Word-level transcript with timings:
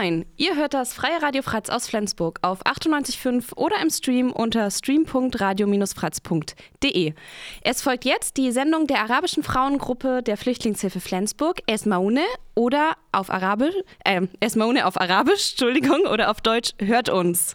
Moin, 0.00 0.24
ihr 0.38 0.56
hört 0.56 0.72
das 0.72 0.94
Freie 0.94 1.20
Radio 1.20 1.42
Fratz 1.42 1.68
aus 1.68 1.86
Flensburg 1.86 2.38
auf 2.40 2.64
98.5 2.64 3.54
oder 3.54 3.82
im 3.82 3.90
Stream 3.90 4.32
unter 4.32 4.70
stream.radio-fratz.de. 4.70 7.12
Es 7.60 7.82
folgt 7.82 8.06
jetzt 8.06 8.38
die 8.38 8.50
Sendung 8.50 8.86
der 8.86 9.00
arabischen 9.00 9.42
Frauengruppe 9.42 10.22
der 10.22 10.38
Flüchtlingshilfe 10.38 11.00
Flensburg, 11.00 11.60
Esmaune 11.66 12.22
oder 12.54 12.94
auf 13.12 13.28
Arabisch, 13.28 13.74
äh, 14.06 14.26
Esmaune 14.40 14.86
auf 14.86 14.98
Arabisch, 14.98 15.50
Entschuldigung, 15.60 16.06
oder 16.10 16.30
auf 16.30 16.40
Deutsch, 16.40 16.72
hört 16.78 17.10
uns. 17.10 17.54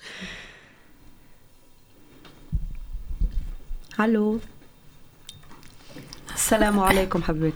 Hallo. 3.97 4.39
Assalamu 6.31 6.83
alaikum, 6.83 7.25
Habib. 7.25 7.55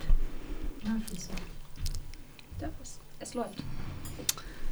Es 3.19 3.35
läuft. 3.35 3.61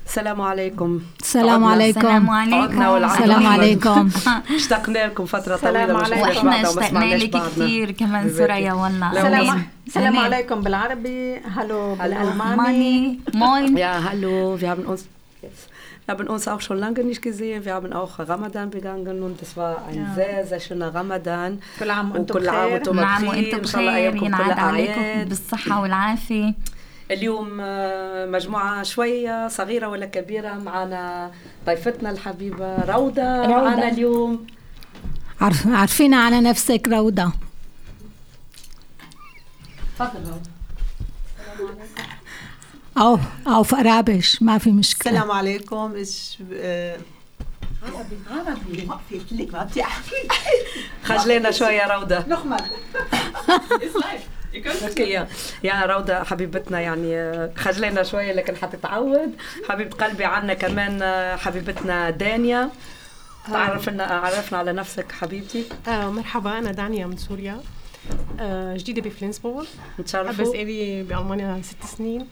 السلام 0.08 0.42
عليكم 0.42 1.02
السلام. 1.22 1.64
عليكم 1.64 2.00
السلام 2.00 2.30
عليكم 2.30 2.84
السلام. 3.06 3.48
عليكم 3.48 4.10
اشتقنا 4.56 5.08
لكم 5.08 5.26
عليكم. 5.34 6.22
وإحنا 6.22 6.62
بعضنا 6.62 6.70
وما 6.70 6.86
اشتقنا 6.86 7.16
لك. 7.16 7.30
كثير 7.38 7.92
كمان. 7.92 8.30
سوريا 8.38 8.74
والله 8.74 9.14
لا 9.14 9.56
السلام. 9.88 10.18
عليكم 10.18 10.62
بالعربي 10.62 11.38
هلو 11.58 11.96
بالألماني 11.96 13.20
moin. 13.34 13.78
Ja, 13.78 13.94
hallo, 14.10 14.58
wir 14.62 14.70
haben 14.74 14.86
uns 14.92 15.02
wir 16.06 16.12
haben 16.14 16.28
uns 16.36 16.48
auch 16.48 16.62
schon 16.68 16.78
lange 16.86 17.02
nicht 17.12 17.22
gesehen. 17.22 17.60
Wir 17.66 17.74
haben 17.78 17.92
auch 18.02 18.14
Ramadan 18.32 18.68
begangen 18.78 19.18
und 19.28 19.38
es 19.46 19.52
war 19.60 19.74
ein 19.90 19.96
Ja. 20.02 20.14
sehr, 20.20 20.46
sehr 20.50 20.60
schöner 20.68 20.90
Ramadan. 20.96 21.52
كل 21.80 21.90
عام 21.92 22.12
وأنتم 22.12 22.50
عام 22.50 22.66
بخير 22.66 22.74
وأنتم 22.74 22.96
نعم 22.96 23.22
بخير 23.26 23.30
وأنتم 23.30 23.58
ان 23.58 23.66
شاء 23.66 23.82
الله 23.82 24.10
بخير 24.10 24.24
ينعاد 24.24 24.60
عليكم 24.60 25.30
بالصحة 25.30 25.82
والعافية 25.82 26.54
اليوم 27.12 27.58
آه، 27.62 28.26
مجموعة 28.26 28.84
شوية 28.84 29.48
صغيرة 29.48 29.88
ولا 29.88 30.06
كبيرة 30.06 30.54
معنا 30.54 31.32
ضيفتنا 31.66 32.10
الحبيبة 32.10 32.76
روضة, 32.76 33.46
روضة. 33.46 33.64
معنا 33.64 33.88
اليوم. 33.88 34.48
عارف 35.42 35.68
عارفين 35.68 36.14
على 36.14 36.42
نفسك 36.42 36.88
روضة. 36.88 37.32
تفضل 39.96 40.30
روضة. 40.30 40.50
أو 42.98 43.20
أو 43.48 43.64
في 43.64 43.76
أرابش 43.76 44.42
ما 44.42 44.58
في 44.58 44.72
مشكلة. 44.72 45.14
السلام 45.14 45.32
عليكم. 45.32 45.94
إيش 45.96 46.38
عربي 47.84 48.18
عربي 48.32 48.86
ما 48.86 49.00
في 49.10 49.22
لك 49.32 49.54
ما 49.54 49.64
بتعرفي 49.64 50.16
خجلنا 51.04 51.52
شوية 51.52 51.96
روضة. 51.98 52.20
نخمل. 52.28 52.62
okay. 54.56 55.26
يا 55.64 55.86
روضة 55.86 56.24
حبيبتنا 56.24 56.80
يعني 56.80 57.18
آه، 57.18 57.52
خجلنا 57.56 58.04
شوية 58.04 58.32
لكن 58.34 58.56
حتتعود. 58.56 59.32
حبيبة 59.70 59.98
قلبي 59.98 60.26
عنا 60.26 60.54
كمان 60.54 61.02
آه، 61.02 61.36
حبيبتنا 61.36 62.10
دانيا. 62.10 62.70
تعرفنا 63.52 64.04
عرفنا 64.04 64.58
على 64.58 64.74
نفسك 64.74 65.12
حبيبتي. 65.12 65.64
آه 65.88 66.10
مرحبا 66.12 66.58
أنا 66.58 66.72
دانيا 66.72 67.08
من 67.08 67.18
سوريا. 67.18 67.62
آه 68.40 68.78
جديدة 68.78 69.02
بفلينسبورغ 69.02 69.62
بس 69.64 69.68
نتشرفوا 70.00 70.54
إلي 70.54 71.04
بألمانيا 71.04 71.62
ست 71.64 71.98
سنين 71.98 72.28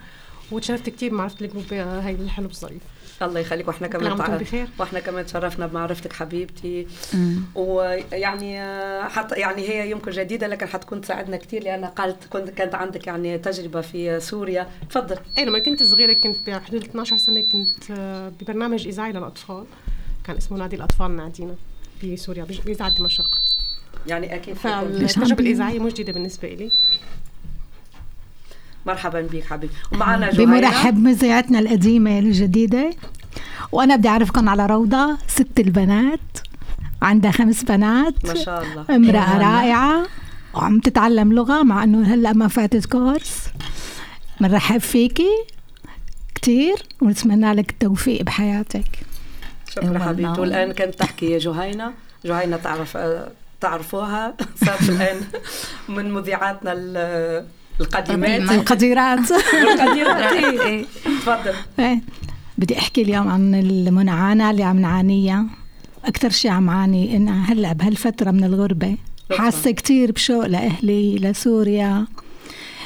وتشرفت 0.52 0.89
كتير 0.89 1.11
بمعرفة 1.11 1.36
ال 1.41 1.47
group 1.47 1.73
هاي 1.73 2.11
الحلو 2.11 2.45
الظريف 2.45 2.81
الله 3.21 3.39
يخليك 3.39 3.67
وإحنا 3.67 3.88
كمان 3.88 4.17
تع- 4.17 4.38
بخير. 4.38 4.67
وإحنا 4.80 4.99
كمان 4.99 5.25
تشرفنا 5.25 5.67
بمعرفتك 5.67 6.13
حبيبتي. 6.13 6.88
ويعني 7.55 8.59
حتى 9.09 9.35
يعني 9.35 9.69
هي 9.69 9.91
يمكن 9.91 10.11
جديدة 10.11 10.47
لكن 10.47 10.66
حتكون 10.67 11.02
تساعدنا 11.02 11.38
كثير 11.38 11.63
لأن 11.63 11.86
قالت 11.86 12.25
كنت 12.30 12.49
كانت 12.49 12.75
عندك 12.75 13.08
يعني 13.08 13.38
تجربة 13.38 13.81
في 13.81 14.19
سوريا. 14.19 14.67
تفضل. 14.89 15.17
أي 15.38 15.45
لما 15.45 15.59
كنت 15.59 15.83
صغيرة 15.83 16.13
كنت 16.13 16.38
بحدود 16.47 16.83
12 16.83 17.17
سنة 17.17 17.41
كنت 17.41 17.91
ببرنامج 18.41 18.88
إذاعي 18.88 19.11
للأطفال. 19.11 19.63
كان 20.23 20.38
اسمه 20.38 20.58
نادي 20.58 20.75
الأطفال 20.75 21.16
نادينا 21.16 21.55
بسوريا 22.03 22.43
بإذاعة 22.66 22.95
دمشق. 22.97 23.41
يعني 24.08 24.36
أكيد. 24.36 24.55
فالتجربة 24.55 25.41
الإذاعية 25.43 25.80
مش 25.80 25.93
جديدة 25.93 26.14
بالنسبة 26.14 26.47
إلي. 26.53 26.71
مرحبا 28.85 29.21
بك 29.21 29.43
حبيبي. 29.43 29.73
ومعنا 29.91 30.31
جهينة 30.31 30.51
بمرحب 30.51 30.97
مذيعتنا 31.03 31.59
القديمة 31.59 32.19
الجديدة 32.19 32.89
وأنا 33.71 33.95
بدي 33.95 34.07
أعرفكم 34.07 34.49
على 34.49 34.65
روضة 34.65 35.17
ست 35.27 35.59
البنات 35.59 36.19
عندها 37.01 37.31
خمس 37.31 37.63
بنات. 37.63 38.25
ما 38.25 38.33
شاء 38.35 38.63
الله. 38.63 38.85
امرأة 38.95 39.37
رائعة. 39.37 40.05
وعم 40.53 40.79
تتعلم 40.79 41.33
لغة 41.33 41.63
مع 41.63 41.83
إنه 41.83 42.13
هلأ 42.13 42.33
ما 42.33 42.47
فاتت 42.47 42.85
كورس. 42.85 43.47
بنرحب 44.41 44.77
فيكي 44.77 45.29
كتير 46.35 46.75
ونتمنى 47.02 47.53
لك 47.53 47.69
التوفيق 47.69 48.21
بحياتك. 48.23 48.85
شكرا 49.69 49.85
والله. 49.89 50.05
حبيبتي. 50.07 50.41
والآن 50.41 50.71
كانت 50.71 50.95
تحكي 50.95 51.25
يا 51.31 51.37
جهينة. 51.39 51.93
جهينة 52.25 52.57
تعرف 52.57 52.97
تعرفوها. 53.61 54.33
صارت 54.65 54.89
الآن 54.89 55.21
من 55.95 56.11
مذيعاتنا 56.13 56.73
ال- 56.73 57.45
القديمات 57.81 58.30
قديمة. 58.31 58.53
القديرات 58.55 59.31
القديمات 59.53 60.33
إيه. 60.43 60.86
تفضل 61.05 61.53
إيه. 61.80 62.02
بدي 62.58 62.77
أحكي 62.77 63.02
اليوم 63.02 63.27
عن 63.27 63.55
المنعانة 63.55 64.52
اللي 64.52 64.63
عم 64.63 64.80
نعانيها 64.80 65.45
أكثر 66.05 66.30
شيء 66.30 66.52
عم 66.52 66.69
عاني 66.69 67.17
إنها 67.17 67.53
هلأ 67.53 67.73
بهالفترة 67.73 68.31
من 68.31 68.43
الغربة. 68.43 68.97
حاسة 69.31 69.71
كتير 69.71 70.11
بشوق 70.11 70.45
لأهلي 70.45 71.15
لسوريا 71.15 72.08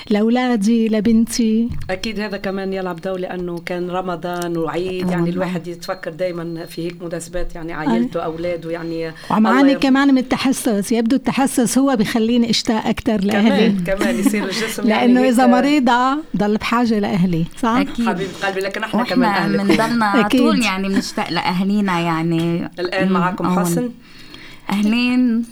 لأولادي 0.10 0.88
لبنتي. 0.88 1.70
أكيد 1.90 2.20
هذا 2.20 2.38
كمان 2.38 2.74
يلعب 2.74 3.02
دور 3.02 3.20
لأنه 3.20 3.60
كان 3.66 3.90
رمضان 3.90 4.58
وعيد 4.58 4.92
يعني 5.10 5.16
والله. 5.16 5.30
الواحد 5.30 5.68
يتفكر 5.68 6.12
دائما 6.12 6.66
في 6.66 6.86
هيك 6.86 7.02
مناسبات 7.04 7.56
يعني 7.56 7.74
عائلته 7.74 8.20
أولاده 8.20 8.72
يعني 8.72 9.12
وعم 9.32 9.48
الله 9.48 9.58
عاني 9.58 9.74
يرضى- 9.76 9.80
كمان 9.80 10.08
من 10.14 10.18
التحسس 10.18 10.92
يبدو 10.92 11.16
التحسس 11.16 11.78
هو 11.78 11.96
بخليني 11.96 12.50
أشتاق 12.50 12.88
أكثر 12.88 13.22
لأهلي. 13.22 13.70
كمان 13.70 13.84
كمان 13.98 14.20
يصير 14.20 14.44
الجسم 14.44 14.84
لأنه 14.84 15.20
يعني 15.20 15.30
إذا 15.30 15.46
مريضة 15.46 16.18
ضل 16.38 16.58
بحاجة 16.58 17.00
لأهلي 17.00 17.46
صح؟ 17.60 17.70
أكيد. 17.70 18.08
حبيب 18.08 18.28
قلبي 18.44 18.60
لكن 18.60 18.84
إحنا 18.84 19.04
كمان 19.04 19.30
أهلك. 19.32 19.60
بنضلنا 19.62 20.06
على. 20.06 20.24
طول 20.30 20.62
يعني 20.70 20.88
بنشتاق 20.88 21.30
لأهالينا 21.30 22.00
يعني. 22.00 22.70
الآن 22.80 23.12
معكم. 23.12 23.60
حسن. 23.60 23.90
أهلين. 24.70 25.44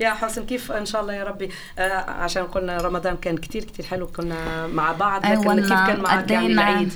يا 0.00 0.10
حسن 0.10 0.44
كيف 0.46 0.72
إن 0.72 0.86
شاء 0.86 1.02
الله 1.02 1.12
يا 1.12 1.24
ربي؟ 1.24 1.50
آه 1.78 2.10
عشان 2.10 2.42
قلنا 2.42 2.76
رمضان 2.76 3.16
كان 3.16 3.36
كتير 3.36 3.64
كتير 3.64 3.84
حلو 3.84 4.06
كنا 4.06 4.66
مع 4.66 4.92
بعض 4.92 5.26
لكن 5.26 5.36
كيف 5.36 5.46
والله 5.46 5.86
كان 5.86 6.00
معك 6.00 6.30
يعني 6.30 6.46
قضينا 6.46 6.70
العيد؟ 6.70 6.92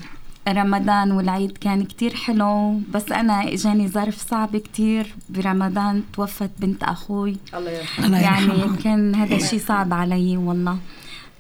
رمضان 0.49 1.13
والعيد 1.13 1.59
كان 1.59 1.85
كتير 1.85 2.15
حلو 2.15 2.81
بس 2.95 3.13
أنا 3.13 3.53
إجاني 3.53 3.89
ظرف 3.89 4.29
صعب 4.31 4.57
كتير. 4.57 5.15
برمضان 5.29 6.03
توفت 6.13 6.51
بنت 6.59 6.83
أخوي. 6.83 7.37
الله 7.55 7.71
يرحمه. 7.71 8.21
يعني 8.21 8.77
كان 8.85 9.15
هذا 9.15 9.37
الشيء 9.37 9.59
صعب 9.59 9.93
علي 9.95 10.37
والله. 10.37 10.79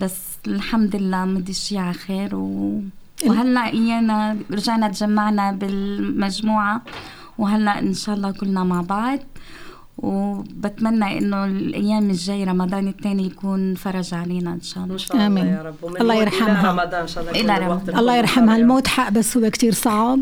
بس 0.01 0.17
الحمد 0.47 0.97
لله 0.97 1.25
مضي 1.25 1.51
الشيء 1.51 1.79
على 1.79 1.95
خير 1.95 2.35
و... 2.35 2.83
وهلأ 3.27 3.67
إيانا 3.67 4.37
رجعنا 4.51 4.89
تجمعنا 4.89 5.53
بالمجموعة 5.53 6.83
وهلأ 7.39 7.79
إن 7.79 7.95
شاء 7.95 8.15
الله 8.15 8.31
كلنا 8.31 8.65
مع 8.65 8.81
بعض. 8.81 9.19
وبتمنى 9.99 11.19
إنه 11.19 11.45
الأيام 11.45 12.11
الجاي 12.11 12.45
رمضان 12.45 12.89
الثاني 12.89 13.27
يكون 13.27 13.75
فرج 13.75 14.15
علينا 14.15 14.53
إن 14.53 14.61
شاء 14.61 14.85
الله 14.85 14.95
إن 14.95 14.99
شاء 14.99 15.17
الله 15.17 15.27
آمين. 15.27 15.47
يا 15.47 15.63
رب 15.63 15.97
الله 16.01 16.15
يرحمها. 16.15 16.73
رمضان 16.73 17.01
إن 17.01 17.07
شاء 17.07 17.25
الله 17.25 17.41
إلى 17.41 17.67
رمضان. 17.67 17.99
الله 17.99 18.17
يرحمها. 18.17 18.57
الموت 18.57 18.87
حق 18.87 19.09
بس 19.11 19.37
هو 19.37 19.51
كتير 19.51 19.73
صعب 19.75 20.21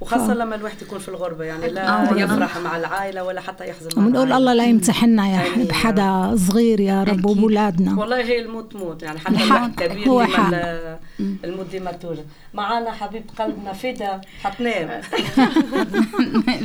وخاصة 0.00 0.34
لما 0.34 0.54
الواحد 0.56 0.82
يكون 0.82 0.98
في 0.98 1.08
الغربة 1.08 1.44
يعني 1.44 1.64
آه 1.64 1.68
لا 1.68 1.96
والله. 2.10 2.22
يفرح 2.24 2.58
مع 2.58 2.76
العائلة 2.76 3.24
ولا 3.24 3.40
حتى 3.40 3.68
يحزن 3.68 3.88
مع 3.96 4.06
العائلة. 4.06 4.36
الله 4.36 4.54
لا 4.54 4.64
يمتحنا 4.64 5.28
يا 5.28 5.42
يا 5.42 5.64
بحدا 5.64 6.36
صغير 6.36 6.80
يا 6.80 7.04
رب. 7.04 7.24
وبولادنا 7.26 8.00
والله 8.00 8.16
هي 8.16 8.40
الموت 8.42 8.76
موت 8.76 9.02
يعني 9.02 9.18
حتى 9.18 9.44
الواحد 9.44 9.74
كبير 9.74 10.08
هو 10.08 10.22
ديما 10.24 10.36
حق. 10.36 10.52
ال- 10.54 10.96
الموت 11.44 11.66
ديما 11.66 11.92
توجد 11.92 12.26
معانا 12.54 12.90
حبيب 12.90 13.22
قلبنا 13.38 13.72
فدا 13.72 14.20
حتنام. 14.42 15.00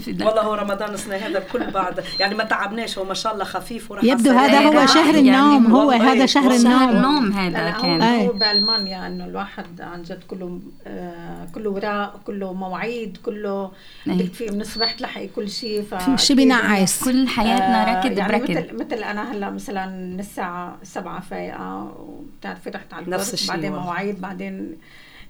والله 0.07 0.41
هو 0.41 0.53
رمضان 0.53 0.93
السنة 0.93 1.15
هذا 1.15 1.37
الكل 1.37 1.71
بعد. 1.71 2.03
يعني 2.19 2.35
ما 2.35 2.43
تعبناش 2.43 2.97
هو 2.97 3.05
ما 3.05 3.13
شاء 3.13 3.33
الله 3.33 3.43
خفيف 3.45 3.91
وراح 3.91 4.03
يبدو 4.03 4.31
هذا. 4.31 4.59
هو 4.59 4.85
شهر 4.85 5.15
يعني 5.15 5.29
النوم 5.29 5.75
هو 5.75 5.91
هذا 5.91 6.25
شهر 6.25 6.51
النوم. 6.51 6.91
نوم 6.91 7.31
هذا 7.31 7.69
كان. 7.81 8.01
هو 8.01 8.31
بألمانيا 8.33 9.07
إنه 9.07 9.25
الواحد 9.25 9.81
عن 9.81 10.01
جد 10.01 10.19
كله 10.27 10.59
آه 10.87 11.47
كله 11.55 11.69
وراء 11.69 12.19
كله 12.27 12.53
مواعيد 12.53 13.17
كله. 13.25 13.71
بدك 14.05 14.33
في 14.33 14.51
من 14.51 14.61
الصبح 14.61 14.91
تلحقي 14.91 15.27
كل 15.27 15.49
شيء 15.49 15.83
ف 15.83 15.95
في 15.95 16.17
شي 16.17 16.33
بنعس 16.33 17.03
كل 17.03 17.27
حياتنا 17.27 17.99
ركض 17.99 18.17
يعني 18.17 18.31
بركض 18.31 18.51
مثل 18.51 18.73
مثل 18.73 19.03
أنا 19.03 19.31
هلأ 19.31 19.49
مثلا 19.49 19.85
من 19.85 20.19
الساعة 20.19 20.77
7 20.83 21.19
فايقة 21.19 21.95
وبتعرفي 21.99 22.69
رحت 22.69 22.93
على 22.93 23.05
نفس 23.07 23.33
الشيء 23.33 23.49
بعدين. 23.49 23.71
مواعيد 23.71 24.21
بعدين 24.21 24.77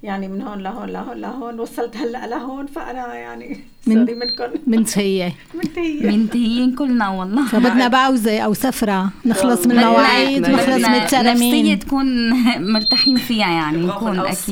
يعني 0.05 0.27
من 0.27 0.41
هون 0.41 0.59
لهون 0.63 0.89
لهون 0.89 1.17
لهون 1.17 1.59
وصلت 1.59 1.97
هلأ 1.97 2.27
لهون 2.27 2.65
فأنا 2.65 3.13
يعني 3.15 3.57
من- 3.87 3.95
سوري 4.05 4.15
منكم 4.15 4.43
منتهية. 4.67 5.33
منتهية. 5.53 6.11
منتهيين 6.11 6.75
كلنا 6.75 7.09
والله. 7.09 7.47
فبدنا 7.47 7.87
باوزة 7.87 8.39
أو 8.39 8.53
سفرة 8.53 9.09
نخلص 9.25 9.65
من. 9.67 9.71
المواعيد 9.79 10.41
نخلص 10.49 10.67
من 10.69 10.81
نفسية 10.81 11.03
الترامين 11.03 11.79
تكون 11.79 12.29
مرتاحين 12.73 13.17
فيها 13.17 13.47
يعني 13.47 13.77
نكون 13.85 14.19
أكيد. 14.19 14.49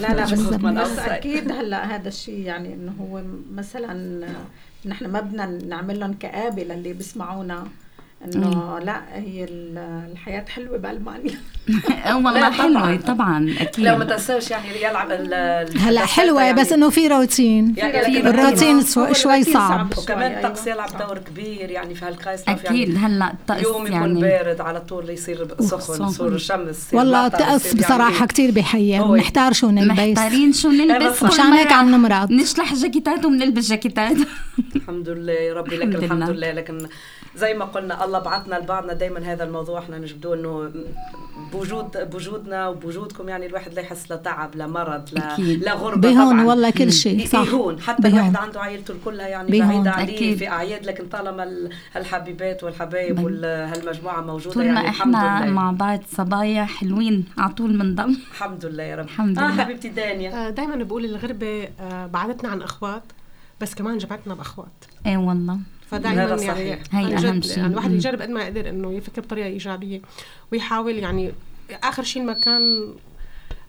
لا 0.00 0.14
لا 0.14 0.22
بس, 0.22 0.38
من 0.62 0.74
بس. 0.74 0.98
أكيد 0.98 1.52
هلأ 1.52 1.94
هذا 1.96 2.08
الشيء 2.08 2.38
يعني 2.40 2.74
إنه 2.74 2.92
هو 3.00 3.22
مثلا 3.54 4.26
نحن 4.86 5.06
ما 5.06 5.20
بدنا 5.20 5.46
نعمل 5.46 6.00
لهم 6.00 6.12
كآبة 6.12 6.62
للي 6.62 6.92
بيسمعونا. 6.92 7.64
إنه 8.24 8.78
لا 8.78 9.00
هي 9.14 9.44
ال- 9.44 10.08
الحياة 10.12 10.44
حلوة 10.48 10.78
بالمانيا 10.78 11.38
والله 12.14 12.32
لا، 12.40 12.50
حلوة 12.50 12.96
طبعاً. 12.96 12.96
طبعا 13.06 13.40
لا 13.78 13.96
ما 13.98 14.04
أكيد 14.04 14.16
تنساش 14.16 14.50
يعني 14.50 14.82
يلعب 14.82 15.10
هلا 15.76 16.06
حلوة 16.06 16.42
يعني. 16.42 16.60
بس 16.60 16.72
إنه 16.72 16.90
في 16.90 17.08
روتين. 17.08 17.74
يعني 17.76 18.04
في 18.04 18.20
الروتين 18.28 18.82
شوي 19.12 19.44
صعب. 19.44 19.92
وكمان 19.98 20.32
أيوة. 20.32 20.46
الطقس 20.46 20.66
يلعب 20.66 20.88
صعب. 20.88 21.06
دور 21.06 21.18
كبير 21.18 21.70
يعني 21.70 21.94
في 21.94 22.04
هالكايس 22.04 22.40
أكيد 22.48 22.96
هلا 23.04 23.32
الطقس 23.32 23.62
يوم 23.62 23.86
يكون 23.86 23.92
يعني. 23.92 24.20
بارد 24.20 24.60
على 24.60 24.80
طول 24.80 25.10
يصير 25.10 25.48
سخن. 25.60 26.04
يصير 26.06 26.28
الشمس 26.28 26.68
يصير 26.78 26.98
والله 26.98 27.26
الطقس 27.26 27.66
يعني 27.66 28.26
كتير 28.26 28.50
بحير 28.50 29.02
هو- 29.02 29.16
محتار 29.16 29.52
شو 29.52 29.70
نلبس. 29.70 29.98
محتارين 29.98 30.52
شو 30.52 30.70
نلبس. 30.70 31.06
بس 31.06 31.20
كل 31.20 31.26
مشان 31.26 31.52
هيك 31.52 31.72
عم 31.72 31.90
نمرض 31.94 32.30
نشلح 32.32 32.74
جاكيتات 32.74 33.24
وبنلبس 33.24 33.68
جاكيتات. 33.68 34.16
الحمد 34.76 35.08
لله 35.08 35.32
يا 35.32 35.54
ربي 35.54 35.76
لك 35.76 35.94
الحمد. 35.94 36.30
لله 36.30 36.52
لكن 36.52 36.86
زي 37.38 37.54
ما 37.54 37.64
قلنا 37.64 38.04
الله 38.04 38.18
بعثنا 38.18 38.54
لبعضنا 38.54 38.92
دائما 38.92 39.32
هذا 39.32 39.44
الموضوع 39.44 39.78
إحنا 39.78 39.98
نجبدوه 39.98 40.34
إنه 40.36 40.70
بوجود 41.52 42.10
بوجودنا 42.12 42.68
وبوجودكم 42.68 43.28
يعني 43.28 43.46
الواحد 43.46 43.74
لا 43.74 43.80
يحس 43.82 44.10
لا 44.10 44.16
تعب 44.16 44.56
لا 44.56 44.66
مرض 44.66 45.08
لا 45.12 45.34
أكيد. 45.34 45.62
لا 45.64 45.74
غربة 45.74 46.00
بهون 46.12 46.30
طبعا 46.32 46.44
والله 46.46 46.70
كل 46.70 46.92
شيء 46.92 47.26
صح 47.26 47.38
يهون 47.48 47.80
حتى 47.80 48.02
بهون. 48.02 48.14
الواحد 48.18 48.36
عنده 48.36 48.60
عائلته 48.60 48.94
كلها 49.04 49.28
يعني 49.28 49.50
بهون. 49.50 49.68
بعيدة 49.68 49.90
عليه 49.90 50.14
أكيد. 50.16 50.38
في 50.38 50.48
أعياد 50.48 50.86
لكن 50.86 51.06
طالما 51.06 51.42
ال- 51.42 51.70
هالحبيبات 51.94 52.64
والحبايب 52.64 53.24
وهالمجموعة 53.24 54.20
موجودة 54.20 54.54
طول 54.54 54.62
ما 54.68 54.72
يعني 54.74 54.88
الحمد 54.88 55.14
إحنا 55.14 55.44
لله 55.44 55.52
مع 55.54 55.70
بعض 55.70 56.00
صبايا 56.12 56.64
حلوين 56.64 57.24
على 57.38 57.52
طول 57.54 57.78
بنضل 57.78 58.16
الحمد 58.30 58.66
لله 58.66 58.82
يا 58.82 58.96
رب 58.96 59.04
الحمد 59.04 59.38
آه 59.38 59.42
لله. 59.52 59.64
حبيبتي 59.64 59.88
دانيا 59.88 60.50
دائما 60.50 60.76
بقول 60.76 61.04
الغربة 61.04 61.68
آه، 61.80 62.06
بعدتنا 62.06 62.48
عن 62.50 62.62
أخوات 62.62 63.02
بس 63.60 63.74
كمان 63.74 63.98
جمعتنا 63.98 64.34
بأخوات 64.34 64.84
إيه 65.06 65.16
والله 65.16 65.58
فدائما 65.90 66.22
يعني. 66.42 66.78
هي 66.92 67.16
أهم 67.16 67.38
جد 67.38 67.44
شيء. 67.44 67.58
يعني 67.58 67.72
الواحد. 67.72 67.92
يجرب 67.92 68.22
قد 68.22 68.30
ما 68.30 68.42
يقدر 68.42 68.68
إنه 68.68 68.92
يفكر 68.92 69.20
بطريقة 69.22 69.46
إيجابية 69.46 70.00
ويحاول 70.52 70.94
يعني 70.94 71.32
آخر 71.84 72.02
شيء 72.02 72.22
المكان 72.22 72.88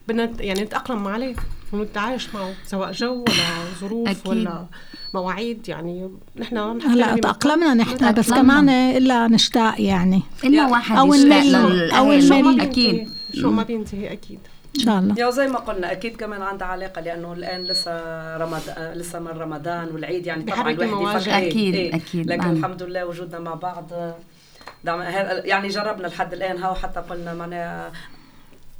بدنا 0.08 0.30
يعني 0.40 0.60
نتأقلم 0.62 1.08
عليه 1.08 1.34
ونتعايش 1.72 2.34
معه 2.34 2.54
سواء 2.66 2.92
جو 2.92 3.12
ولا 3.14 3.34
ظروف 3.80 4.08
أكيد. 4.08 4.26
ولا 4.26 4.66
مواعيد 5.14 5.68
يعني 5.68 6.10
نحن 6.36 6.56
هلأ 6.56 7.16
تأقلمنا 7.16 7.74
نحن 7.74 8.14
بس. 8.14 8.30
كمان 8.30 8.68
إلا 8.68 9.28
نشتاق 9.28 9.80
يعني 9.80 10.22
إلا 10.44 10.66
واحد 10.66 10.96
أو 10.96 11.14
يشتاق 11.14 11.42
للأهل. 11.44 12.32
الميل. 12.32 12.60
أكيد 12.60 13.10
شو 13.34 13.50
ما 13.50 13.62
بينتهي 13.62 14.12
أكيد 14.12 14.38
إن 14.78 14.84
شاء 14.84 14.98
الله 14.98 15.14
يا 15.18 15.26
وزي 15.26 15.46
ما 15.48 15.58
قلنا 15.58 15.92
أكيد 15.92 16.16
كمان 16.16 16.42
عندها 16.42 16.68
علاقة 16.68 17.00
لأنه 17.00 17.32
الآن 17.32 17.64
لسه 17.64 17.92
رمضان 18.36 18.92
لسه 18.94 19.18
من 19.18 19.28
رمضان 19.28 19.88
والعيد 19.94 20.26
يعني 20.26 20.42
طبعا 20.42 20.70
الواحد. 20.70 21.20
يفكر 21.20 21.36
أكيد، 21.38 21.74
إيه. 21.74 21.94
أكيد، 21.94 22.26
لكن 22.26 22.40
نعم. 22.42 22.56
الحمد 22.56 22.82
لله 22.82 23.06
وجودنا 23.06 23.38
مع 23.40 23.54
بعض 23.54 23.90
دعم 24.84 25.00
يعني 25.44 25.68
جربنا 25.68 26.06
لحد 26.06 26.32
الآن 26.32 26.56
هاو 26.58 26.74
حتى 26.74 27.00
قلنا 27.00 27.34
معناها 27.34 27.92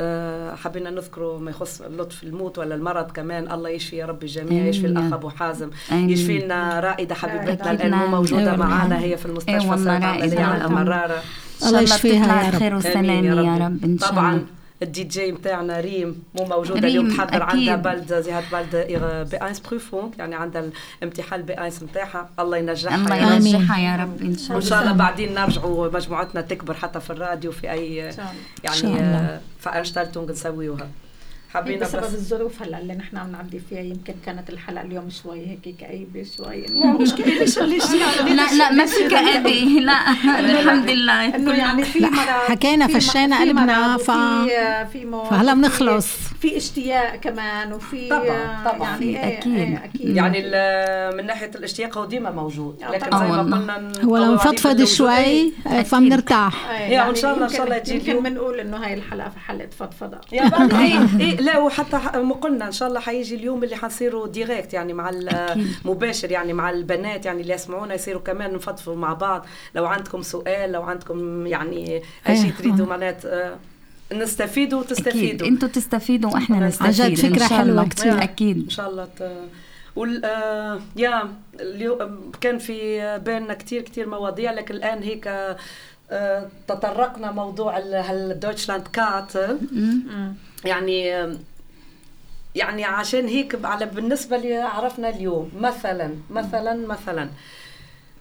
آه، 0.02 0.54
حبينا 0.54 0.90
نذكره 0.90 1.38
ما 1.38 1.50
يخص 1.50 1.82
لطف 1.82 2.22
الموت 2.22 2.58
ولا 2.58 2.74
المرض 2.74 3.10
كمان 3.10 3.52
الله 3.52 3.68
يشفي 3.70 3.96
يا 3.96 4.06
رب 4.06 4.22
الجميع 4.22 4.64
يشفي. 4.66 4.86
الأخ 4.86 5.12
أبو 5.12 5.28
حازم. 5.28 5.70
يشفي 5.92 6.38
لنا 6.38 6.80
رائدة 6.80 7.14
حبيبتنا 7.14 7.70
الآن 7.70 7.90
مو. 7.94 8.06
موجودة 8.06 8.40
أيوة 8.52 8.56
معنا. 8.56 8.98
هي 8.98 9.16
في 9.16 9.26
المستشفى 9.26 9.68
رائدة. 9.68 10.06
عمليه 10.06 10.40
على. 10.44 10.68
مراره 10.68 11.22
إن 11.62 11.68
الله 11.68 11.80
يشفيها 11.80 12.42
يا 12.44 12.50
رب. 12.50 12.58
خير 12.58 12.74
وسلام 12.74 13.24
يا 13.24 13.58
رب 13.66 13.84
إن 13.84 13.98
شاء 13.98 14.10
طبعا 14.10 14.32
الله 14.34 14.44
الدي 14.82 15.04
جي 15.04 15.32
متاعنا 15.32 15.80
ريم 15.80 16.22
مو 16.34 16.44
موجوده 16.44 16.88
اليوم 16.88 17.16
تحضر 17.16 17.42
عندها. 17.42 17.76
بلد 17.76 18.14
زهات 18.20 18.44
بلد 18.52 18.76
بي 19.30 19.36
اينس 19.36 19.60
بروفون 19.60 20.10
يعني 20.18 20.34
عندها 20.34 20.64
الامتحان 21.02 21.42
بي 21.42 21.52
اينس 21.52 21.82
متاعها 21.82 22.30
الله 22.38 22.56
ينجحها 22.56 22.96
الله 22.96 23.16
يا. 23.16 23.36
آمين. 23.36 23.46
ينجحها 23.46 23.78
يا 23.80 23.96
رب 24.02 24.20
إن 24.20 24.36
شاء 24.38 24.48
وإن 24.50 24.58
الله 24.58 24.70
شاء 24.70 24.82
الله 24.82 24.92
بعدين 24.92 25.34
نرجعوا 25.34 25.88
مجموعتنا 25.88 26.40
تكبر 26.40 26.74
حتى 26.74 27.00
في 27.00 27.10
الراديو 27.10 27.52
في 27.52 27.70
أي. 27.70 28.14
يعني 28.64 29.40
فانشتلتونج 29.60 30.30
نسويوها 30.30 30.88
حبينا 31.54 31.80
بسبب 31.86 32.02
بس 32.02 32.14
الظروف 32.14 32.62
هلا 32.62 32.78
اللي 32.78 32.94
نحن 32.94 33.16
عم 33.16 33.32
نعدي 33.32 33.60
فيها 33.70 33.80
يمكن 33.80 34.14
كانت 34.26 34.50
الحلقة 34.50 34.84
اليوم 34.84 35.10
شوي 35.10 35.46
هيك 35.46 35.74
كئيبة 35.80 36.26
شوي 36.36 36.60
لا 36.66 36.86
مشكله 36.92 37.26
ليش 37.38 37.58
ليش 37.58 37.84
لا 37.90 38.54
لا 38.58 38.72
ما 38.72 38.86
في 38.86 39.08
كآبة 39.08 39.50
لا 39.80 40.10
الحمد 40.40 40.90
لله 40.90 41.34
إنه 41.34 41.52
يعني 41.54 41.84
في 41.84 42.06
حكينا 42.48 42.86
فشينا 42.86 43.40
قلبنا، 43.40 43.96
ف- 43.96 44.10
وفي 44.10 44.86
في 44.92 45.04
موت 45.04 45.26
فهلا 45.30 45.54
بنخلص. 45.54 46.06
في 46.40 46.56
اشتياق 46.56 47.16
كمان 47.16 47.72
وفي 47.72 48.08
طبعاً، 48.08 48.64
طبعاً. 48.72 48.88
يعني 48.90 49.24
إيه 49.24 49.38
أكيد. 49.38 49.54
إيه 49.56 49.84
أكيد 49.84 50.16
يعني 50.16 50.38
ال- 50.44 51.16
من 51.16 51.26
ناحية 51.26 51.50
الاشتياق 51.54 51.98
هو 51.98 52.04
ديما 52.04 52.30
موجود 52.30 52.82
آه، 52.82 52.90
لكن. 52.90 53.18
زي 53.18 53.24
ما 53.26 53.34
آه. 53.34 53.38
قلنا 53.42 53.92
هو 54.04 54.16
لو 54.16 54.34
نفضفض. 54.34 54.84
شوي 54.84 55.16
إيه. 55.16 55.50
آه، 55.66 55.82
فبنرتاح 55.82 56.70
يا 56.80 57.04
وإن 57.04 57.14
شاء 57.14 57.34
الله- 57.34 57.44
إن 57.46 57.50
يمكن- 57.50 57.56
شاء 57.56 57.64
الله 57.66 57.78
تجي 57.78 58.10
يمكن. 58.10 58.22
بنقول 58.22 58.60
إنه 58.60 58.76
هاي 58.76 58.94
الحلقة 58.94 59.28
في 59.28 59.38
حلقه 59.40 59.68
فضفضة 59.78 60.18
يا 60.32 60.42
إيه 60.80 60.98
إيه 61.20 61.39
لا 61.40 61.58
وحتى 61.58 61.96
قلنا 62.40 62.66
إن 62.66 62.72
شاء 62.72 62.88
الله 62.88 63.00
حيجي 63.00 63.34
اليوم 63.34 63.64
اللي 63.64 63.76
حنصيروا 63.76 64.26
ديريكت 64.26 64.74
يعني 64.74 64.92
مع. 64.92 65.10
مباشر 65.84 66.30
يعني 66.30 66.52
مع 66.52 66.70
البنات 66.70 67.26
يعني 67.26 67.40
اللي 67.42 67.54
يسمعونا 67.54 67.94
يصيروا 67.94 68.20
كمان 68.22 68.54
نفضفوا 68.54 68.96
مع 68.96 69.12
بعض 69.12 69.46
لو 69.74 69.86
عندكم 69.86 70.22
سؤال 70.22 70.72
لو 70.72 70.82
عندكم 70.82 71.46
يعني 71.46 72.02
أي 72.28 72.36
شيء 72.36 72.44
إيه. 72.44 72.52
تريدوا 72.52 72.86
معنات 72.86 73.24
آه، 73.24 73.56
نستفيدوا 74.12 74.80
وتستفيدوا 74.80 75.48
أنتوا 75.48 75.68
تستفيدوا 75.68 76.30
وإحنا 76.30 76.56
عن 76.56 76.66
نستفيد 76.66 77.14
جد 77.14 77.38
شاء 77.38 77.48
حلوة 77.48 77.62
الله. 77.62 77.88
كتير. 77.88 78.22
أكيد 78.22 78.64
إن 78.64 78.70
شاء 78.70 78.90
الله 78.90 79.04
ت... 79.04 79.32
وال 79.96 80.24
آه 80.24 80.80
يا 80.96 81.28
اليوم 81.60 82.30
كان 82.40 82.58
في 82.58 83.18
بيننا 83.18 83.54
كتير 83.54 83.82
كتير 83.82 84.08
مواضيع 84.08 84.52
لكن 84.52 84.74
الآن 84.74 85.02
هيك 85.02 85.26
آه 85.26 85.56
تطرقنا 86.68 87.32
موضوع 87.32 87.78
ال- 87.78 87.94
هالدويتشلاند 87.94 88.88
كات 88.92 89.36
مم. 89.72 90.34
يعني 90.64 91.28
يعني 92.54 92.84
عشان 92.84 93.26
هيك 93.26 93.64
على 93.64 93.86
بالنسبة 93.86 94.36
لي 94.36 94.56
عرفنا 94.56 95.08
اليوم 95.08 95.50
مثلا 95.58 96.14
مثلا 96.30 96.86
مثلا 96.86 97.28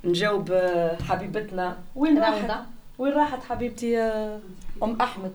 نجاوب 0.06 0.51
آه، 0.51 0.97
حبيبتنا. 1.09 1.77
وين 1.95 2.19
راحت؟ 2.19 2.51
وين 2.97 3.13
راحت 3.13 3.44
حبيبتي 3.50 4.00
آه، 4.01 4.39
أم 4.83 4.97
أحمد؟ 5.01 5.31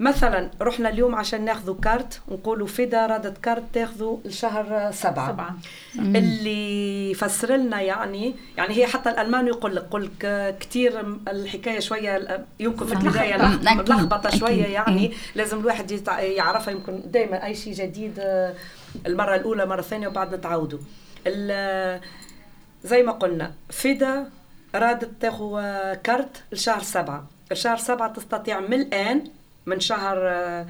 مثلا 0.00 0.50
رحنا 0.60 0.88
اليوم 0.88 1.14
عشان 1.14 1.44
ناخذوا 1.44 1.74
كارت 1.82 2.20
نقولوا 2.28 2.66
فدا 2.66 3.06
رادت 3.06 3.38
كارت 3.38 3.62
تاخذوا 3.72 4.18
الشهر 4.26 4.90
سبعة. 4.92 5.32
سبعة. 5.32 5.56
اللي 5.98 7.10
يفسر 7.10 7.56
لنا 7.56 7.80
يعني 7.80 8.34
يعني 8.56 8.74
هي 8.76 8.86
حتى 8.86 9.10
الألمان 9.10 9.46
يقول 9.46 9.76
لك 9.76 9.82
يقول 9.82 10.04
لك 10.20 10.56
كثير 10.60 11.00
الحكاية 11.28 11.80
شوية 11.80 12.44
يمكن 12.60 12.86
في 12.86 12.92
البدايه 12.92 13.36
ملخبطه. 13.76 14.30
شوية 14.38 14.64
يعني. 14.66 15.00
إيه. 15.06 15.12
لازم 15.34 15.60
الواحد 15.60 15.90
يعرفها 16.18 16.72
يمكن 16.72 17.00
دائما 17.06 17.46
أي 17.46 17.54
شيء 17.54 17.74
جديد 17.74 18.14
آه، 18.18 18.54
المرة 19.06 19.34
الأولى 19.34 19.66
مرة 19.66 19.82
ثانية 19.82 20.08
وبعد 20.08 20.34
نتعودوا 20.34 20.78
ال- 21.26 22.00
زي 22.84 23.02
ما 23.02 23.12
قلنا 23.12 23.52
فدا 23.70 24.30
رادت 24.74 25.10
تاخذ 25.20 25.60
كارت 25.94 26.42
لشهر 26.52 26.82
سبعة. 26.82 27.26
الشهر 27.52 27.76
سبعة 27.76 28.12
تستطيع 28.12 28.60
من 28.60 28.72
الآن 28.80 29.24
من 29.66 29.80
شهر 29.80 30.18
آه، 30.28 30.66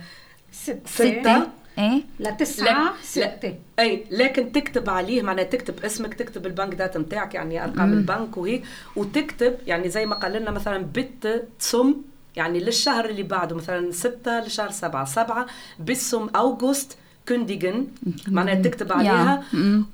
ستة. 0.53 0.81
ستة. 0.87 1.47
إيه. 1.79 2.03
لتسعة 2.21 2.65
لا، 2.85 2.93
ستة. 3.03 3.55
أي 3.79 4.05
لكن 4.11 4.53
تكتب 4.53 4.91
عليه 4.91 5.23
معناها 5.23 5.45
تكتب 5.45 5.85
اسمك 5.85 6.15
تكتب 6.15 6.47
البنك 6.47 6.75
داتا 6.75 6.99
نتاعك 6.99 7.35
يعني 7.35 7.65
أرقام 7.65 7.93
البنك 7.93 8.37
وهيك 8.37 8.63
وتكتب 8.97 9.57
يعني 9.67 9.89
زي 9.89 10.07
ما 10.07 10.15
قال 10.15 10.33
لنا 10.33 10.51
مثلا 10.51 10.79
بت 10.95 11.49
تصم 11.59 11.95
يعني 12.37 12.61
للشهر 12.61 13.05
اللي 13.05 13.23
بعده 13.23 13.57
مثلا 13.57 13.93
ستة 13.93 14.41
لشهر 14.41 14.71
سبعة 14.71 15.05
سبعة 15.05 15.47
بسم 15.89 16.29
أوغست 16.37 16.97
كنديجن 17.29 17.87
معناها 18.29 18.55
تكتب 18.55 18.93
عليها. 18.93 19.43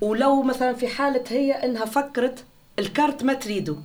ولو 0.01 0.43
مثلا 0.43 0.73
في 0.73 0.89
حالة 0.89 1.25
هي 1.29 1.53
إنها 1.53 1.85
فكرت 1.85 2.45
الكارت 2.79 3.25
ما 3.25 3.35
تريده. 3.35 3.77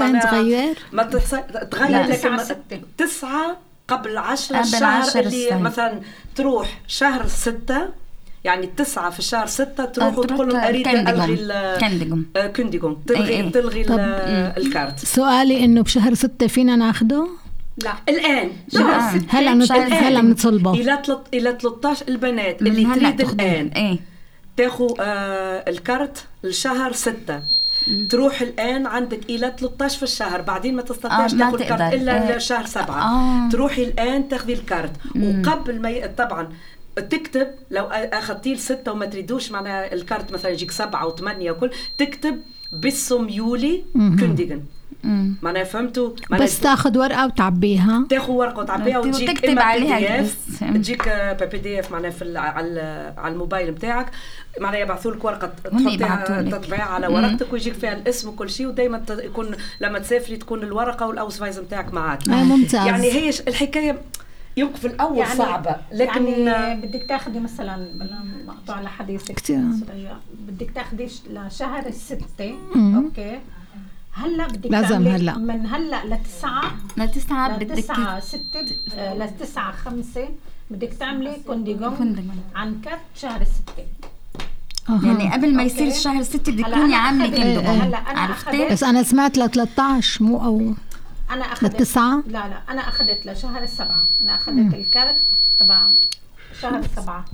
معناها 0.00 0.30
تغير؟ 0.30 0.78
ما 0.92 1.02
تحسن 1.02 1.42
تغير 1.70 2.06
لكن. 2.06 2.82
تسعة 2.98 3.56
قبل 3.92 4.18
عشرة 4.18 4.56
قبل 4.56 4.66
الشهر 4.66 4.84
عشر 4.84 5.20
اللي 5.20 5.44
السنة. 5.46 5.58
مثلا 5.60 6.00
تروح 6.36 6.80
شهر 6.86 7.26
ستة 7.28 7.88
يعني 8.44 8.66
التسعة 8.66 9.10
في 9.10 9.22
شهر 9.22 9.46
ستة 9.46 9.84
تروح 9.84 10.18
وتقول 10.18 10.48
لهم 10.48 10.60
أريد 10.60 10.84
كندقم. 10.88 11.08
ألغي 11.08 11.34
ال- 11.34 11.78
كندقم. 11.80 12.24
آه، 12.36 12.46
كندقم 12.46 12.96
إيه 13.10 13.16
تلغي 13.16 13.28
إيه. 13.28 13.50
تلغي 13.50 13.84
الكارت 14.56 14.98
سؤالي 14.98 15.64
إنه 15.64 15.82
بشهر 15.82 16.14
ستة 16.14 16.46
فينا 16.46 16.76
ناخده 16.76 17.28
لا 17.84 17.92
الآن. 18.08 18.50
هلا 19.28 20.08
هلا. 20.08 20.20
بنطلبه 20.20 20.72
إلى 20.74 20.96
تلت- 20.96 21.26
إلى 21.34 21.58
13 21.60 22.08
البنات 22.08 22.62
اللي 22.62 22.84
تريد. 22.94 23.20
الآن 23.20 23.68
إيه 23.68 23.98
تاخو 24.56 24.96
آه 25.00 25.64
الكارت 25.70 26.24
لشهر 26.44 26.92
ستة 27.82 28.06
تروح 28.08 28.42
الآن 28.42 28.86
عندك 28.86 29.30
إلى 29.30 29.54
13 29.58 29.96
في 29.96 30.02
الشهر 30.02 30.40
بعدين 30.42 30.76
ما 30.76 30.82
تستطيعش 30.82 31.34
آه، 31.34 31.38
تاخذ 31.38 31.60
الكارت 31.60 31.80
تقدر. 31.80 31.96
إلا 31.96 32.34
آه. 32.34 32.36
لشهر 32.36 32.66
سبعة 32.66 33.02
آه. 33.02 33.48
تروحي 33.50 33.84
الآن 33.84 34.28
تاخذي 34.28 34.52
الكارت 34.52 34.92
وقبل 35.16 35.80
ما 35.80 35.90
ي... 35.90 36.08
طبعا 36.08 36.48
تكتب 36.96 37.48
لو 37.70 37.84
اخذتي 37.92 38.54
لستة 38.54 38.92
وما 38.92 39.06
تريدوش 39.06 39.52
معناها 39.52 39.94
الكارت 39.94 40.32
مثلا 40.32 40.50
يجيك 40.50 40.70
سبعة 40.70 41.06
وثمانية 41.06 41.50
وكل 41.50 41.70
تكتب 41.98 42.38
باسم 42.72 43.28
يولي 43.28 43.84
كونديغن 43.94 44.56
مم. 44.56 44.64
معناها 45.42 45.64
فهمتوا 45.64 46.10
بس 46.30 46.60
تاخذ 46.60 46.98
ورقة 46.98 47.26
وتعبيها 47.26 48.06
تاخذ 48.10 48.30
ورقة 48.32 48.58
وتعبيها 48.60 48.98
وتجيك 48.98 49.44
إما 49.46 49.62
عليها 49.62 49.98
بي 49.98 50.06
دي 50.06 50.20
اف 50.20 50.36
بس. 50.48 50.58
تجيك 50.58 51.08
بي 51.52 51.58
دي 51.58 51.80
اف 51.80 51.92
معناها 51.92 52.10
في 52.10 52.22
ال- 52.22 52.36
على 52.36 52.66
ال- 52.66 53.18
على 53.18 53.32
الموبايل 53.34 53.70
نتاعك 53.70 54.06
معناها 54.60 54.80
يبعثوا 54.80 55.12
لك 55.12 55.24
ورقة 55.24 55.46
تحطيها. 55.64 56.42
تطبيعها 56.42 56.82
على 56.82 57.08
مم. 57.08 57.14
ورقتك 57.14 57.52
ويجيك 57.52 57.74
فيها 57.74 57.92
الاسم 57.92 58.28
وكل 58.28 58.50
شيء 58.50 58.66
ودائما 58.66 59.02
يكون 59.10 59.50
لما 59.80 59.98
تسافري 59.98 60.36
تكون 60.36 60.62
الورقة 60.62 61.06
والاوسفايز 61.06 61.58
نتاعك 61.60 61.94
معك 61.94 62.28
آه، 62.28 62.44
ممتاز 62.44 62.86
يعني 62.86 63.12
هي 63.12 63.28
الحكاية 63.48 63.98
يمكن 64.56 64.74
في 64.74 64.86
الأول 64.86 65.18
يعني 65.18 65.34
صعبة 65.34 65.76
لكن 65.92 66.26
يعني 66.26 66.86
بدك 66.86 67.04
تاخذي 67.08 67.40
مثلا 67.40 67.88
مقطوع 68.46 68.80
لحديثك. 68.80 69.38
سوريا. 69.38 70.16
بدك 70.48 70.70
تاخذي 70.74 71.08
لشهر 71.30 71.86
الستة 71.86 72.54
مم. 72.74 72.96
أوكي 73.04 73.38
هلا 74.12 74.46
بدك 74.46 74.70
لازم 74.70 74.88
تعملي 74.88 75.10
هلأ. 75.10 75.38
من 75.38 75.66
هلا 75.66 76.04
لتسعة 76.14 76.72
لتسعة 76.96 77.56
بدك 77.56 77.70
لتسعة 77.78 78.20
ستة 78.20 78.66
آه، 78.94 79.14
لتسعة 79.14 79.72
خمسة 79.72 80.28
بدك 80.70 80.92
تعملي 81.00 81.36
كونديغون 81.46 81.96
كونديغون. 81.96 82.40
عن 82.54 82.80
كرت 82.84 83.00
شهر 83.16 83.40
الستة 83.40 83.86
أها. 84.88 85.06
يعني 85.06 85.32
قبل 85.32 85.54
ما 85.56 85.62
يصير 85.62 85.86
أوكي. 85.86 85.96
الشهر 85.96 86.22
ستة 86.22 86.52
بدك 86.52 86.64
هلا 86.64 86.76
تكوني 86.76 86.94
أخذت- 86.96 87.36
كندوغون 87.36 87.80
هلا 87.80 87.96
أنا 87.98 88.20
عرفتي؟ 88.20 88.68
أخذت- 88.68 88.72
بس 88.72 88.82
أنا 88.82 89.02
سمعت 89.02 89.38
ل 89.38 89.50
13 89.50 90.22
مو 90.24 90.44
أو 90.44 90.74
أنا 91.30 91.44
أخذت 91.52 91.62
للتسعة 91.72 92.22
لا 92.26 92.48
لا 92.48 92.58
أنا 92.68 92.88
أخذت 92.88 93.26
لشهر 93.26 93.62
السبعة 93.62 94.04
أنا 94.22 94.34
أخذت 94.34 94.74
الكرت 94.74 95.20
تبع 95.60 95.88
شهر 96.60 96.82
سبعة 96.96 97.24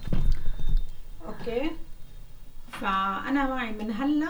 أوكي 1.26 1.70
فأنا 2.80 3.46
معي 3.48 3.72
من 3.72 3.92
هلا 3.92 4.28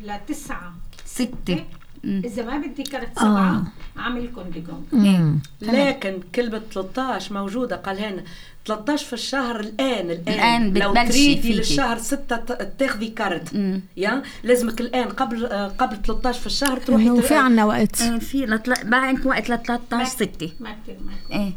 لتسعة 0.00 0.72
ستة. 1.14 1.64
إذا 2.04 2.44
ما 2.44 2.58
بدي 2.58 2.82
كرت 2.82 3.18
سبعة 3.18 3.50
آه. 3.56 3.64
عامل 4.00 4.28
كونديغون 4.34 4.86
مم. 4.92 5.38
لكن 5.62 6.18
كلمة 6.34 6.62
13 6.74 7.34
موجودة 7.34 7.76
قال 7.76 7.98
هنا 7.98 8.22
13 8.66 9.06
في 9.06 9.12
الشهر 9.12 9.60
الآن 9.60 10.10
الآن, 10.10 10.34
الآن 10.34 10.74
لو 10.74 10.92
بتبلشي 10.92 11.12
تريدي. 11.34 11.54
للشهر 11.54 11.98
6 11.98 12.36
تاخذي 12.78 13.08
كارت. 13.08 13.52
يا 13.96 14.22
لازمك 14.44 14.80
الآن 14.80 15.08
قبل 15.08 15.46
آه، 15.46 15.68
قبل 15.68 15.96
13 16.02 16.40
في 16.40 16.46
الشهر 16.46 16.78
تروحي 16.78 17.06
تر- 17.08 17.22
في 17.22 17.34
عنا 17.34 17.64
وقت 17.64 17.96
في 18.02 18.46
لطل... 18.46 18.74
بعد 18.84 19.26
وقت 19.26 19.50
ل 19.50 19.58
13 19.62 20.04
ستة 20.10 20.50
ما 20.60 20.76
كتير 20.82 20.96
ما. 21.06 21.36
إيه 21.36 21.52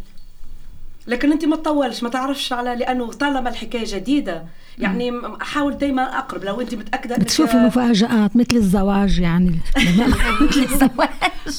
لكن 1.07 1.31
انت 1.31 1.45
ما 1.45 1.55
تطولش 1.55 2.03
ما 2.03 2.09
تعرفش 2.09 2.53
على 2.53 2.75
لأنه 2.75 3.11
طالما 3.11 3.49
الحكاية 3.49 3.83
جديدة 3.87 4.45
يعني 4.79 5.11
م- 5.11 5.37
حاول 5.41 5.77
دائما 5.77 6.17
أقرب 6.19 6.43
لو 6.43 6.61
انت 6.61 6.75
متأكدة 6.75 7.15
بتشوفي 7.17 7.57
مفاجآت 7.57 8.35
مثل 8.35 8.55
الزواج 8.55 9.19
يعني. 9.19 9.59
مثل 10.41 10.59
الزواج. 10.63 11.09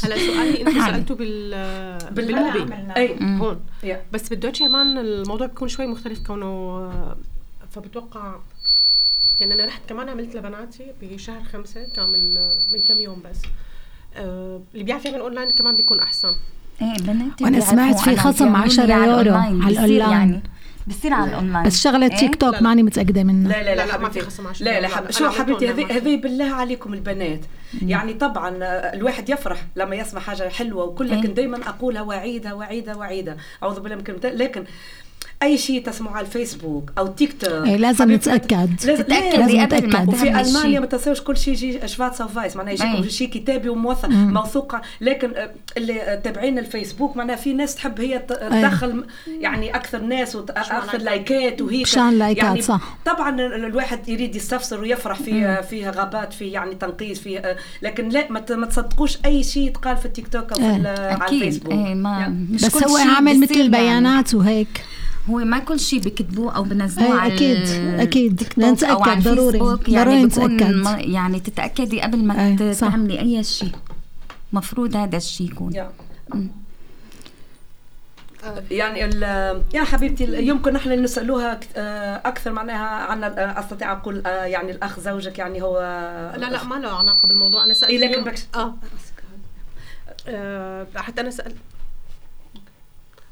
هلا 0.05 0.17
سؤالي 0.19 0.61
أنتوا 0.61 0.73
حلو. 0.83 0.93
سالتوا 0.95 1.17
بال 1.17 1.51
بال- 2.11 2.15
بالموبي 2.27 2.59
عملنا. 2.61 2.97
أي. 2.97 3.17
هون. 3.21 3.61
بس 4.13 4.29
بالدوتش 4.29 4.59
كمان 4.59 4.99
الموضوع 4.99 5.47
بيكون 5.47 5.69
شوي 5.69 5.87
مختلف 5.87 6.27
كونه 6.27 6.93
فبتوقع 7.75 8.35
يعني 9.41 9.55
أنا 9.55 9.65
رحت 9.65 9.81
كمان 9.89 10.09
عملت 10.09 10.37
لبناتي 10.37 10.85
بشهر 11.03 11.43
خمسة 11.53 11.87
كان 11.97 12.09
من 12.09 12.35
من 12.73 12.81
كم 12.89 13.01
يوم 13.01 13.23
بس. 13.31 13.37
آه، 13.45 13.49
اللي 14.75 14.85
بيعرف 14.85 15.05
يعمل 15.05 15.21
اونلاين 15.21 15.51
كمان 15.51 15.77
بيكون 15.77 16.01
أحسن 16.01 16.29
إيه 16.83 16.95
بناتي 17.01 17.45
وأنا 17.45 17.59
بيعرفوا 17.59 17.71
سمعت 17.73 17.99
في 18.01 18.11
أنا 18.11 18.21
خصم 18.21 18.45
بيعملوا 18.45 18.65
10 18.65 18.85
لي 18.85 18.93
على 18.93 19.11
يورو. 19.11 19.35
على 19.35 19.57
بصير 19.59 19.69
الأونلاين. 19.69 20.11
يعني 20.11 20.43
بصير 20.87 21.13
على 21.13 21.31
الاونلاين 21.31 21.67
بس 21.67 21.81
شغلة 21.83 22.07
إيه؟ 22.07 22.17
تيك 22.17 22.35
توك 22.37 22.55
لا. 22.55 22.61
ماني 22.63 22.83
متأكدة 22.83 23.23
منها 23.25 23.53
لا 23.53 23.63
لا 23.63 23.75
لا، 23.75 23.87
لا, 23.87 23.93
لا، 23.93 23.99
ما. 23.99 24.09
في 24.09 24.21
خصم 24.21 24.47
عشرة 24.47 24.65
لا 24.65 24.81
لا. 24.81 24.89
حب... 24.89 25.11
شو 25.11 25.29
حبيبتي 25.31 25.69
هذه. 25.71 25.97
هذه 25.97 26.17
بالله 26.17 26.55
عليكم 26.55 26.95
البنات 26.95 27.41
يعني 27.83 28.15
طبعا 28.15 28.57
آه، 28.63 28.67
الواحد 28.95 29.29
يفرح 29.29 29.67
لما 29.77 29.97
يسمع 29.97 30.21
حاجة 30.21 30.49
حلوة 30.49 30.85
وكل 30.85 31.11
إيه. 31.11 31.19
لكن 31.21 31.35
دائما 31.35 31.59
أقولها 31.69 32.03
وأعيدها 32.03 32.53
وأعيدها 32.53 32.95
وأعيدها 32.95 33.37
أعوذ 33.63 33.81
بالله 33.81 33.97
من 33.97 34.03
كلمه 34.03 34.21
لكن 34.25 34.65
أي 35.43 35.59
شيء 35.59 35.83
تسمعه 35.83 36.13
على 36.13 36.27
الفيسبوك 36.27 36.93
أو 36.99 37.07
تيك 37.07 37.41
توك 37.41 37.67
إيه، 37.67 37.77
لازم 37.77 38.11
نتأكد. 38.13 38.71
لازم 38.85 39.05
لازم 39.09 39.61
قبل 39.67 39.93
ما. 39.93 40.07
وفي 40.09 40.41
ألمانيا. 40.41 40.81
ما 40.81 40.87
تنساوش 40.87 41.21
كل 41.21 41.37
شيء 41.37 41.53
يجي 41.55 41.89
شفات 41.89 42.15
فايس 42.23 42.57
معناها 42.57 42.75
أي. 42.95 42.99
يجي 42.99 43.11
شيء 43.11 43.29
كتابي 43.29 43.69
وموثق 43.69 44.09
موثوق 44.09 44.77
لكن 45.01 45.31
آه، 45.37 45.51
اللي 45.77 46.01
آه، 46.03 46.15
تابعين 46.15 46.59
الفيسبوك 46.59 47.17
معناها 47.17 47.37
في 47.37 47.53
ناس 47.53 47.75
تحب 47.75 48.01
هي 48.01 48.19
ت- 48.19 48.33
تدخل 48.33 49.05
يعني 49.41 49.75
أكثر 49.77 49.99
ناس 50.01 50.37
وأكثر 50.37 50.99
لايكات 50.99 51.63
وهيك 51.63 51.83
مشان 51.83 52.19
لايكات، 52.19 52.45
يعني 52.45 52.63
صح. 52.63 52.97
طبعا 53.05 53.31
ال- 53.41 53.65
الواحد 53.65 54.09
يريد 54.09 54.37
يستفسر 54.37 54.81
ويفرح 54.81 55.19
في 55.23 55.63
فيها 55.71 55.91
غابات 55.91 56.33
في 56.33 56.45
يعني 56.45 56.75
تنقيص 56.75 57.19
في 57.21 57.39
آه، 57.39 57.57
لكن 57.83 58.09
لا 58.09 58.27
ما 58.57 58.67
تصدقوش 58.67 59.19
أي 59.25 59.43
شيء 59.43 59.67
يتقال 59.67 59.97
في 59.97 60.07
التيك 60.07 60.29
توك 60.29 60.53
أو 60.53 60.59
في 60.59 60.65
إيه. 60.65 60.71
على 60.73 61.19
أكيد 61.27 61.43
الفيسبوك 61.43 61.73
ما 61.75 62.11
يعني. 62.21 62.47
مش 62.51 62.65
بس 62.65 62.85
هو 62.85 62.97
عامل 62.97 63.41
مثل 63.41 63.55
البيانات 63.55 64.35
وهيك 64.35 64.83
هو 65.31 65.37
ما 65.39 65.59
كل 65.59 65.81
شيء 65.81 66.01
بكتبوه 66.01 66.57
أو 66.57 66.63
بنزلوه 66.63 67.07
إيه، 67.07 67.21
على 67.21 67.33
أو 68.85 69.03
على 69.03 69.15
نتأكد 69.21 69.35
ضروري. 69.35 69.47
الفيسبوك، 69.59 69.91
ضروري 69.91 69.93
يعني 69.93 70.25
نتأكد. 70.25 70.63
ما- 70.75 70.99
يعني 71.01 71.41
تتأكدي 71.41 72.01
قبل 72.01 72.25
ما 72.25 72.47
إيه،. 72.47 72.73
تعملي 72.73 73.21
أي 73.21 73.45
شيء 73.45 73.73
مفروض 74.53 74.97
هذا 74.97 75.17
الشيء 75.17 75.47
يكون. 75.53 75.73
مم. 76.35 76.49
يعني 78.71 79.05
ال- 79.05 79.63
يا 79.75 79.85
حبيبتي 79.85 80.47
يمكن 80.47 80.73
نحن 80.73 81.03
نسألوها 81.03 81.61
آه، 81.77 82.23
أكثر 82.25 82.53
معناها 82.53 82.87
عن 82.87 83.25
آه، 83.25 83.31
أستطيع 83.61 83.93
أقول 83.93 84.23
آه، 84.27 84.45
يعني 84.45 84.71
الأخ 84.71 85.01
زوجك 85.01 85.39
يعني 85.39 85.63
هو 85.63 85.81
لا 86.37 86.47
لا 86.51 86.65
ما 86.65 86.75
له 86.75 86.89
علاقة 86.89 87.29
بالموضوع 87.29 87.65
أنا 87.65 87.75
سألت 87.75 87.91
إيه، 87.91 87.99
لكن 88.09 88.25
بكش- 88.25 88.47
آه 88.55 88.75
آه، 90.29 90.87
حتى 90.97 91.21
أنا 91.21 91.31
سالت 91.31 91.57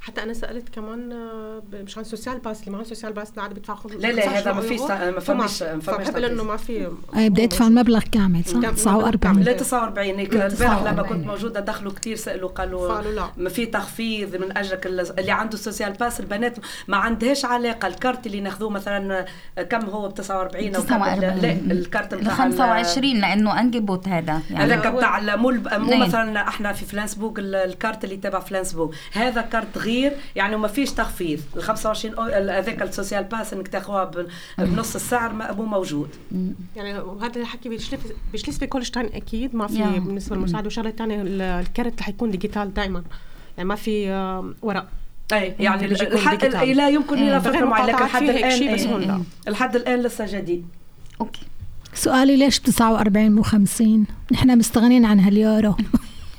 حتى 0.07 0.23
أنا 0.23 0.33
سألت 0.33 0.69
كمان 0.69 1.13
آه، 1.13 1.63
مش 1.73 1.99
عن 1.99 2.05
Sozialpass 2.05 2.61
اللي 2.61 2.71
معاه 2.71 2.83
Sozialpass 2.83 3.33
عاد 3.39 3.55
بيدفع 3.55 3.75
خم- 3.75 3.89
لا، 3.91 3.97
لا، 4.13 4.23
15 4.23 4.39
هذا 4.39 4.53
ما 4.53 4.61
فيش. 4.61 4.81
تا- 4.81 5.11
ما 5.11 5.21
فماش- 5.21 5.63
ما 5.63 5.81
فماش 5.81 5.97
فبحب 6.07 6.17
انه 6.17 6.29
تنقيص. 6.29 6.43
ما 6.47 6.57
في 6.57 6.89
بدي 7.15 7.45
أدفع 7.45 7.67
المبلغ 7.67 8.03
كامل 8.13 8.45
صح 8.45 8.53
كم- 8.61 8.75
49 8.75 9.41
لا 9.43 9.53
49 9.53 10.19
هيك 10.19 10.33
البارح 10.33 10.53
لما 10.83 10.93
49. 10.93 11.09
كنت 11.09 11.27
موجودة 11.27 11.61
دخلوا 11.61 11.93
كثير 11.93 12.17
سألوا 12.17 12.49
قالوا 12.49 12.89
قالوا 12.95 13.13
لا. 13.13 13.25
ما 13.37 13.49
في 13.49 13.67
تخفيض 13.67 14.37
من 14.37 14.57
أجلك 14.59 14.87
ال- 14.87 15.19
اللي 15.19 15.31
عنده 15.33 15.57
سوسيال 15.57 15.93
باس 15.93 16.21
البنات 16.21 16.57
ما 16.89 16.97
عندهاش 16.97 17.45
علاقة 17.45 17.89
الكارت 17.89 18.27
اللي 18.27 18.41
ناخذوه 18.41 18.71
مثلا 18.71 19.27
كم 19.71 19.85
هو 19.87 20.09
ب 20.09 20.15
49 20.15 20.75
أو 20.77 20.83
كم 20.83 20.89
49. 20.89 21.41
لا 21.43 21.73
الكارت 21.73 22.15
ال- 22.15 22.31
25 22.31 23.21
لأنه 23.21 23.61
انقبوت 23.61 24.09
هذا 24.09 24.41
يعني 24.51 24.65
هذاك 24.75 24.87
بتاع 24.87 25.19
ال- 25.19 25.39
مو. 25.39 25.97
مثلا 25.97 26.49
إحنا 26.49 26.73
في 26.73 26.85
فلانسبوك 26.85 27.39
ال- 27.39 27.55
الكارت 27.55 28.05
اللي 28.05 28.17
تبع 28.17 28.41
فلانسبوك 28.41 28.95
هذا 29.13 29.41
كارت 29.41 29.79
غير 29.79 29.94
يعني 30.37 30.55
وما 30.55 30.69
فيش 30.69 30.91
تخفيض. 30.91 31.41
ال 31.57 31.63
25 31.63 32.15
أو- 32.17 32.21
ال- 32.21 32.51
هذاك 32.51 32.83
السوسيال 32.83 33.25
باس 33.25 33.53
إنك 33.53 33.69
تاخذها 33.69 34.11
بنص 34.59 34.95
السعر 34.95 35.33
ما- 35.33 35.53
مو 35.53 35.65
موجود. 35.65 36.09
يعني 36.77 36.99
وهذا 36.99 37.41
الحكي 37.41 37.69
بيشلف 37.69 38.01
بيشلف 38.33 38.59
في 38.59 38.67
كولشتاين 38.67 39.07
أكيد 39.07 39.57
ما 39.57 39.67
في 39.67 39.79
يا. 39.79 39.87
بالنسبة 39.87 40.37
للمساعدة. 40.37 40.67
وشغلة 40.67 40.91
ثانية 40.91 41.23
الكارت 41.61 42.01
رح 42.01 42.09
يكون 42.09 42.31
ديجيتال 42.31 42.75
دائما 42.75 43.03
يعني 43.57 43.69
ما 43.69 43.75
في 43.75 44.11
آه، 44.11 44.53
ورق. 44.63 44.87
أي 45.33 45.55
يعني 45.61 45.85
الحد. 45.85 46.45
لا 46.45 46.89
يمكن 46.89 47.17
إيه. 47.17 47.23
إلى 47.23 47.39
غير 47.39 47.41
فتره 47.53 47.65
معينه 47.67 47.93
لكن 47.93 48.05
الحد 48.05 48.23
الآن 48.23 48.51
شيء 48.51 48.75
إيه. 48.75 49.21
الحد 49.49 49.77
الآن 49.77 50.01
لسه 50.03 50.27
جديد. 50.39 50.67
أوكي. 51.21 51.41
سؤالي 51.95 52.37
ليش 52.37 52.59
49 52.61 53.33
مو 53.33 53.43
50 53.43 54.07
نحن 54.33 54.59
مستغنين 54.59 55.05
عن 55.05 55.21
هاليورو. 55.21 55.77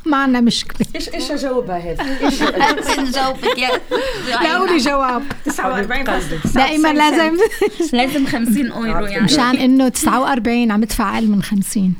ما 0.06 0.18
عندنا 0.18 0.42
مشكله 0.42 0.88
إيش 0.96 1.10
إيش 1.10 1.32
اجاوبها 1.32 1.78
هذا؟ 1.78 2.04
انت 2.70 3.00
نجاوبك 3.00 3.58
يا 3.58 3.70
لا 4.30 4.58
قولي 4.58 4.78
جواب 4.78 5.24
49 5.46 6.04
قلبي. 6.04 6.40
دائما 6.56 6.94
لازم 6.94 7.38
لازم 7.94 8.26
50 8.26 8.72
اورو 8.72 9.06
يعني 9.06 9.24
مشان 9.24 9.58
انه 9.58 9.90
49 9.90 10.72
عم 10.72 10.84
ادفع 10.84 11.16
أقل 11.16 11.28
من 11.28 11.42
50 11.44 11.94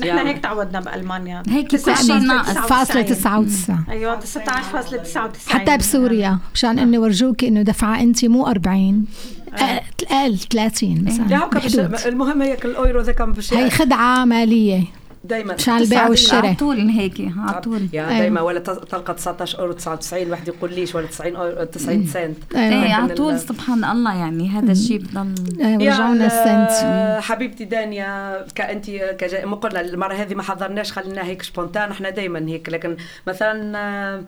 نحن 0.00 0.26
هيك 0.26 0.38
تعودنا 0.38 0.80
بالمانيا 0.80 1.42
هيك 1.48 1.66
كل 1.70 1.78
شيء 1.78 1.94
19 1.94 2.18
ناقص 2.18 2.50
فاصلة 2.58 3.02
99 3.02 3.84
أيوه 3.90 4.20
19.99 4.20 5.48
حتى 5.48 5.76
بسوريا 5.76 6.38
مشان 6.54 6.78
انه 6.78 6.98
ورجوكي 6.98 7.48
انه 7.48 7.62
دفعه 7.62 8.00
انت 8.00 8.24
مو 8.24 8.46
40 8.46 9.04
أقل 9.52 9.80
أقل 10.10 10.38
30 10.38 10.88
يا 11.30 11.48
مثلا. 11.52 12.08
المهم 12.08 12.42
هيك 12.42 12.64
الاويرو 12.64 13.00
ذاك 13.00 13.20
مش 13.20 13.54
هي 13.54 13.70
خدعه 13.70 14.24
ماليه 14.24 14.99
دايما 15.24 15.54
مش 15.54 15.68
على 15.68 15.84
البيع 15.84 16.08
والشراء. 16.08 16.46
على 16.46 16.54
طول 16.54 16.88
هيك 16.88 17.32
على 17.36 17.60
طول. 17.60 17.88
يعني 17.92 18.08
أيوة. 18.08 18.20
دايما 18.20 18.40
ولا 18.40 18.60
تلقى 18.60 19.14
19 19.14 19.58
أورو 19.58 19.72
99 19.72 20.30
واحد 20.30 20.48
يقول 20.48 20.74
ليش 20.74 20.94
ولا 20.94 21.06
90 21.06 21.36
أورو 21.36 21.64
90 21.64 22.06
سنت. 22.06 22.36
إيه 22.54 22.60
أيوه 22.60 22.94
على 22.94 23.04
لكن 23.04 23.14
طول 23.14 23.40
سبحان 23.40 23.84
الله 23.84 24.14
يعني 24.14 24.48
هذا 24.48 24.72
الشيء 24.72 24.98
بضل 24.98 25.34
أيوة، 25.60 25.94
رجعونا 25.94 26.26
السنت. 26.26 26.84
آه، 26.84 27.20
حبيبتي 27.20 27.64
دانيا 27.64 28.44
كأنت 28.54 28.90
كجا... 28.90 29.44
ما 29.46 29.56
قلنا 29.56 29.80
المرة 29.80 30.14
هذه 30.14 30.34
ما 30.34 30.42
حضرناش 30.42 30.92
خلينا 30.92 31.24
هيك 31.24 31.42
spontan 31.42 31.90
إحنا 31.90 32.10
دائما 32.10 32.48
هيك. 32.48 32.68
لكن 32.68 32.96
مثلا 33.26 33.78
آه، 33.78 34.24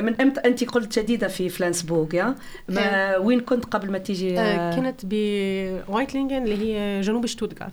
من 0.00 0.20
إمتى 0.20 0.40
أنت 0.40 0.64
قلت 0.64 0.98
جديدة 0.98 1.28
في 1.28 1.48
فلانسبورغ 1.48 2.14
يا؟ 2.14 2.34
ما 2.68 3.16
وين 3.16 3.40
كنت 3.40 3.64
قبل 3.64 3.92
ما 3.92 3.98
تيجي؟ 3.98 4.38
آه، 4.38 4.42
آه، 4.42 4.76
كانت 4.76 5.00
ب 5.04 5.19
وايبلينغن 5.19 6.42
اللي 6.42 6.56
هي 6.56 7.00
جنوب 7.00 7.26
شتوتغارت. 7.26 7.72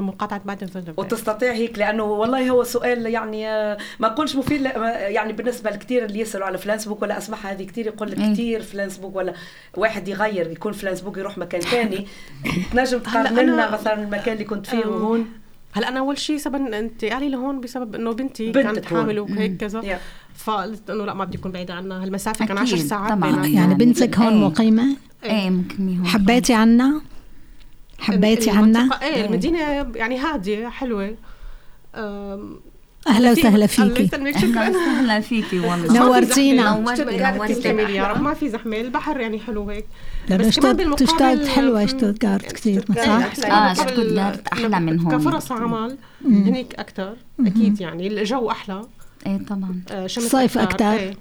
مقاطعة 0.00 0.56
فورتمبيرغ 0.56 1.04
وتستطيع 1.04 1.52
هيك 1.52 1.78
لأنه 1.78 2.02
والله 2.02 2.50
هو 2.50 2.64
سؤال 2.64 3.06
يعني 3.06 3.48
آه، 3.48 3.78
ما 4.00 4.06
أقولش 4.06 4.36
مفيد 4.36 4.62
يعني 4.86 5.32
بالنسبة 5.32 5.70
لكثير 5.70 6.04
اللي 6.04 6.20
يسألوا 6.20 6.46
على 6.46 6.58
فلانسبوك 6.58 7.02
ولا 7.02 7.18
أسمعها 7.18 7.52
هذه 7.52 7.62
كثير 7.66 7.86
يقول 7.86 8.10
لك. 8.10 8.32
كثير 8.32 8.62
فلانسبوك 8.62 9.16
ولا 9.16 9.34
واحد 9.76 10.08
يغير 10.08 10.50
يكون 10.50 10.72
فلانسبوك 10.72 11.18
يروح 11.18 11.38
مكان 11.38 11.60
ثاني 11.60 12.06
تنجم 12.72 12.98
تقارن 12.98 13.36
لنا 13.36 13.70
مثلا 13.70 14.02
المكان 14.02 14.32
اللي 14.32 14.44
كنت 14.44 14.66
فيه 14.66 14.86
وهون 14.86 15.26
هلأ 15.72 15.88
أنا 15.88 16.00
أول 16.00 16.18
شيء 16.18 16.36
سبب 16.36 16.54
انتقالي 16.54 17.28
لهون 17.28 17.60
بسبب 17.60 17.94
إنه 17.94 18.12
بنتي 18.12 18.52
كانت 18.52 18.92
هون. 18.92 19.00
حامل 19.00 19.20
وهيك 19.20 19.56
كذا. 19.56 19.98
فقلت 20.34 20.90
إنه 20.90 21.04
لأ 21.04 21.14
ما 21.14 21.24
بدي 21.24 21.38
اكون 21.38 21.52
بعيده 21.52 21.74
عنها 21.74 22.02
هالمسافة 22.02 22.46
كان 22.46 22.58
أكيد، 22.58 22.74
10 22.74 22.86
ساعات 22.86 23.12
طبعاً. 23.12 23.30
يعني 23.30 23.54
يعني 23.54 23.74
بنتك 23.74 24.18
هون 24.18 24.32
إيه. 24.32 24.48
مقيمة 24.48 24.96
إيه 25.24 25.50
ممكن 25.50 25.96
هون 25.96 26.06
حبيتي 26.06 26.54
عنا 26.54 27.00
حبيتي 28.00 28.50
عنا؟ 28.50 28.88
إيه 29.02 29.24
المدينة 29.26 29.58
يعني 29.96 30.18
هادية 30.18 30.68
حلوة. 30.68 31.16
أم، 31.94 32.60
أهلا 33.08 33.34
في- 33.34 33.40
وسهلا 33.40 33.54
الله 33.54 33.66
فيكي. 33.66 34.02
يسلمك 34.02 34.34
أهلا 34.36 34.40
شكرا 34.52 34.68
وسهلا 34.70 35.20
فيكي 35.20 35.58
والله. 35.58 35.76
ما 35.86 35.88
في 35.92 35.98
نورتينا. 35.98 36.62
زحمة. 36.62 36.80
نورتي 36.80 37.02
شتوتغارت 37.02 37.36
نورتي 37.36 37.54
تسلمي 37.54 37.84
لي 37.84 37.94
يا. 37.94 38.06
رب 38.06 38.22
ما 38.22 38.34
في 38.34 38.48
زحمة. 38.48 38.76
البحر 38.80 39.20
يعني 39.20 39.38
حلو 39.38 39.70
هيك. 39.70 39.84
بس 40.30 40.58
كمان 40.60 40.76
بالمقابل- 40.76 41.06
تشتغل 41.06 41.48
حلوة 41.48 41.80
مم. 41.80 41.86
شتوتغارت 41.86 42.52
كثير 42.52 42.80
شتوتغارت 42.82 43.40
صح؟ 43.40 43.46
آه 43.50 43.72
بالمقابل 43.74 43.92
شتوتغارت 43.92 44.48
أحلى 44.48 44.80
من 44.80 45.00
هون 45.00 45.18
كفرص. 45.18 45.52
عمل 45.52 45.96
هنيك 46.24 46.74
أكثر 46.74 47.16
أكيد 47.40 47.80
يعني 47.80 48.06
الجو 48.06 48.50
أحلى. 48.50 48.82
إيه 49.26 49.38
طبعا. 49.46 49.80
آه، 49.90 50.06
شمس 50.06 50.24
صيف 50.24 50.58
أكتر. 50.58 51.14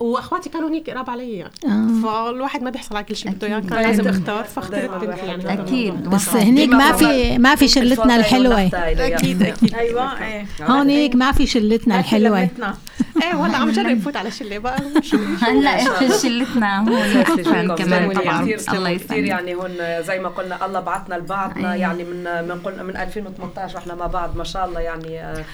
إيه. 0.00 0.06
واخواتي 0.06 0.50
كانوا 0.50 0.68
هنيك 0.68 0.90
قراب 0.90 1.10
علي. 1.10 1.32
يعني 1.32 1.52
آه. 1.66 2.02
فالواحد 2.02 2.62
ما 2.62 2.70
بيحصل 2.70 2.96
على 2.96 3.04
كل 3.04 3.16
شيء 3.16 3.32
بده 3.32 3.46
إياه. 3.46 3.60
كان 3.60 3.82
لازم. 3.82 4.08
اختار 4.08 4.44
فاخترت 4.44 4.90
بنتي 4.90 5.26
يعني. 5.26 5.52
أكيد. 5.52 6.08
بس 6.08 6.28
هنيك 6.28 6.68
ما 6.68 6.92
في 6.92 7.38
ما 7.38 7.54
في 7.54 7.68
شلتنا 7.68 8.16
الحلوة. 8.16 8.66
أكيد 8.66 9.42
أكيد. 9.42 9.74
أيوه 9.74 10.24
إيه. 10.24 10.46
هونيك 10.62 11.14
ما 11.14 11.32
في 11.32 11.46
شلتنا 11.46 11.98
الحلوة. 11.98 12.40
لمتنا. 12.40 12.74
إيه 13.22 13.34
ولا 13.34 13.56
عم 13.56 13.70
جرب 13.70 14.00
فوت 14.00 14.16
على 14.16 14.30
شلة 14.30 14.58
بقى. 14.58 14.78
شو 15.08 15.16
هلا 15.40 16.18
شلتنا. 16.18 16.78
هون 16.78 17.74
كمان 17.74 18.12
طبعا. 18.12 18.40
الله 18.40 18.94
كثير 18.94 18.94
يسلمك. 18.94 19.10
يعني 19.28 19.54
هون 19.54 20.02
زي 20.02 20.18
ما 20.18 20.28
قلنا 20.28 20.66
الله 20.66 20.80
بعثنا 20.80 21.14
لبعضنا. 21.14 21.74
أيه. 21.74 21.80
يعني 21.80 22.04
من 22.04 22.24
من 22.48 22.60
قلنا 22.64 22.82
من 22.82 22.96
2018 22.96 23.76
وإحنا 23.76 23.94
مع 23.94 24.06
بعض 24.06 24.36
ما 24.36 24.44
شاء 24.44 24.66
الله 24.66 24.80
يعني 24.80 25.20
آه، 25.20 25.44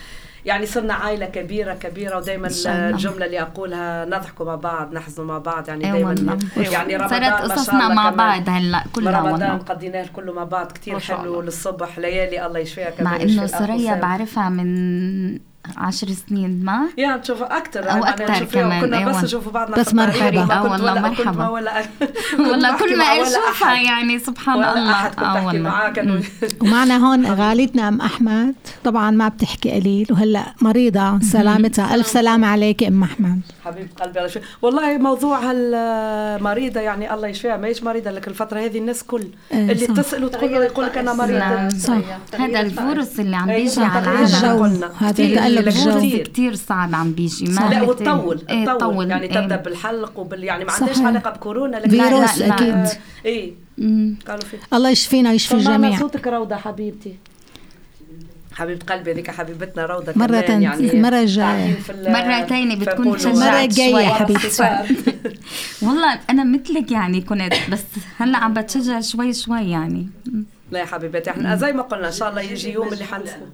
يعني 0.48 0.66
صرنا 0.66 0.94
عائلة 0.94 1.26
كبيرة 1.26 1.74
كبيرة 1.74 2.16
ودائما. 2.16 2.48
الجملة 2.66 3.26
اللي 3.26 3.40
أقولها 3.40 4.04
نضحكوا 4.04 4.46
مع 4.46 4.54
بعض 4.54 4.92
نحزنوا 4.92 5.26
مع 5.28 5.38
بعض 5.38 5.68
يعني 5.68 5.84
إيه 5.84 5.92
دائما 5.92 6.38
يعني 6.56 6.96
رمضان 6.96 7.08
صارت 7.08 7.50
قصصنا 7.50 7.88
مع. 7.88 8.10
بعض 8.10 8.48
هلا 8.48 8.84
كلها 8.92 9.20
رمضان 9.20 9.58
قضيناه 9.58 10.06
كله 10.16 10.32
مع 10.32 10.44
بعض 10.44 10.72
كثير 10.72 10.98
حلو. 10.98 11.40
للصبح 11.40 11.98
ليالي 11.98 12.46
الله 12.46 12.58
يشفيها 12.58 12.90
كمان 12.90 13.04
مع 13.04 13.16
إنه 13.22 13.42
وسام. 13.42 14.00
بعرفها 14.00 14.48
من 14.48 15.38
عشر 15.76 16.06
سنين 16.28 16.64
ما 16.64 16.80
يا 16.98 17.16
نشوف 17.16 17.42
أكثر 17.42 17.90
أو 17.90 18.04
أكتر 18.04 18.44
كمان، 18.44 18.80
كنا 18.80 19.00
بس 19.04 19.14
أيوة. 19.14 19.24
نشوف 19.24 19.48
بعضنا 19.48 19.76
بس 19.76 19.94
مرحبا. 19.94 20.44
ما 20.44 20.62
كنت 20.62 20.70
والله 20.72 21.00
مرحبا. 21.00 21.48
ولا 21.48 21.82
والله 22.38 22.78
كل 22.78 22.98
ما 22.98 23.04
أشوفها. 23.04 23.74
يعني 23.74 24.18
سبحان 24.18 24.56
ولا 24.58 24.78
الله 24.78 24.92
أحد 24.92 25.10
كنت 25.10 25.22
آه 25.22 25.36
أحكي 25.36 25.46
والله 25.46 25.62
معاه 25.70 25.90
كانوا 25.90 26.20
ومعنا 26.62 26.96
هون 26.96 27.26
غالتنا 27.26 27.88
أم 27.88 28.00
أحمد 28.00 28.54
طبعا 28.84 29.10
ما 29.10 29.28
بتحكي 29.28 29.70
قليل 29.70 30.06
وهلأ 30.10 30.44
مريضة 30.62 31.20
سلامتها 31.20 31.94
ألف 31.94 32.06
سلامة 32.06 32.46
عليك 32.46 32.82
أم 32.84 33.02
أحمد 33.02 33.40
حبيبه 33.64 33.88
قلبي 34.00 34.18
الله 34.18 34.24
يشفيها 34.26 34.42
والله 34.62 34.98
موضوع 34.98 35.38
هالمريضة 35.38 36.80
يعني 36.80 37.14
الله 37.14 37.28
يشفيها 37.28 37.56
ما 37.56 37.66
هيش 37.66 37.82
مريضة 37.82 38.10
لكن 38.10 38.30
الفترة 38.30 38.60
هذه 38.60 38.78
الناس 38.78 39.02
كل 39.02 39.22
إيه، 39.52 39.72
اللي 39.72 39.86
صح. 39.86 39.94
تسأل 39.94 40.24
وتقول 40.24 40.52
له 40.52 40.64
يقول 40.64 40.86
لك 40.86 40.98
أنا 40.98 41.12
مريضة. 41.12 41.68
صح. 41.68 41.94
هذا 42.38 42.60
الفيروس 42.60 43.20
اللي 43.20 43.36
عم 43.36 43.50
أيوة، 43.50 43.62
بيجي 43.64 43.80
على 43.84 44.26
العالم. 44.28 44.90
هذا. 44.98 45.12
تقلب 45.34 45.57
الجو. 45.58 46.22
كثير 46.22 46.54
صعب 46.54 46.94
عم 46.94 47.12
بيجي 47.12 47.44
ما 47.44 47.68
لا 47.70 47.82
وتطول 47.82 48.42
إيه 48.50 48.64
تطول 48.64 48.78
تطول 48.78 49.10
يعني 49.10 49.26
إيه. 49.26 49.34
تبدا 49.34 49.56
بالحلق 49.56 50.18
وبال 50.18 50.44
يعني 50.44 50.64
ما 50.64 50.72
عندهاش. 50.72 50.98
علاقة 50.98 51.30
بكورونا 51.30 51.76
لكن 51.76 51.90
فيروس 51.90 52.38
لا، 52.38 52.46
لا. 52.46 52.54
أكيد 52.54 53.00
اي 53.26 53.54
مم. 53.78 54.16
قالوا 54.28 54.44
فيه 54.44 54.58
الله 54.72 54.90
يشفينا 54.90 55.30
ويشفي 55.30 55.62
سمعنا 55.62 55.76
الجميع 55.76 55.98
صوتك 55.98 56.26
روضة 56.26 56.56
حبيبتي 56.56 57.14
حبيبة 58.52 58.84
قلبي 58.88 59.12
هذيك 59.12 59.30
حبيبتنا 59.30 59.86
روضة 59.86 60.12
مرة 60.16 60.26
كمان 60.26 60.42
تانية- 60.46 60.62
يعني 60.62 61.00
مرة 61.02 61.24
بتكون 62.76 63.18
شجعت 63.18 63.34
المرة 63.34 63.60
الجاية 63.64 63.90
شوي. 63.92 64.02
يا 64.02 64.08
حبيبتي. 64.08 64.62
والله 65.86 66.20
أنا 66.30 66.44
مثلك 66.44 66.92
يعني 66.92 67.20
كنت 67.20 67.52
بس 67.72 67.80
هلأ 68.16 68.38
عم 68.38 68.54
بتشجع 68.54 69.00
شوي 69.00 69.32
شوي 69.32 69.70
يعني. 69.70 70.08
لا 70.72 70.78
يا 70.80 70.84
حبيبتي 70.84 71.30
إحنا 71.30 71.56
زي 71.56 71.72
ما 71.72 71.82
قلنا 71.82 72.06
إن 72.06 72.12
شاء 72.12 72.30
الله 72.30 72.40
يجي 72.40 72.72
يوم 72.72 72.92
اللي 72.92 73.04
إيه؟ 73.04 73.48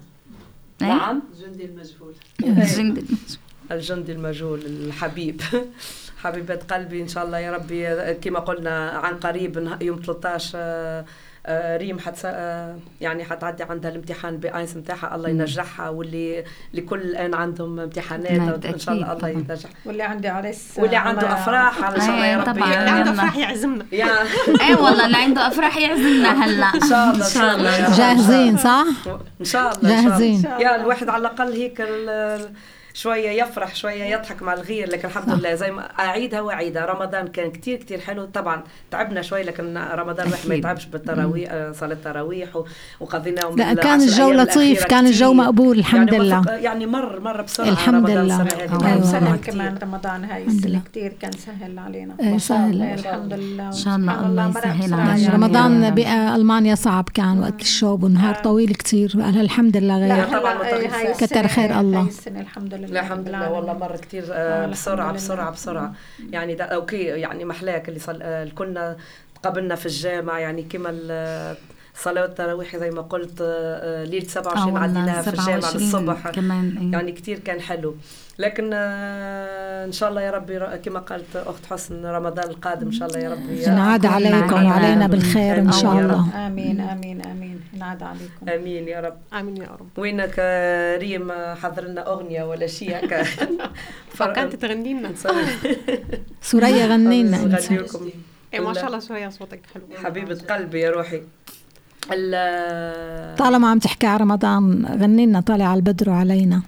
نعم. 0.81 1.21
جندي 1.41 1.65
المجهول. 1.65 2.13
الجند- 2.43 3.05
الجندي 3.71 4.11
المجهول 4.11 4.59
الحبيب. 4.65 5.41
حبيبة 6.23 6.55
قلبي 6.55 7.01
إن 7.01 7.07
شاء 7.07 7.25
الله 7.25 7.39
يا 7.39 7.51
ربي 7.51 8.13
كما 8.13 8.39
قلنا 8.39 8.89
عن 8.89 9.15
قريب 9.19 9.77
يوم 9.81 10.01
13 10.05 10.51
آه، 10.55 10.59
آه، 10.59 11.05
ريم 11.49 11.99
حتس 11.99 12.21
آه، 12.25 12.75
يعني 13.01 13.23
حتعدي 13.23 13.63
عندها 13.63 13.91
الامتحان 13.91 14.37
باينس 14.37 14.77
نتاعها 14.77 15.15
الله 15.15 15.29
ينجحها 15.29 15.89
واللي 15.89 16.43
لكل 16.73 17.01
الان 17.01 17.33
عندهم 17.33 17.79
امتحانات 17.79 18.31
نعم، 18.31 18.59
إن 18.73 18.79
شاء 18.79 18.95
الله 18.95 19.13
الله. 19.13 19.29
ينجح 19.29 19.69
واللي 19.85 20.03
عندي 20.03 20.27
عرس 20.27 20.71
واللي 20.77 20.95
عنده 20.95 21.27
عم- 21.27 21.33
أفراح 21.33 21.83
على 21.83 21.99
شاء 21.99 22.09
الله 22.09 22.25
يا 22.25 22.35
أيه، 22.35 22.41
ربي 22.43 22.59
طبعاً. 22.59 22.69
اللي 22.79 22.89
عنده 22.89 23.11
يلا. 23.11 23.21
فرح 23.21 23.37
يعزمنا 23.37 23.85
إيه 24.61 24.75
والله 24.75 25.05
اللي 25.05 25.17
عنده 25.17 25.47
أفراح 25.47 25.77
يعزمنا 25.77 26.45
هلا 26.45 26.65
إن 26.75 26.89
شاء 26.89 27.11
الله 27.11 27.25
إن 27.25 27.29
شاء 27.33 27.55
الله. 27.55 27.97
جاهزين 27.97 28.57
صح؟ 28.57 28.85
إن 29.41 29.45
شاء 29.45 29.77
الله 29.77 29.79
إن 29.81 29.85
شاء 29.85 29.99
الله. 29.99 30.09
جاهزين. 30.09 30.43
يا 30.59 30.75
الواحد 30.75 31.09
على 31.09 31.21
الأقل 31.21 31.51
هيك 31.53 31.81
ال- 31.81 32.49
شوية 32.95 33.29
يفرح 33.43 33.75
شوية 33.75 34.03
يضحك 34.03 34.41
مع 34.41 34.53
الغير 34.53 34.89
لكن 34.89 35.07
الحمد 35.07 35.29
لله 35.39 35.55
زي 35.55 35.71
ما 35.71 35.81
أعيدها 35.99 36.41
وأعيدها 36.41 36.85
رمضان 36.85 37.27
كان 37.27 37.51
كتير 37.51 37.77
كتير 37.77 37.99
حلو 37.99 38.25
طبعا 38.25 38.63
تعبنا 38.91 39.21
شوي 39.21 39.43
لكن 39.43 39.77
رمضان 39.77 40.27
الواحد 40.27 40.49
ما. 40.49 40.55
يتعبش 40.55 40.85
بالتراويح 40.85 41.49
آه، 41.51 41.71
صلاة 41.71 41.93
التراويح 41.93 42.49
وقضيناهم 42.99 43.57
لا 43.57 43.73
كان 43.73 44.01
الجو 44.01 44.31
لطيف 44.31 44.85
كان 44.85 45.07
الجو. 45.07 45.33
مقبول 45.33 45.79
الحمد 45.79 46.13
يعني 46.13 46.23
لله 46.25 46.51
يعني 46.51 46.85
مر 46.85 47.19
مر 47.19 47.41
بسرعة 47.41 47.69
الحمد 47.69 48.09
لله. 48.09 48.43
بسرعة 48.43 49.01
سهل. 49.03 49.35
كمان 49.37 49.77
رمضان 49.83 50.23
هاي 50.23 50.45
لله. 50.45 50.81
كتير 50.91 51.13
كان 51.21 51.31
سهل 51.31 51.79
علينا 51.79 52.15
إيه، 52.19 52.37
سهل. 52.37 52.81
الحمد 52.83 53.33
لله 53.33 53.67
إن 53.67 53.71
شاء 53.71 53.95
الله 53.95 54.25
الله 54.25 54.49
يسهل 54.49 54.93
على 54.93 55.21
يعني. 55.21 55.35
رمضان 55.35 55.83
يا 55.83 55.89
رب. 55.89 55.95
بألمانيا 55.95 56.75
صعب 56.75 57.09
كان 57.13 57.39
وقت 57.39 57.61
الشوب 57.61 58.03
ونهار 58.03 58.35
آه. 58.35 58.41
طويل 58.41 58.73
قال 58.93 59.41
الحمد 59.41 59.77
لله 59.77 59.97
غير 59.97 60.13
إيه، 60.13 61.13
كتر 61.13 61.47
خير 61.47 61.79
الله. 61.79 61.99
هاي 62.01 62.07
السنة 62.07 62.41
الحمد 62.41 62.73
لله 62.73 62.84
لا 62.89 62.99
الحمد 62.99 63.29
لله. 63.29 63.51
والله 63.51 63.73
مر 63.73 63.95
كتير 63.95 64.23
آه، 64.31 64.63
آه 64.63 64.67
بسرعة 64.67 65.05
لله. 65.05 65.13
بسرعة 65.13 65.51
بسرعة 65.51 65.93
يعني 66.29 66.55
ده 66.55 66.63
أوكي 66.65 67.03
يعني 67.03 67.45
محلاك 67.45 67.89
اللي 67.89 67.99
صل... 67.99 68.19
آه، 68.21 68.45
كنا 68.55 68.97
قبلنا 69.43 69.75
في 69.75 69.85
الجامع 69.85 70.39
يعني 70.39 70.63
كما 70.63 70.89
ال- 70.93 71.57
صلاة 71.95 72.25
التراويح 72.25 72.75
زي 72.77 72.91
ما 72.91 73.01
قلت 73.01 73.41
آه، 73.41 73.45
آه، 74.01 74.03
ليلة 74.03 74.25
آه 74.25 74.29
27 74.29 74.65
والله 74.73 74.79
عديناها 74.83 75.21
في 75.21 75.27
الجامع 75.29 75.59
27 75.59 75.83
للصبح 75.83 76.29
كمان 76.29 76.77
إيه. 76.77 76.91
يعني 76.91 77.11
كتير 77.11 77.39
كان 77.39 77.61
حلو 77.61 77.95
لكن 78.39 78.69
آه، 78.73 79.85
إن 79.85 79.91
شاء 79.91 80.09
الله 80.09 80.21
يا 80.21 80.31
ربي 80.31 80.59
كما 80.85 80.99
قالت 80.99 81.35
أخت 81.35 81.65
حسن 81.65 82.05
رمضان 82.05 82.49
القادم 82.49 82.85
إن 82.87 82.91
شاء 82.91 83.07
الله 83.07 83.19
يا 83.19 83.29
ربي. 83.29 83.63
ينعاد 83.63 84.05
عليكم. 84.05 84.65
وعلينا 84.65 85.07
بالخير 85.07 85.59
إن 85.59 85.71
شاء 85.71 85.91
الله. 85.99 86.29
رب. 86.29 86.35
آمين 86.35 86.81
آمين 86.81 87.21
آمين. 87.21 87.59
ينعاد 87.73 88.03
عليكم. 88.03 88.49
آمين 88.49 88.87
يا 88.87 88.99
رب. 89.01 89.17
آمين 89.39 89.57
يا 89.57 89.67
رب. 89.67 89.87
وينك 89.97 90.35
آه، 90.39 90.97
ريم؟ 90.97 91.31
حضر 91.61 91.83
لنا 91.83 92.07
أغنية 92.07 92.43
ولا 92.43 92.67
شيء 92.67 92.97
هكا؟ 93.05 93.23
فكانت 94.17 94.55
تغني 94.55 94.93
لنا. 94.93 95.09
سوريا 96.41 96.85
غنينا 96.87 97.37
انت 97.37 97.53
نغني 97.71 97.77
لكم 97.77 98.09
إيه 98.53 98.59
ما 98.59 98.73
شاء 98.73 98.87
الله 98.87 98.99
سوريا 98.99 99.29
صوتك 99.29 99.59
حلو. 99.73 99.83
حبيبة 100.03 100.39
قلبي 100.49 100.79
يا 100.79 100.91
روحي. 100.91 101.21
ال- 102.11 103.35
طالما 103.35 103.67
عم 103.69 103.79
تحكي 103.79 104.07
على 104.07 104.23
رمضان 104.23 104.85
غني 105.01 105.25
لنا 105.25 105.39
طالع 105.41 105.65
على 105.65 105.77
البدر 105.77 106.09
علينا 106.09 106.61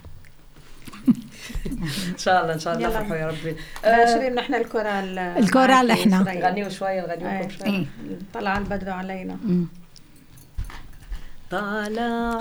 ان 2.12 2.18
شاء 2.18 2.42
الله 2.42 2.54
إن 2.54 2.58
شاء 2.60 2.74
الله 2.74 2.88
يلا. 2.88 2.98
فرحوا 2.98 3.16
يا 3.16 3.26
ربي 3.26 3.56
آه 3.84 3.88
آه، 3.88 4.06
شيرين 4.14 4.34
نحن 4.34 4.54
الكورال 4.54 5.18
الكورال 5.18 5.88
معك 5.88 5.98
إحنا. 5.98 6.18
سوريا. 6.24 6.48
غنيوا 6.50 6.68
شوي 6.68 7.00
نغني 7.00 7.30
إيه. 7.38 7.40
لكم 7.42 7.50
شوي 7.58 7.66
إيه 7.68 7.86
طلع 8.34 8.58
البدر 8.58 8.90
علينا. 8.90 9.36
طلع 11.50 12.38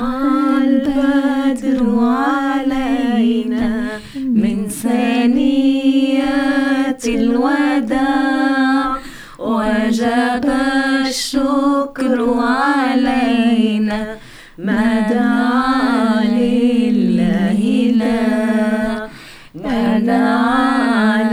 البدر 0.63 1.99
علينا 1.99 3.87
من 4.15 4.67
ثنيات 5.87 7.05
الوداع 7.07 8.97
وجب 9.39 10.45
الشكر 11.07 12.33
علينا 12.39 14.17
ما 14.57 14.99
دعا 14.99 15.86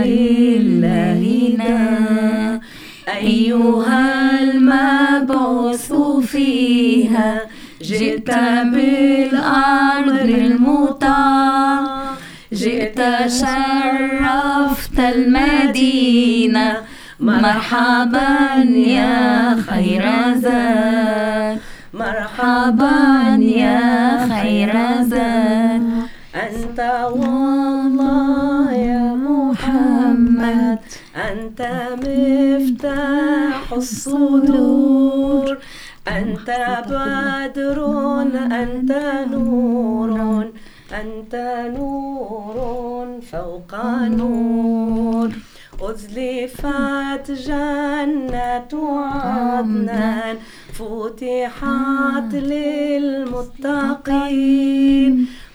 لله 0.05 1.21
لا 1.57 2.59
أيها 3.17 4.03
المبعوث 4.41 5.93
فيها 6.31 7.41
جئت 7.81 8.31
بالأمر 8.73 10.21
المطاع 10.21 11.83
جئت 12.53 12.99
شرفت 13.27 14.99
المدينة. 14.99 16.77
مرحبا 17.19 18.63
يا 18.75 19.55
خير 19.69 20.05
زاد 20.35 21.59
مرحبا 21.93 23.37
يا 23.39 23.79
خير 24.29 24.73
زاد 25.01 25.94
أنت 26.45 26.79
والله 27.11 28.73
يا 28.73 29.15
محمد. 29.15 30.79
أنت 31.15 31.61
مفتاح 32.03 33.73
الصدور. 33.73 35.57
أنت 36.07 36.49
بدر 36.87 37.79
أنت 38.61 38.91
نور. 39.31 40.51
أنت 40.93 41.35
نور 41.77 43.21
فوق 43.31 43.73
نور. 44.07 45.29
أزلفت 45.81 47.31
جنة 47.31 48.73
عدنان. 48.99 50.37
فتحت 50.73 52.33
للمتقين. 52.33 53.45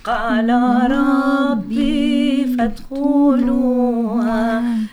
قال 0.05 0.51
ربي 0.91 2.47
فادخلوها 2.59 4.45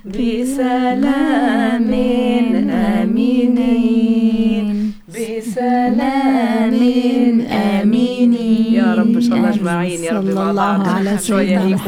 بسلام 0.05 1.93
آمنين. 3.01 4.17
بسلام 5.09 6.73
آمنين. 7.41 8.33
يا 8.73 8.95
رب 8.95 9.15
إن 9.15 9.21
شاء 9.21 9.37
الله 9.37 9.49
أجمعين. 9.49 9.99
يا 10.03 10.11
رب 10.11 10.25
مع 10.25 10.49
الله 10.49 10.77
بعض 10.77 10.89
على 10.89 11.17
شوية 11.19 11.59
هيك. 11.59 11.79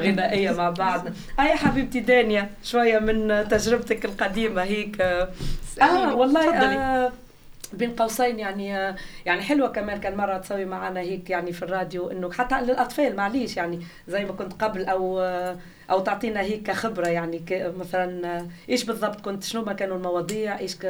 غنائية 0.00 0.50
مع 0.50 0.70
بعض. 0.70 1.00
أي 1.40 1.56
حبيبتي 1.56 2.00
دانيا 2.00 2.50
شوية 2.64 2.98
من 2.98 3.48
تجربتك 3.48 4.04
القديمة 4.04 4.62
هيك. 4.62 5.00
آه 5.82 6.14
والله. 6.14 6.54
آه 6.54 7.12
بين 7.76 7.90
قوسين 7.90 8.38
يعني 8.38 8.68
يعني 9.26 9.40
حلوة 9.42 9.68
كمان 9.68 10.00
كان 10.00 10.16
مرة 10.16 10.38
تسوي 10.38 10.64
معنا 10.64 11.00
هيك 11.00 11.30
يعني 11.30 11.52
في 11.52 11.62
الراديو 11.62 12.10
إنه 12.10 12.32
حتى 12.32 12.60
للأطفال 12.60 13.16
معليش 13.16 13.56
يعني 13.56 13.80
زي 14.08 14.24
ما 14.24 14.32
كنت 14.32 14.52
قبل 14.62 14.84
أو 14.84 15.20
أو 15.90 16.00
تعطينا 16.00 16.40
هيك 16.40 16.70
خبرة 16.70 17.06
يعني 17.08 17.38
ك- 17.38 17.72
مثلا 17.78 18.46
إيش 18.68 18.84
بالضبط 18.84 19.20
كنت 19.20 19.44
شنو 19.44 19.64
ما 19.64 19.72
كانوا 19.72 19.96
المواضيع 19.96 20.58
إيش 20.58 20.76
ك... 20.76 20.84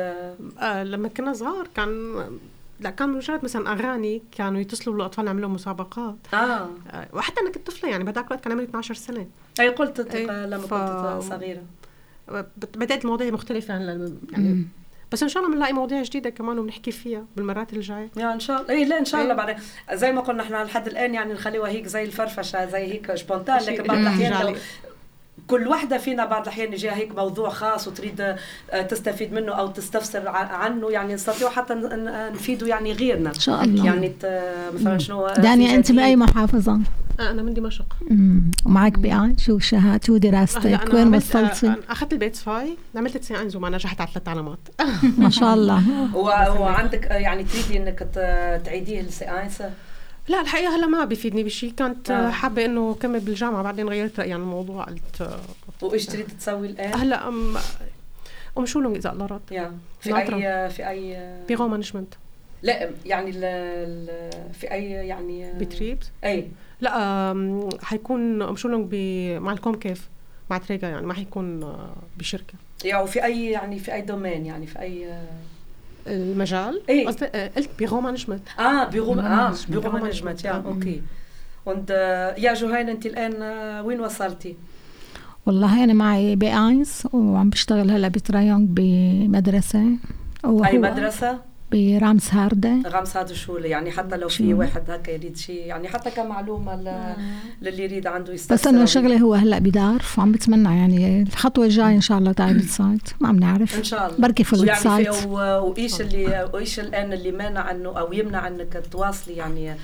آه 0.60 0.84
لما 0.84 1.08
كنا 1.08 1.32
صغار 1.32 1.68
كان 1.76 2.14
لا 2.80 2.90
كان 2.90 3.08
مجرد 3.08 3.44
مثلا 3.44 3.72
أغاني 3.72 4.22
كانوا 4.32 4.60
يتصلوا 4.60 4.96
بالأطفال 4.96 5.26
يعملوا 5.26 5.48
مسابقات. 5.48 6.16
آه. 6.34 6.68
آه 6.90 7.06
وحتى 7.12 7.40
أنا 7.40 7.50
كنت 7.50 7.66
طفلة 7.66 7.90
يعني 7.90 8.04
بهذاك 8.04 8.26
الوقت 8.26 8.42
كان 8.44 8.52
عمري 8.52 8.64
12 8.64 8.94
سنة. 8.94 9.26
أي 9.60 9.68
قلت 9.68 10.16
لما 10.26 10.58
ف- 10.58 10.74
كنت 10.74 11.22
صغيرة. 11.22 11.62
بدأت 12.76 13.04
المواضيع 13.04 13.30
مختلفة 13.30 13.74
عن 13.74 14.16
يعني 14.32 14.64
بس 15.12 15.22
إن 15.22 15.28
شاء 15.28 15.42
الله 15.42 15.54
بنلاقي 15.54 15.72
مواضيع 15.72 16.02
جديدة 16.02 16.30
كمان 16.30 16.58
وبنحكي 16.58 16.90
فيها 16.92 17.24
بالمرات 17.36 17.72
الجاية 17.72 18.10
يا 18.16 18.32
إن 18.32 18.40
شاء 18.40 18.62
الله 18.62 18.74
اي 18.74 18.84
لا 18.84 18.98
إن 18.98 19.04
شاء 19.04 19.20
الله 19.22 19.32
إيه. 19.32 19.36
بعدين 19.38 19.56
زي 19.92 20.12
ما 20.12 20.20
قلنا 20.20 20.42
إحنا 20.42 20.64
لحد 20.64 20.86
الآن 20.86 21.14
يعني 21.14 21.32
نخليها 21.32 21.68
هيك 21.68 21.86
زي 21.86 22.04
الفرفشة 22.04 22.66
زي 22.66 22.78
هيك 22.78 23.14
spontan 23.14 23.58
لكن 23.58 23.82
بعض 23.82 23.98
الأحيان. 23.98 24.56
كل 25.46 25.68
واحدة 25.68 25.98
فينا 25.98 26.24
بعض 26.24 26.42
الأحيان 26.42 26.72
يجيها 26.72 26.94
هيك 26.94 27.16
موضوع 27.16 27.48
خاص 27.48 27.88
وتريد 27.88 28.20
آه، 28.70 28.82
تستفيد 28.82 29.32
منه 29.32 29.52
أو 29.52 29.66
تستفسر 29.66 30.28
عنه 30.28 30.90
يعني 30.90 31.14
نستطيع 31.14 31.50
حتى 31.50 31.74
ن- 31.74 31.78
ن- 32.04 32.32
نفيدوا 32.32 32.68
يعني 32.68 32.92
غيرنا. 32.92 33.28
إن 33.30 33.34
شاء 33.40 33.64
الله. 33.64 33.84
يعني 33.86 34.12
مثلا 34.74 34.98
شنو 34.98 35.28
في 35.28 35.40
دانيا 35.40 35.74
أنت 35.74 35.86
جديد. 35.86 36.00
بأي 36.00 36.16
محافظة؟ 36.16 36.80
آه 37.20 37.30
أنا 37.30 37.42
من 37.42 37.54
دمشق. 37.54 37.84
مم. 38.10 38.50
ومعك 38.66 38.98
بقى 38.98 39.32
شو 39.38 39.58
شهادة 39.58 40.00
شو 40.06 40.12
هلا 40.12 40.20
دراستك 40.30 40.66
أنا 40.66 40.94
وين 40.94 41.14
آه، 41.14 41.16
وصلتي؟ 41.16 41.74
أخذت 41.90 42.12
البيت 42.12 42.36
فاي 42.36 42.76
عملت 42.96 43.24
B 43.24 43.31
eins 43.31 43.56
وما 43.56 43.70
نجحت 43.70 44.00
على 44.00 44.10
ثلاث 44.14 44.28
علامات 44.28 44.58
ما 45.18 45.30
شاء 45.30 45.54
الله. 45.54 45.82
و- 46.16 46.62
وعندك 46.62 47.06
آه، 47.06 47.14
يعني 47.16 47.44
تريدي 47.44 47.76
إنك 47.78 47.98
تعيديه 48.64 49.00
ال 49.00 49.10
B 49.10 49.21
eins 49.21 49.62
لا 50.28 50.40
الحقيقة 50.40 50.76
هلا 50.76 50.86
ما 50.86 51.04
بيفيدني 51.04 51.44
بشيء 51.44 51.70
كنت 51.78 52.10
آه. 52.10 52.14
آه. 52.28 52.30
حابة 52.30 52.64
إنه 52.64 52.94
كمل 52.94 53.20
بالجامعة 53.20 53.62
بعدين 53.62 53.88
غيرت 53.88 54.20
رأيي 54.20 54.32
عن 54.32 54.40
الموضوع 54.40 54.84
قلت 54.84 55.20
آه، 55.20 55.40
وايش 55.82 56.06
تريد 56.06 56.26
تسوي 56.38 56.66
الآن؟ 56.66 56.94
هلا 56.94 57.28
أم 57.28 57.56
أم 58.58 58.66
شولونج 58.66 58.96
إذا 58.96 59.12
الله 59.12 59.26
رد 59.26 59.40
يا 59.50 59.78
في 60.00 60.10
ناطرة. 60.10 60.36
أي 60.36 60.70
في 60.70 60.88
أي 60.88 61.16
Büromanagement 61.48 62.14
لا 62.62 62.90
يعني 63.06 63.30
ال 63.30 63.44
ال 63.44 64.52
في 64.54 64.72
أي 64.72 64.90
يعني 64.90 65.52
Betriebs 65.52 66.06
أي 66.24 66.48
لا 66.80 67.72
حيكون 67.82 68.42
Umschulung 68.42 68.86
ب- 68.90 69.38
مع 69.42 69.52
الكومكيف 69.52 70.08
مع 70.50 70.58
Träger 70.58 70.88
يعني 70.88 71.06
ما 71.06 71.14
حيكون 71.14 71.62
آه، 71.62 71.92
بشركة 72.18 72.54
يعني 72.84 73.02
وفي 73.02 73.24
أي 73.24 73.50
يعني 73.50 73.78
في 73.78 73.94
أي 73.94 74.00
domaine 74.02 74.46
يعني 74.46 74.66
في 74.66 74.80
أي 74.80 75.18
المجال 76.08 76.82
إيه. 76.88 77.06
قصدي 77.06 77.24
آه، 77.24 77.50
قلت 77.56 77.70
بيغو 77.78 78.00
مانجمنت 78.00 78.42
آه 78.58 78.84
بيرو 78.84 79.20
آه. 79.20 79.54
بيرو 79.68 79.80
بيرو 79.80 79.98
مانجمنت 79.98 80.44
يا. 80.44 80.50
أوكي 80.50 81.02
وانت 81.66 81.90
آه، 81.90 82.40
يا 82.40 82.54
جهين 82.54 82.88
أنت 82.88 83.06
الآن 83.06 83.42
آه، 83.42 83.82
وين 83.82 84.00
وصلتي؟ 84.00 84.56
والله 85.46 85.84
أنا 85.84 85.92
معي 85.92 86.36
بأينس 86.36 87.08
وعم 87.12 87.50
بشتغل 87.50 87.90
هلا 87.90 88.08
بترايونج 88.08 88.68
بمدرسة 88.70 89.86
وهو 90.44 90.64
أي 90.64 90.78
مدرسة؟ 90.78 91.38
برامس 91.72 92.34
هاردة. 92.34 92.76
غمس 92.86 93.16
هذا 93.16 93.30
الشغل 93.30 93.64
يعني 93.64 93.90
حتى 93.90 94.16
لو 94.16 94.28
في 94.28 94.50
شو؟ 94.50 94.58
واحد 94.58 94.90
هكا 94.90 95.10
يريد 95.10 95.36
شيء 95.36 95.66
يعني 95.66 95.88
حتى 95.88 96.10
كمعلومة 96.10 96.74
ل- 96.76 97.16
للي 97.62 97.84
يريد 97.84 98.06
عنده 98.06 98.32
يستفسر. 98.32 98.54
بس 98.54 98.66
انه 98.66 98.84
شغلي 98.84 99.20
هو 99.20 99.34
هلأ 99.34 99.58
بدارف 99.58 100.18
وعم 100.18 100.32
بتمنى 100.32 100.78
يعني 100.78 101.22
الخطوة 101.22 101.64
الجاية 101.64 101.94
إن 101.94 102.00
شاء 102.00 102.18
الله 102.18 102.32
تاعي 102.32 102.58
سايت 102.58 103.00
ما 103.20 103.28
عم 103.28 103.36
نعرف. 103.36 103.78
إن 103.78 103.84
شاء 103.84 104.06
الله. 104.06 104.18
بركي 104.18 104.44
فل 104.44 104.60
ويعني 104.60 104.80
سايت. 104.80 105.14
في 105.14 105.28
و- 105.28 105.38
وايش 105.68 106.00
اللي 106.00 106.50
وايش 106.54 106.80
الآن 106.80 107.12
اللي 107.12 107.32
مانع 107.32 107.70
إنه 107.70 107.98
أو 107.98 108.12
يمنع 108.12 108.46
إنك 108.48 108.82
تواصلي 108.90 109.34
يعني 109.36 109.74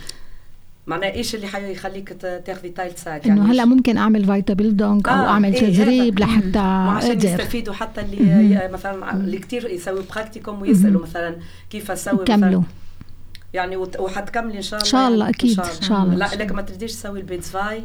معناه 0.87 1.12
إيش 1.12 1.35
اللي 1.35 1.47
حيخليك 1.47 2.09
تاخذي 2.45 2.68
Teilzeit 2.68 3.27
يعني 3.27 3.40
إنه 3.40 3.53
هلأ؟ 3.53 3.64
ممكن 3.64 3.97
أعمل 3.97 4.25
Weiterbildung 4.25 5.09
أو 5.09 5.14
آه، 5.14 5.29
أعمل 5.29 5.55
إيه، 5.55 5.73
تدريب. 5.73 6.21
لحتى 6.21 6.59
أقدر. 6.59 7.29
يستفيدوا 7.29 7.75
حتى 7.75 8.01
اللي 8.01 8.71
مثلا 8.73 9.12
اللي 9.16 9.38
كثير 9.38 9.71
يسوي 9.71 10.03
Praktikum 10.14 10.62
ويسألوا 10.62 11.03
مثلا 11.03 11.37
كيف 11.71 11.90
أسوي 11.90 12.14
مثلا. 12.14 12.25
كملوا. 12.25 12.62
يعني 13.55 13.77
وحتكملي 13.77 14.57
إن 14.57 14.62
شاء 14.62 14.81
الله 14.81 14.87
إن 14.87 14.90
شاء 14.90 15.09
الله، 15.09 15.25
يعني 15.25 15.37
أكيد، 15.37 15.61
إن 15.61 15.83
شاء 15.88 16.03
الله. 16.03 16.14
لا 16.14 16.45
لك 16.45 16.53
ما 16.53 16.62
تريديش 16.62 16.92
تسوي 16.92 17.21
ال 17.21 17.31
B 17.31 17.41
zwei 17.41 17.83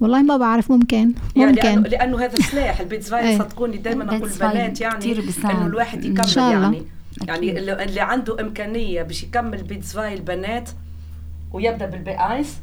والله 0.00 0.22
ما 0.22 0.36
بعرف 0.36 0.70
ممكن 0.70 1.12
يعني 1.36 1.52
لأنه, 1.52 1.76
ممكن. 1.76 1.90
لأنه 1.90 2.24
هذا 2.24 2.34
سلاح. 2.34 2.80
ال 2.80 2.87
B 2.87 2.93
zwei 2.93 3.20
إيه. 3.28 3.38
صدقوني 3.38 3.76
دائما 3.76 4.16
أقول 4.16 4.30
البنات 4.30 4.80
يعني. 4.80 5.12
إنه 5.44 5.66
الواحد 5.66 6.04
إن 6.04 6.12
يكمل 6.12 6.28
شاء 6.28 6.52
الله. 6.52 6.62
يعني. 6.62 6.82
يعني 7.26 7.58
اللي, 7.58 7.84
اللي 7.84 8.00
عنده 8.00 8.40
إمكانية 8.40 9.02
باش 9.02 9.22
يكمل 9.22 9.62
B 9.62 9.72
zwei 9.72 10.14
البنات 10.14 10.70
ويبدأ 11.52 11.86
بال 11.86 12.02
B 12.02 12.10
eins 12.10 12.60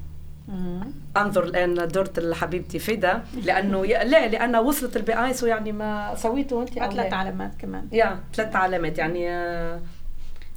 انظر 1.18 1.44
الان 1.44 1.88
دورة 1.88 2.34
حبيبتي 2.34 2.80
فدا 2.80 3.24
لأنه 3.46 3.86
ي... 3.86 3.90
لا 3.90 4.28
لأن 4.28 4.56
وصلت 4.56 4.98
ال 4.98 5.06
B 5.06 5.14
eins 5.14 5.44
ويعني 5.44 5.72
ما 5.72 6.16
سويته 6.16 6.62
أنت 6.62 6.70
ثلاث 6.70 6.96
لا؟ 7.12 7.16
علامات 7.16 7.52
كمان. 7.60 7.88
يا 7.92 8.20
ثلاث 8.34 8.56
علامات. 8.56 8.98
يعني 8.98 9.30
آه، 9.30 9.80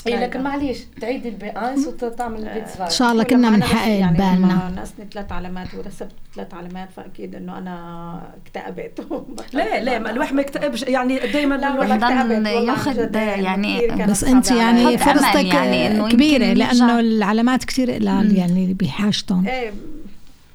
اي. 0.06 0.20
لكن 0.20 0.42
معليش 0.42 0.78
تعيدي 1.00 1.28
البي 1.28 1.46
ايس 1.50 1.86
وتعمل 2.02 2.48
البيتزاي 2.48 2.86
إن 2.86 2.90
شاء 2.90 3.12
الله 3.12 3.24
كنا 3.24 3.50
بنحقق 3.50 3.82
بس- 3.82 3.88
يعني 3.88 4.16
بالنا 4.18 4.72
ناقصني 4.76 5.06
ثلاث 5.12 5.32
علامات 5.32 5.74
ورسبت 5.74 6.12
ثلاث 6.34 6.54
علامات 6.54 6.88
فأكيد 6.96 7.34
إنه 7.34 7.58
أنا 7.58 8.22
اكتئبت. 8.46 9.06
لا 9.52 9.80
لا 9.84 9.98
ما 9.98 10.10
الواحد 10.10 10.34
ما 10.34 10.40
يكتئبش. 10.42 10.82
يعني 10.82 11.18
دائما 11.18 11.54
لا 11.54 12.58
الواحد 12.58 12.96
جد 12.98 13.16
يعني 13.16 13.86
كانت 13.86 14.10
بس 14.10 14.24
أنت 14.24 14.50
يعني 14.50 14.98
فرصتك 14.98 15.44
يعني 15.54 16.08
كبيرة 16.10 16.52
لأنه. 16.52 17.00
العلامات 17.00 17.64
كثير 17.64 17.90
قلال 17.90 18.36
يعني 18.36 18.74
بحاجتهم 18.74 19.46
إيه 19.46 19.72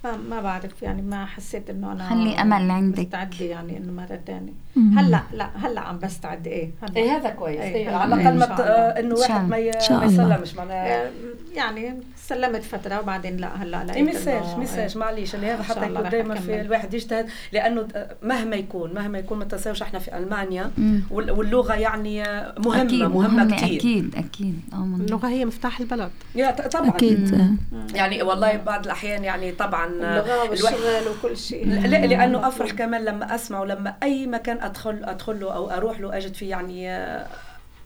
ما, 0.03 0.17
ما 0.17 0.41
بعرف 0.41 0.81
يعني 0.83 1.01
ما 1.01 1.25
حسيت 1.25 1.69
إنه 1.69 1.91
أنا 1.91 2.09
خلي 2.09 2.41
أمل 2.41 2.71
عندك. 2.71 2.99
مستعده 2.99 3.45
يعني 3.45 3.77
إنه 3.77 3.91
مرة 3.91 4.19
ثانية. 4.27 4.53
هلأ 4.97 5.21
لا 5.33 5.49
هلأ 5.57 5.81
عم 5.81 5.99
بستعد 5.99 6.47
إيه 6.47 6.69
هلأ 6.81 6.95
إيه 6.97 7.15
هذا 7.17 7.29
كويس 7.29 7.59
إيه، 7.59 7.75
إيه 7.75 7.95
على 7.95 8.15
إيه، 8.15 8.21
الاقل 8.21 8.37
ما 8.39 8.45
إن 8.45 8.55
ت- 8.55 8.57
شاء 8.57 8.67
الله. 8.67 8.99
إنه 8.99 9.15
إن 9.15 9.21
شاء 9.27 9.31
واحد 9.37 9.49
ما. 9.49 10.05
يسلمش 10.05 10.55
معناها 10.55 11.05
آه، 11.05 11.09
يعني 11.55 11.93
سلمت 12.27 12.63
فترة 12.63 12.99
وبعدين 12.99 13.37
لا 13.37 13.63
هلأ 13.63 13.83
لقيت 13.83 13.95
اي 13.95 14.03
message 14.03 14.43
إنه- 14.43 14.57
message 14.57 14.91
إيه. 14.91 14.97
معليش 14.97 15.35
اللي 15.35 15.47
هذا 15.47 15.63
حتى 15.63 15.85
يكون 15.85 16.09
دائما. 16.09 16.35
في 16.35 16.61
الواحد 16.61 16.93
يجتهد 16.93 17.27
لأنه 17.51 17.87
مهما 18.23 18.55
يكون 18.55 18.93
مهما 18.93 19.19
يكون 19.19 19.37
ما 19.37 19.45
تنساوش 19.45 19.81
إحنا 19.81 19.99
في 19.99 20.17
ألمانيا 20.17 20.71
واللغة 21.11 21.73
يعني 21.73 22.23
مهمة 22.57 22.81
أكيد 22.83 23.03
مهمة, 23.03 23.55
كثير 23.55 23.77
أكيد 23.79 24.15
أكيد. 24.15 24.59
آه،. 24.73 24.77
اللغة 24.99 25.27
هي 25.27 25.45
مفتاح 25.45 25.79
البلد. 25.79 26.11
يا 26.35 26.51
طبعا. 26.51 26.89
أكيد 26.89 27.49
يعني 27.93 28.23
والله 28.23 28.57
بعض 28.57 28.85
الأحيان 28.85 29.23
يعني 29.23 29.51
طبعا 29.51 29.85
اللغة 29.85 30.49
والشغل 30.49 31.07
وكل 31.09 31.37
شيء. 31.37 31.67
لا 31.67 32.05
لأنه 32.05 32.47
أفرح 32.47 32.71
كمان 32.71 33.05
لما 33.05 33.35
أسمع 33.35 33.59
ولما 33.59 33.93
أي 34.03 34.27
مكان 34.27 34.61
أدخل 34.61 35.01
أدخل 35.03 35.39
له 35.39 35.53
أو 35.55 35.69
أروح 35.69 35.99
له 35.99 36.17
أجد 36.17 36.33
فيه 36.33 36.49
يعني 36.49 36.87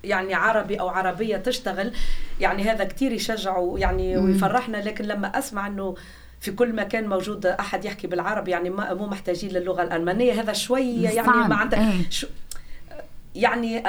يعني 0.04 0.34
عربي 0.34 0.80
أو 0.80 0.90
عربية 0.90 1.38
تشتغل 1.38 1.94
يعني 2.40 2.64
هذا 2.64 2.84
كتير 2.84 3.12
يشجع 3.12 3.74
يعني 3.76 4.18
ويفرحنا. 4.18 4.78
لكن 4.78 5.06
لما 5.06 5.28
أسمع 5.28 5.68
إنه 5.68 5.96
في 6.40 6.52
كل 6.52 6.76
مكان 6.76 7.10
موجود 7.10 7.46
أحد 7.46 7.86
يحكي 7.86 8.08
بالعربي 8.08 8.52
يعني 8.52 8.70
ما 8.70 8.94
مو 8.94 9.08
محتاجين 9.08 9.52
للغة 9.52 9.84
الألمانية 9.84 10.42
هذا 10.42 10.54
شوية 10.54 11.10
يعني 11.10 11.28
ما 11.28 11.56
عندك 11.56 11.78
إيه. 11.78 12.30
يعني 13.36 13.84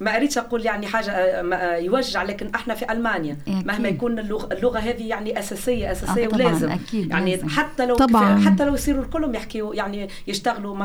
ما 0.00 0.16
اريدش 0.16 0.38
أقول 0.38 0.64
يعني 0.64 0.86
حاجة 0.86 1.40
أ- 1.40 1.44
ما- 1.44 1.62
يوجع 1.76 2.22
لكن 2.22 2.50
إحنا 2.54 2.74
في 2.74 2.92
ألمانيا 2.92 3.36
أكيد. 3.48 3.66
مهما 3.66 3.88
يكون 3.88 4.18
اللغة, 4.18 4.48
اللغة 4.52 4.78
هذه 4.78 5.08
يعني 5.08 5.38
أساسية 5.38 5.92
أساسية 5.92 6.24
آه، 6.26 6.28
طبعاً، 6.28 6.46
ولازم 6.46 6.70
أكيد، 6.70 7.10
يعني 7.10 7.36
لازم. 7.36 7.48
حتى 7.48 7.86
لو 7.86 7.96
طبعاً. 7.96 8.40
حتى 8.46 8.64
لو 8.64 8.74
يصيروا 8.74 9.02
الكلهم 9.04 9.34
يحكيوا 9.34 9.74
يعني 9.74 10.08
يشتغلوا 10.26 10.76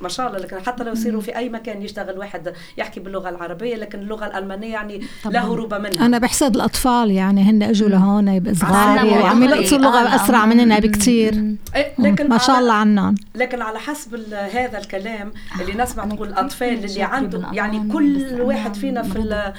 ما 0.00 0.08
شاء 0.08 0.26
الله 0.28 0.38
لكن 0.38 0.60
حتى 0.66 0.84
لو 0.84 0.92
يصيروا 0.92 1.20
في 1.20 1.36
أي 1.36 1.48
مكان 1.48 1.82
يشتغل 1.82 2.18
واحد 2.18 2.52
يحكي 2.78 3.00
باللغة 3.00 3.28
العربية 3.28 3.76
لكن 3.76 3.98
اللغة 3.98 4.26
الألمانية 4.26 4.72
يعني 4.72 5.00
طبعاً. 5.24 5.32
لا 5.34 5.44
هروب 5.46 5.74
منها 5.74 6.06
أنا 6.06 6.18
بحسد 6.18 6.54
الأطفال 6.56 7.10
يعني 7.10 7.42
هن 7.42 7.62
أجوا 7.62 7.88
لهون 7.88 8.54
صغار 8.54 8.72
تعلموا 8.72 9.18
وعم 9.22 9.44
دغري. 9.44 9.58
يلقطوا 9.58 9.78
اللغة 9.78 9.98
آه، 9.98 10.14
اسرع 10.16 10.42
آه. 10.42 10.46
مننا 10.46 10.78
بكثير. 10.78 11.34
إيه، 11.76 11.92
لكن 11.98 12.28
ما 12.28 12.38
شاء 12.38 12.58
الله 12.58 12.72
عنهم 12.72 13.14
لكن 13.34 13.62
على 13.62 13.78
حسب 13.78 14.14
هذا 14.54 14.78
الكلام 14.78 15.32
اللي 15.60 15.82
نسمع 15.82 16.04
تقول 16.04 16.28
الأطفال 16.28 16.68
اللي 16.68 16.84
مشاكل 16.84 17.02
عنده 17.02 17.38
بالألمان، 17.38 17.54
يعني 17.54 17.92
كل 17.92 18.24
أنا 18.24 18.42
واحد 18.60 18.74
فينا 18.76 19.02
في, 19.02 19.16
ال- 19.18 19.54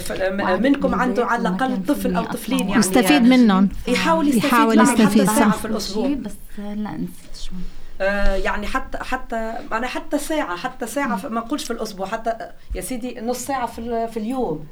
في 0.00 0.36
وعدد 0.42 0.62
منكم 0.66 0.94
عنده 0.94 1.26
على 1.26 1.48
الأقل 1.48 1.84
طفل 1.86 2.16
أو 2.16 2.24
طفلين 2.24 2.68
يعني. 2.68 2.80
يستفيد 2.80 3.22
منهم. 3.22 3.68
يحاول 3.88 4.28
يستفيد 4.28 4.44
يحاول 4.44 4.80
يستفيد، 4.80 5.26
حتى 5.28 5.38
ساعة. 5.38 5.50
في 5.50 5.64
الأسبوع. 5.64 6.08
بس 6.08 6.32
لا 6.58 6.90
نسيت 6.90 7.36
شوي 7.44 7.58
آه، 8.00 8.34
يعني 8.34 8.66
حتى 8.66 8.98
حتى 8.98 9.36
أنا 9.72 9.86
حتى 9.86 10.18
ساعه 10.18 10.56
حتى 10.56 10.86
ساعة 10.86 11.16
في- 11.16 11.28
ما 11.28 11.40
نقولش 11.40 11.64
في 11.64 11.70
الأسبوع 11.72 12.06
حتى 12.06 12.32
يا 12.74 12.80
سيدي 12.80 13.20
نص 13.20 13.38
ساعة 13.38 13.66
في 13.66 14.08
في 14.12 14.16
اليوم. 14.16 14.66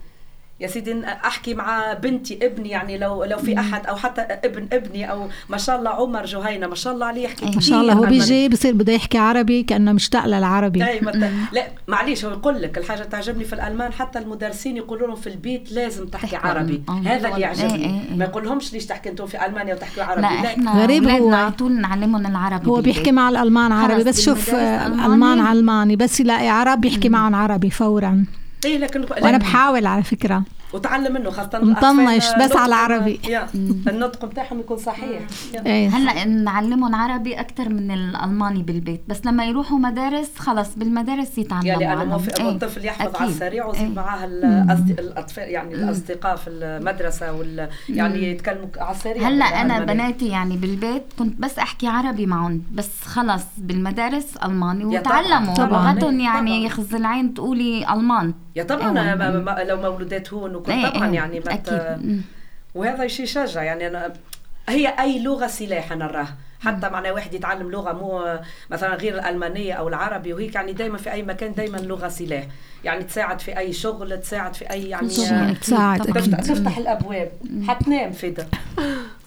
يا 0.62 0.66
سيدي 0.66 1.07
أحكي 1.07 1.55
مع 1.55 1.92
بنتي 1.92 2.46
ابني 2.46 2.68
يعني 2.68 2.98
لو 2.98 3.25
لو 3.25 3.38
في 3.38 3.59
أحد 3.61 3.87
أو 3.87 3.96
حتى 3.96 4.20
ابن 4.20 4.68
ابني 4.72 5.11
أو 5.11 5.29
ما 5.48 5.57
شاء 5.57 5.79
الله 5.79 5.90
عمر 5.90 6.25
جهينة 6.25 6.66
ما 6.66 6.75
شاء 6.75 6.94
الله 6.94 7.07
عليه 7.07 7.25
يحكي 7.25 7.44
ما 7.55 7.61
شاء 7.61 7.81
الله 7.81 7.92
هو 7.92 8.07
بيجي 8.07 8.48
بصير 8.48 8.75
بده 8.75 8.92
يحكي 8.92 9.18
عربي 9.18 9.62
كأنه 9.62 9.92
مشتاق 9.92 10.27
للعربي 10.27 10.85
اي. 10.85 11.01
لا 11.53 11.66
معليش 11.88 12.25
هو 12.25 12.31
يقول 12.31 12.62
لك 12.62 12.79
الحاجة 12.79 13.03
تعجبني 13.03 13.44
في 13.44 13.53
الألمان 13.53 13.92
حتى 13.92 14.18
المدرسين 14.18 14.77
يقولوا 14.77 15.07
لهم 15.07 15.16
في 15.16 15.27
البيت 15.27 15.72
لازم 15.72 16.07
تحكي 16.07 16.27
تحكي 16.27 16.46
عربي 16.46 16.83
آه. 16.88 16.92
هذا 16.92 17.16
اللي 17.16 17.37
إيه، 17.37 17.42
يعجبني 17.42 17.75
إيه، 17.75 18.11
إيه. 18.11 18.16
ما 18.16 18.25
يقولهمش 18.25 18.72
ليش 18.72 18.87
تحكي 18.87 19.09
أنتم 19.09 19.27
في 19.27 19.46
ألمانيا 19.46 19.75
وتحكوا 19.75 20.03
عربي 20.03 20.20
لا 20.22 20.29
إحنا 20.29 20.83
غريب 20.83 21.09
هو. 21.09 21.35
على 21.35 21.51
طول 21.51 21.72
نعلمهم 21.72 22.27
العربي 22.27 22.66
هو. 22.66 22.81
بيحكي 22.81 23.12
مع 23.12 23.29
الألمان 23.29 23.72
عربي 23.72 24.05
بس 24.05 24.20
شوف 24.20 24.51
آه، 24.51 24.87
ألماني. 24.87 25.07
ألمان 25.07 25.40
علماني 25.40 25.96
بس 25.96 26.20
يلاقي 26.20 26.48
عرب 26.48 26.81
بيحكي 26.81 27.09
معهم 27.09 27.35
عربي 27.35 27.70
فورا 27.70 28.25
إيه 28.64 28.79
لكن 28.79 29.05
وأنا 29.11 29.38
بحاول 29.38 29.87
على 29.87 30.03
فكرة. 30.03 30.42
وتعلم 30.73 31.15
منه 31.15 31.31
خاصة 31.31 31.59
الأطفال 31.59 32.17
بس 32.17 32.57
على 32.57 32.75
نطقهم- 32.75 32.75
عربي. 32.75 33.21
يا، 33.29 33.47
النطق 33.55 34.25
بتاعهم 34.25 34.61
يكون 34.61 34.77
صحيح. 34.77 35.21
إيه. 35.67 35.89
هلأ 35.89 36.25
نعلمهم 36.25 36.95
عربي 36.95 37.41
أكثر 37.41 37.69
من 37.69 37.91
الألماني 37.91 38.63
بالبيت. 38.63 39.01
بس 39.09 39.27
لما 39.27 39.45
يروحوا 39.45 39.79
مدارس 39.79 40.31
خلص 40.39 40.69
بالمدارس 40.77 41.39
يتعلموا 41.39 41.67
يعني 41.83 41.93
أنا. 41.93 42.05
موافقة. 42.05 42.43
إيه، 42.45 42.51
الطفل 42.51 42.85
يحفظ 42.85 43.17
على. 43.17 43.31
السريع 43.31 43.67
ويصير 43.67 43.83
إيه. 43.87 43.89
معاه 43.95 44.25
الأطفال 44.99 45.49
يعني 45.49 45.75
الأصدقاء 45.75 46.37
في 46.37 46.51
المدرسة 46.51 47.33
وال 47.33 47.69
يعني 47.89 48.31
يتكلموا 48.31 48.67
على 48.79 48.97
السريع 48.97 49.29
هلأ 49.29 49.45
أنا. 49.45 49.79
بناتي 49.85 50.29
يعني 50.29 50.57
بالبيت 50.57 51.03
كنت 51.19 51.41
بس 51.41 51.59
أحكي 51.59 51.87
عربي 51.87 52.27
معهم. 52.27 52.63
بس 52.73 53.01
خلص 53.05 53.43
بالمدارس 53.59 54.37
ألماني 54.45 54.85
وتعلموا. 54.85 55.55
لغتهم 55.59 56.19
إيه، 56.19 56.25
يعني. 56.25 56.65
يخز 56.65 56.95
العين 56.95 57.35
تقولي 57.35 57.93
ألمان. 57.93 58.35
يا 58.57 58.63
طبعا 58.63 59.15
لو 59.65 59.77
مولودات 59.77 60.33
هون 60.35 60.51
إيه، 60.55 60.62
طبعا 60.66 61.09
إيه، 61.09 61.14
يعني 61.14 61.40
بت- 61.40 61.48
أكيد 61.48 62.05
مم. 62.07 62.20
وهذا 62.75 63.07
شيء 63.07 63.25
يشجع 63.25 63.62
يعني 63.62 63.87
أنا 63.87 64.12
هي 64.68 64.88
أي 65.01 65.22
لغة 65.22 65.46
سلاح 65.46 65.92
أنا 65.92 66.05
نراه 66.05 66.29
حتى 66.61 66.88
معناه 66.88 67.12
واحد 67.12 67.35
يتعلم 67.35 67.70
لغة 67.70 67.92
مو 67.92 68.38
مثلا 68.70 68.94
غير 68.94 69.14
الألمانية 69.14 69.72
أو 69.72 69.88
العربي 69.88 70.33
وهيك 70.33 70.55
يعني 70.55 70.72
دائما 70.72 70.98
في 70.98 71.12
أي 71.12 71.22
مكان 71.22 71.55
دائما 71.55 71.77
لغة 71.77 72.09
سلاح 72.09 72.46
يعني 72.85 73.05
تساعد 73.05 73.40
في 73.40 73.59
أي 73.59 73.72
شغل 73.72 74.20
تساعد 74.20 74.55
في 74.55 74.70
أي 74.70 74.88
يعني 74.88 75.07
أكيد 75.07 75.59
تساعد. 75.61 75.98
تفتح, 76.01 76.16
أكيد. 76.16 76.37
تفتح 76.37 76.79
الأبواب 76.79 77.31
حتنام 77.68 78.12
فدا 78.12 78.46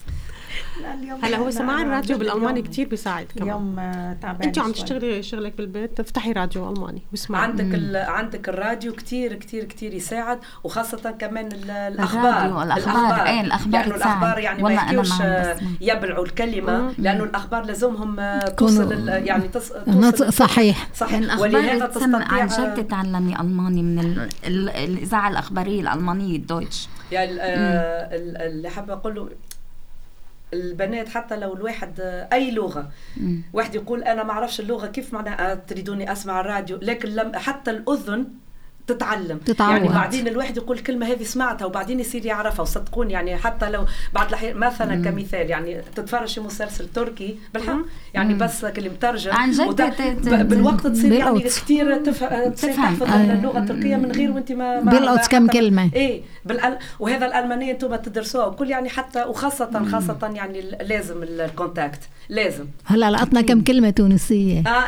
هلا 1.24 1.38
هو 1.38 1.50
سماع 1.50 1.82
الراديو 1.82 2.18
بالألماني 2.18 2.62
كثير 2.62 2.88
بيساعد 2.88 3.26
كمان. 3.36 3.48
اليوم 3.48 3.80
آه، 3.80 4.14
تعبان 4.22 4.48
انت 4.48 4.60
عم. 4.60 4.72
تشتغلي 4.72 5.24
شغلك 5.24 5.58
بالبيت؟ 5.58 6.00
افتحي 6.00 6.32
راديو 6.32 6.70
ألماني 6.72 7.02
واسمعي. 7.12 7.42
عندك 7.42 7.76
ال... 7.76 7.96
عندك 7.98 8.50
الراديو 8.50 8.94
كتير 8.94 9.34
كتير 9.34 9.64
كتير 9.64 9.94
يساعد 9.94 10.40
وخاصة 10.64 11.12
كمان 11.12 11.46
ال- 11.52 11.70
الأخبار. 11.72 12.46
الراديو، 12.46 12.62
الأخبار، 12.62 13.26
إيه، 13.28 13.42
الأخبار 13.42 13.82
لأنه 13.82 13.96
تساعد. 13.96 14.18
الأخبار 14.18 14.40
يعني 14.40 14.64
ما 14.64 14.72
يحكيوش 14.74 15.10
معهم 15.10 15.22
آه،. 15.24 15.58
يبلعوا 15.82 16.26
الكلمة 16.26 16.94
لأنه 16.98 17.24
الأخبار 17.24 17.66
لازمهم 17.66 18.20
آه، 18.20 18.40
توصل 18.40 18.94
ال- 18.94 19.28
يعني 19.28 19.48
توصل. 19.48 20.34
صحيح. 20.34 20.88
صحيح. 20.96 21.18
الأخبار 21.18 21.48
ولهذا 21.50 21.86
تسمع 21.86 22.26
عن 22.34 22.48
تستطيع 22.48 22.74
جد 22.76 22.86
تتعلمي 22.88 23.40
ألماني 23.40 23.84
من 23.84 24.00
ال... 24.00 24.30
ال... 24.46 24.70
الإذاعة 24.70 25.30
الأخبارية 25.30 25.82
الألمانية 25.82 26.36
الدويتش. 26.38 26.88
يعني 27.12 27.32
ال- 27.32 27.40
ال- 27.40 28.38
اللي 28.38 28.70
حابة 28.70 28.94
أقول 28.94 29.16
له 29.16 29.30
البنات 30.54 31.10
حتى 31.10 31.36
لو 31.38 31.54
الواحد 31.54 32.00
أي 32.34 32.52
لغة 32.52 32.92
مم. 33.18 33.42
واحد 33.54 33.76
يقول 33.76 34.04
أنا 34.04 34.24
ما 34.24 34.32
أعرفش 34.32 34.60
اللغة 34.60 34.88
كيف 34.88 35.14
معناها 35.14 35.52
آه، 35.52 35.56
تريدوني 35.56 36.12
أسمع 36.12 36.40
الراديو 36.42 36.80
لكن 36.82 37.10
لم 37.10 37.36
حتى 37.36 37.72
الأذن 37.72 38.28
تتعلم. 38.88 39.38
تتعود. 39.38 39.72
يعني 39.78 39.88
بعدين 39.90 40.28
الواحد 40.28 40.58
يقول 40.58 40.80
كلمة 40.80 41.06
هذه 41.06 41.24
سمعتها 41.24 41.66
وبعدين 41.66 42.00
يصير 42.00 42.26
يعرفها 42.26 42.62
وصدقوني 42.62 43.14
يعني 43.14 43.36
حتى 43.38 43.70
لو 43.70 43.86
بعض 44.14 44.28
الاحيان 44.28 44.58
مثلا 44.58 44.96
كمثال 45.04 45.50
يعني 45.50 45.82
تتفرج 45.96 46.34
في 46.34 46.42
مسلسل 46.42 46.88
تركي 46.88 47.38
بالحق 47.54 47.78
يعني 48.14 48.34
بس 48.34 48.66
كلمه 48.66 48.96
ترجم 49.02 49.32
عن 49.32 49.52
جد؟ 49.52 50.50
بالوقت 50.50 50.88
تصير 50.88 51.14
يعني. 51.14 51.40
كثير 51.40 51.98
تفهم. 51.98 52.52
تحفظ 52.52 53.04
آه. 53.04 53.34
اللغة 53.34 53.60
التركية 53.60 53.96
من 53.96 54.12
غير 54.12 54.32
وأنت 54.32 54.52
ما 54.52 54.82
ما- 54.82 54.92
كم 55.28 55.48
حتى- 55.48 55.54
كلمة. 55.54 55.90
إيه 55.96 56.22
بالأل... 56.46 56.78
وهذا 57.00 57.26
الألمانية 57.26 57.72
أنتم 57.72 57.96
تدرسوها. 57.96 58.46
وكل 58.46 58.70
يعني 58.70 58.90
حتى 58.90 59.24
وخاصه 59.24 59.86
خاصة 59.92 60.32
يعني 60.36 60.62
لازم 60.82 61.24
الكونتاكت. 61.24 62.00
لازم. 62.30 62.66
هلا 62.86 63.12
لقطنا 63.12 63.42
كم 63.42 63.62
كلمة 63.62 63.90
تونسية. 63.90 64.64
آه 64.68 64.86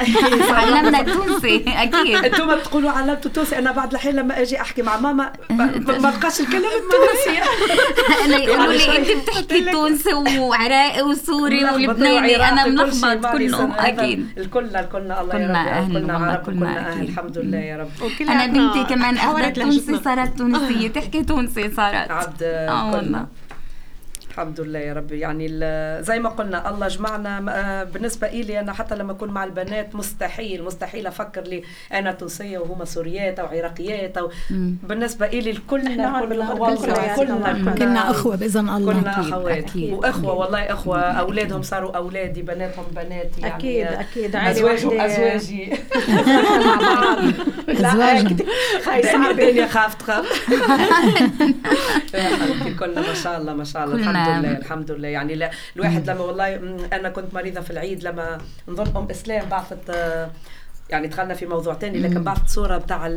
علمنا 0.53 1.03
تونسي 1.03 1.63
أكيد. 1.67 2.15
أنتم 2.25 2.55
بتقولوا 2.55 2.91
علمتوا 2.91 3.31
تونسي 3.31 3.57
أنا 3.60 3.71
بعض 3.88 3.93
الحين 3.95 4.15
لما 4.15 4.41
أجي 4.41 4.62
أحكي 4.62 4.82
مع 4.82 4.97
ماما 5.00 5.34
ما 5.50 5.71
بقاش 5.88 6.39
الكلمة 6.39 6.67
التونسيه 6.80 7.43
أنا 8.26 8.38
يقولوا 8.38 8.73
يعني 8.73 8.97
لي. 9.04 9.13
أنت 9.13 9.30
بتحكي 9.30 9.71
تونسي 9.71 10.13
وعراقي 10.13 11.02
وسوري 11.02 11.65
ولبناني 11.65 12.36
أنا 12.50 12.67
ملخبط 12.67 13.17
بعد 13.17 13.38
كله 13.38 13.58
سنة. 13.58 13.76
هذا 13.76 13.88
أكيد 13.88 14.28
الكلنا 14.38 14.80
الكلنا 14.80 15.21
الله 15.21 15.32
كلنا 15.32 15.80
أهل 15.80 15.93
كلنا 15.93 16.13
عرب 16.13 16.45
كلنا 16.45 16.60
كلنا 16.60 16.91
أهل. 16.91 17.02
الحمد 17.04 17.38
لله 17.38 17.58
يا 17.58 17.78
رب 17.78 17.89
وكلنا 18.02 18.32
أنا 18.32 18.45
بنتي 18.45 18.84
كمان 18.95 19.15
أخذت 19.17 19.56
تونسي. 19.60 19.97
صارت 20.04 20.38
تونسية 20.38 20.88
تحكي 20.88 21.23
تونسي 21.23 21.71
صارت 21.76 22.12
عبد 22.12 22.39
كلنا 22.39 22.84
والله 22.84 23.28
الحمد 24.38 24.62
لله 24.62 24.80
يا 24.80 24.93
رب 24.93 25.12
يعني 25.12 25.47
زي 26.04 26.19
ما 26.19 26.30
قلنا 26.30 26.69
الله 26.69 26.88
جمعنا 26.88 27.45
آه، 27.50 27.84
بالنسبة 27.84 28.28
إلي 28.28 28.60
أنا 28.60 28.73
حتى 28.73 28.95
لما 28.95 29.12
أكون 29.12 29.30
مع 29.30 29.43
البنات 29.43 29.95
مستحيل 29.95 30.63
مستحيل 30.63 31.08
أفكر 31.08 31.41
لي 31.41 31.63
أنا 31.93 32.12
تونسية 32.12 32.58
وهما 32.58 32.86
سوريات 32.86 33.39
أو 33.39 33.45
عراقيات 33.47 34.17
أو 34.17 34.32
مم. 34.50 34.76
بالنسبة 34.84 35.26
إلي 35.26 35.52
إحنا 35.52 35.62
كلنا 35.67 36.21
هون 36.52 36.78
كلنا 36.78 37.15
كلنا 37.15 37.73
كنا 37.76 38.12
أخوة 38.12 38.36
بإذن 38.36 38.69
الله. 38.69 38.93
كلنا 38.93 39.58
أكيد. 39.60 39.93
وإخوة 39.93 40.34
والله 40.34 40.60
إخوة. 40.60 41.00
أولادهم 41.00 41.62
صاروا 41.62 41.97
أولادي 41.97 42.41
بناتهم 42.41 42.86
بناتي 42.91 43.41
يعني. 43.41 43.56
أكيد 43.56 43.88
أكيد. 43.88 44.36
هاي 48.88 49.00
الدنيا 49.00 49.13
صعبة. 49.13 49.32
الدنيا 49.32 49.67
خاف 49.67 49.93
تخاف 49.93 50.26
حبيبتي 52.41 52.73
كلنا 52.80 53.02
ما 53.02 53.13
شاء 53.13 53.38
الله 53.38 53.54
ما 53.54 53.63
شاء 53.63 53.84
الله. 53.84 53.95
الحمد 53.95 54.26
الحمد 54.27 54.45
لله 54.45 54.57
الحمد 54.57 54.91
لله. 54.91 55.07
يعني 55.07 55.35
لا 55.35 55.51
الواحد 55.75 56.09
لما 56.09 56.19
والله 56.21 56.55
أنا 56.93 57.09
كنت 57.09 57.33
مريضة 57.33 57.61
في 57.61 57.71
العيد 57.71 58.03
لما 58.03 58.37
نظن 58.67 58.97
أم 58.97 59.07
إسلام 59.11 59.49
بعثت 59.49 59.89
آه، 59.89 60.29
يعني 60.89 61.07
دخلنا 61.07 61.33
في 61.33 61.45
موضوع 61.45 61.73
تاني 61.73 61.99
لكن 61.99 62.23
بعثت 62.23 62.49
صورة 62.49 62.77
بتاع 62.77 63.07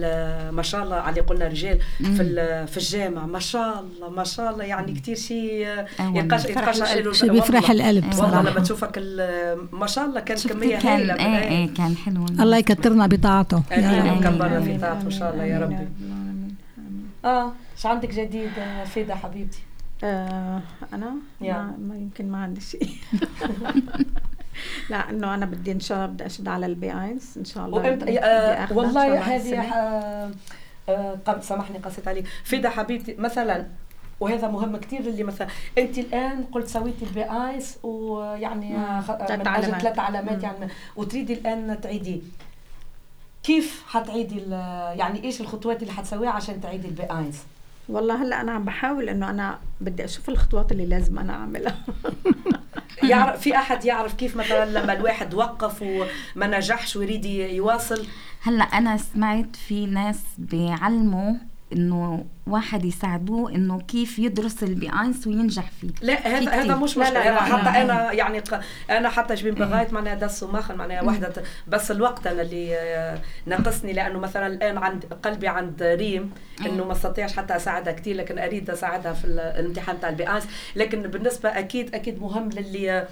ما 0.51 0.63
شاء 0.63 0.83
الله 0.85 0.97
علي 0.97 1.21
قلنا 1.21 1.47
رجال 1.47 1.79
في 1.99 2.67
في 2.67 2.77
الجامع. 2.77 3.27
ما 3.27 3.39
شاء 3.39 3.81
الله 3.81 4.11
ما 4.11 4.25
شاء 4.25 4.51
الله. 4.53 4.65
يعني 4.65 4.93
كتير 4.93 5.17
شيء 5.17 5.67
آه، 5.67 5.87
آه. 6.01 6.13
يقش 6.15 6.45
يتقشع 6.45 6.95
له 6.95 7.13
شيء 7.13 7.33
بيفرح 7.33 7.71
القلب 7.71 8.05
والله 8.19 8.43
لما 8.43 8.61
تشوفك 8.61 8.99
ما 9.73 9.87
شاء 9.87 10.05
الله 10.05 10.21
كانت 10.21 10.39
شفتي 10.39 10.55
كمية 10.55 10.79
كان 10.79 10.87
هائله 11.11 11.15
من 11.15 11.21
إيه 11.21 11.39
إيه. 11.39 11.49
إيه 11.49 11.75
كان 11.75 11.97
حلو. 11.97 12.27
الله 12.41 12.57
يكترنا 12.57 13.07
بطاعته. 13.07 13.63
وكبرنا 14.17 14.61
في 14.61 14.79
طاعته 14.79 15.03
إن 15.07 15.11
شاء 15.11 15.33
الله 15.33 15.45
يا 15.45 15.59
ربي. 15.59 15.89
آه 17.25 17.53
شو 17.77 17.89
عندك 17.89 18.15
جديد 18.15 18.51
آه، 18.59 18.85
فيدا 18.85 19.15
حبيبتي؟ 19.15 19.59
آه 20.05 20.61
أنا 20.93 21.15
يا. 21.41 21.53
ما, 21.53 21.75
ما 21.79 21.97
يمكن 21.97 22.31
ما 22.31 22.39
عندي 22.43 22.61
شيء 22.61 22.91
لا 24.91 25.11
إنه 25.11 25.35
أنا 25.35 25.47
بدي 25.47 25.73
إن 25.73 25.81
شاء 25.81 25.99
الله 25.99 26.07
بدي 26.15 26.27
أشد 26.27 26.49
على 26.49 26.67
البي 26.67 26.93
آيز 26.93 27.35
إن 27.39 27.45
شاء 27.45 27.67
الله 27.67 27.91
بدي 27.91 28.21
آه 28.21 28.73
والله 28.73 29.19
هذه. 29.21 29.61
آه 29.61 30.31
آه 30.89 31.19
قم- 31.27 31.41
سامحني 31.41 31.79
قصيت 31.79 32.09
عليك 32.09 32.27
فدا 32.45 32.69
حبيبتي 32.71 33.15
مثلا 33.19 33.67
وهذا 34.21 34.49
مهم 34.49 34.77
كثير 34.77 35.01
اللي 35.01 35.23
مثلا 35.23 35.49
أنت 35.79 35.99
الآن 35.99 36.45
قلت 36.53 36.69
سويتي 36.69 37.05
ال 37.05 37.15
B 37.15 37.25
eins 37.25 37.79
ويعني 37.83 38.77
آه، 38.77 39.01
ثلاث 39.01 39.31
أجل 39.31 39.49
علامات. 39.49 39.83
ثلاث 39.83 39.99
علامات. 39.99 40.43
يعني 40.43 40.69
وتريدي 40.97 41.33
الآن 41.33 41.81
تعيدي 41.81 42.23
كيف 43.43 43.83
حتعيدي 43.89 44.41
يعني 44.99 45.25
إيش 45.25 45.41
الخطوات 45.41 45.83
اللي 45.83 45.93
حتسويها 45.93 46.31
عشان 46.31 46.61
تعيدي 46.61 46.89
البي 46.89 47.03
ايس 47.03 47.43
والله 47.89 48.23
هلا 48.23 48.41
أنا 48.41 48.53
عم 48.53 48.65
بحاول 48.65 49.09
إنه 49.09 49.31
أنا 49.31 49.59
بدي 49.81 50.05
أشوف 50.05 50.29
الخطوات 50.29 50.73
اللي 50.73 50.87
لازم 50.87 51.19
أنا 51.19 51.33
أعملها. 51.33 51.79
يعرف 53.03 53.41
في 53.41 53.57
أحد 53.57 53.85
يعرف 53.85 54.15
كيف 54.15 54.37
مثلا 54.37 54.65
لما 54.65 54.93
الواحد 54.93 55.35
وقف 55.35 55.83
وما 55.83 56.47
نجحش 56.47 56.97
ويريد 56.97 57.25
يواصل؟ 57.25 58.07
هلا 58.43 58.65
أنا 58.65 58.97
سمعت 58.97 59.57
في 59.57 59.87
ناس 59.87 60.23
بيعلموا 60.39 61.35
إنه 61.73 62.25
واحد 62.47 62.85
يساعدوه 62.85 63.55
إنه 63.55 63.81
كيف 63.81 64.19
يدرس 64.19 64.63
ال 64.63 64.77
B 64.77 64.91
eins 65.03 65.27
وينجح 65.27 65.71
فيه. 65.81 65.89
لا 66.03 66.27
هذا. 66.29 66.51
هذا 66.51 66.75
مش 66.77 66.99
مشكلة. 66.99 67.25
لا، 67.25 67.31
لا، 67.31 67.41
حتى 67.41 67.63
لا. 67.65 67.83
أنا 67.83 68.13
يعني 68.13 68.43
أنا 68.91 69.09
حتى 69.09 69.35
ich 69.35 69.45
bin 69.45 69.55
bereit 69.55 69.89
معناها 69.93 70.15
das 70.15 70.32
zu 70.32 70.43
machen 70.43 70.75
معناها 70.77 71.03
وحده 71.03 71.33
بس 71.69 71.91
الوقت 71.91 72.27
أنا 72.27 72.43
اللي 72.43 72.77
آه، 72.77 73.19
ناقصني 73.47 73.93
لأنه 73.93 74.19
مثلا 74.19 74.47
الآن 74.47 74.79
عند 74.79 75.05
قلبي 75.05 75.49
عند 75.49 75.83
ريم 75.83 76.31
إنه 76.67 76.85
ما 76.85 76.93
استطيعش 76.93 77.37
حتى 77.37 77.57
أساعدها 77.57 77.93
كثير 77.93 78.17
لكن 78.17 78.39
أريد 78.39 78.71
أساعدها 78.71 79.13
في 79.13 79.25
ال- 79.25 79.41
الامتحان 79.41 80.01
تاع 80.01 80.09
ال 80.09 80.15
B 80.15 80.21
eins 80.21 80.45
لكن 80.77 81.03
بالنسبة 81.03 81.49
أكيد 81.49 81.95
أكيد 81.95 82.21
مهم 82.21 82.49
للي 82.49 83.07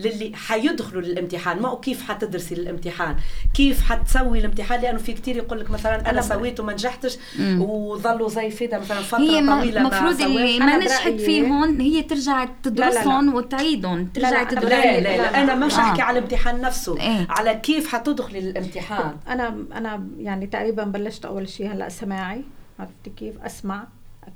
للي 0.00 0.32
حيدخلوا 0.36 1.02
للامتحان. 1.02 1.62
ما 1.62 1.68
هو 1.68 1.80
كيف 1.80 2.08
حتدرسي 2.08 2.54
للامتحان؟ 2.54 3.16
كيف 3.54 3.82
حتسوي 3.82 4.38
الامتحان؟ 4.38 4.80
لأنه 4.80 4.98
في 4.98 5.12
كتير 5.12 5.36
يقول 5.36 5.60
لك 5.60 5.70
مثلا 5.70 6.10
أنا 6.10 6.20
سويت 6.20 6.60
وما 6.60 6.72
نجحتش. 6.72 7.18
وظلوا 7.58 8.28
زي 8.28 8.50
فدا 8.50 8.78
مثلا 8.78 9.02
فترة 9.02 9.18
هي 9.18 9.46
طويلة 9.46 9.80
المفروض. 9.80 10.20
اللي 10.20 10.58
ما 10.58 10.78
نجحت 10.78 11.12
فيهم 11.12 11.80
هي 11.80 12.02
ترجع 12.02 12.48
تدرسهم 12.62 13.34
وتعيدهم 13.34 14.06
ترجع 14.06 14.30
لا، 14.30 14.44
تدرس. 14.44 14.64
لا 14.64 15.00
لا, 15.00 15.16
لا. 15.16 15.42
أنا 15.42 15.54
مش 15.54 15.74
آه. 15.74 15.80
احكي 15.80 16.02
على 16.02 16.18
الامتحان 16.18 16.60
نفسه 16.60 17.00
إيه. 17.00 17.26
على 17.30 17.54
كيف 17.54 17.88
حتدخلي 17.88 18.40
للامتحان. 18.40 19.16
أنا 19.28 19.64
أنا 19.74 20.06
يعني 20.18 20.46
تقريبا 20.46 20.84
بلشت 20.84 21.24
أول 21.24 21.48
شيء 21.48 21.72
هلأ 21.72 21.88
سماعي. 21.88 22.44
عرفتي 22.78 23.10
كيف؟ 23.10 23.34
أسمع 23.42 23.86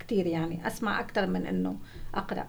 كثير 0.00 0.26
يعني 0.26 0.66
أسمع 0.66 1.00
أكثر 1.00 1.26
من 1.26 1.46
إنه 1.46 1.76
أقرأ. 2.14 2.46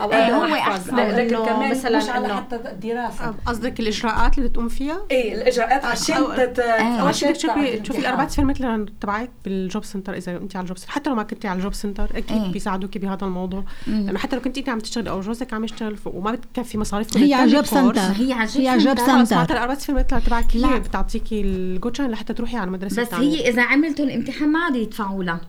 أو 0.00 0.12
إيه، 0.12 0.36
هو. 0.36 0.44
أو 0.44 0.96
لكن 0.96 1.36
كمان 1.36 1.70
مثلا 1.70 1.98
مش 1.98 2.08
على 2.08 2.36
حتى 2.36 2.56
الدراسه 2.56 3.34
قصدك 3.46 3.80
الإجراءات 3.80 4.38
اللي 4.38 4.48
تقوم 4.48 4.68
فيها 4.68 5.00
إيه 5.10 5.34
الإجراءات 5.34 5.84
عشان 5.84 6.16
أو- 6.16 6.36
تت- 6.36 6.58
اول 6.58 7.14
شيء 7.14 7.28
بدك 7.30 7.40
تعدي 7.40 7.60
تشوفي 7.66 7.78
تشوفي. 7.80 7.98
ال 7.98 8.26
Arbeitsvermittler 8.26 8.56
تبعك 9.00 9.30
بال 9.44 9.84
Jobcenter 9.84 10.14
إذا 10.14 10.36
انت 10.36 10.56
على 10.56 10.62
ال 10.62 10.78
Jobcenter 10.78 10.92
حتى 10.92 11.10
لو 11.10 11.16
ما 11.16 11.22
كنتي 11.22 11.48
على 11.48 11.56
ال 11.56 11.74
Jobcenter 11.74 12.04
أكيد 12.14 12.42
إيه. 12.42 12.52
بيساعدوكي 12.52 12.98
بهذا 12.98 13.26
الموضوع 13.26 13.64
مم. 13.86 14.06
لأنه 14.06 14.18
حتى 14.18 14.36
لو 14.36 14.42
كنتي 14.42 14.60
انت 14.60 14.68
عم 14.68 14.78
تشتغلي 14.78 15.10
أو 15.10 15.20
جوزك 15.20 15.52
عم 15.54 15.64
يشتغل 15.64 15.96
وما 16.06 16.30
بتكفي 16.32 16.78
مصاريفكم 16.78 17.20
هي 17.20 17.34
على 17.34 17.44
للتاني 17.52 17.62
Job 17.62 17.92
Kurs، 17.92 17.98
Center 17.98 18.22
هي 18.24 18.32
على 18.32 18.46
Job 18.46 18.62
هي 18.62 18.68
على 18.68 18.84
Jobcenter. 18.84 19.24
Center 19.24 19.34
معناتها 19.34 19.54
ال 19.54 19.57
Arbeits 19.57 19.74
تبعك. 20.20 20.44
هي 20.56 20.80
بتعطيكي 20.80 21.40
ال 21.40 21.47
Gutschein 21.47 22.06
لحتى 22.10 22.34
تروحي 22.34 22.56
على 22.56 22.66
المدرسة 22.66 23.02
بس. 23.02 23.14
هي 23.14 23.48
إذا 23.48 23.62
عملتوا 23.62 24.04
الامتحان 24.04 24.48
ما 24.52 24.58
عاد 24.58 24.76
يدفعوا 24.76 25.24
لها 25.24 25.40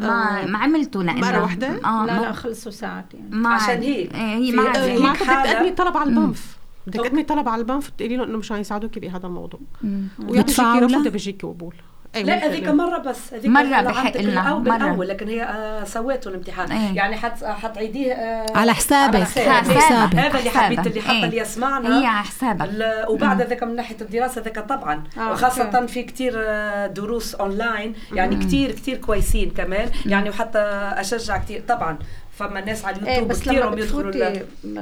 ما 0.00 0.42
آه. 0.42 0.46
ما 0.46 0.58
عملتوا 0.58 1.02
لأنه 1.02 1.20
مرة 1.20 1.42
واحدة؟ 1.42 1.68
آه 1.84 2.06
لا 2.06 2.12
لا 2.12 2.20
ما- 2.20 2.32
خلصوا 2.32 2.72
ساعات 2.72 3.14
يعني 3.14 3.26
ما 3.30 3.48
عشان. 3.48 3.82
هيك. 3.82 4.14
إيه، 4.14 4.20
هي 4.20 4.52
ما 4.52 4.62
ما 4.62 4.84
هيك 4.84 4.98
بدك 5.02 5.16
حالة- 5.22 5.52
تقدمي 5.52 5.70
طلب 5.70 5.96
على. 5.96 6.10
ال 6.10 6.19
BAMF 6.19 6.56
بدك 6.86 6.96
تقدمي 7.00 7.22
طلب 7.22 7.48
على 7.48 7.60
ال 7.60 7.66
BAMF 7.66 7.90
تقولي 7.90 8.16
له 8.16 8.24
إنه 8.24 8.38
مشان 8.38 8.56
يساعدوكي 8.60 9.00
بهذا 9.00 9.26
الموضوع. 9.26 9.60
ويا 9.84 10.42
بيجيكي 10.42 10.62
لها؟ 10.62 10.80
رفض 10.80 11.08
بيجيكي 11.08 11.46
قبول 11.46 11.74
أي 12.16 12.22
لا. 12.22 12.46
هذيك 12.46 12.68
مرة 12.68 12.98
بس 12.98 13.34
هذيك 13.34 13.46
مرة 13.46 13.80
بحق 13.80 14.16
الأول 14.16 14.68
مرة. 14.68 15.04
لكن 15.04 15.28
هي 15.28 15.42
آه 15.42 15.84
سويته 15.84 16.28
الامتحان 16.28 16.72
إيه. 16.72 16.96
يعني 16.96 17.16
حت 17.16 17.44
حتعيديه 17.44 18.12
آه 18.12 18.46
على 18.58 18.74
حسابك. 18.74 19.14
على 19.16 19.24
حسابك. 19.24 19.78
حسابك. 19.78 20.14
هذا 20.16 20.38
اللي. 20.38 20.50
حبيت 20.50 20.86
اللي 20.86 21.00
حتى 21.00 21.12
إيه. 21.12 21.24
اللي 21.24 21.36
يسمعنا 21.38 22.00
هي 22.00 22.06
على 22.06 22.24
حسابك 22.24 22.70
وبعد 23.08 23.42
ذاك 23.42 23.62
من 23.62 23.76
ناحية 23.76 23.96
الدراسة 24.00 24.40
ذاك 24.40 24.58
طبعا 24.58 25.04
آه، 25.18 25.20
okay. 25.20 25.86
في 25.86 26.02
كتير 26.02 26.32
آه، 26.36 26.86
دروس 26.86 27.34
أونلاين 27.34 27.94
يعني 28.12 28.36
كتير 28.36 28.72
كتير 28.72 28.96
كويسين 28.96 29.50
كمان 29.50 29.90
يعني 30.06 30.30
وحتى 30.30 30.58
أشجع 30.96 31.38
كتير 31.38 31.62
طبعا 31.68 31.98
فما 32.40 32.60
ناس 32.60 32.84
على 32.84 32.96
إيه 32.96 33.02
اليوتيوب 33.02 33.28
بس 33.28 33.40
كتير 33.40 33.68
هم 33.68 33.78
يدخلوا 33.78 34.12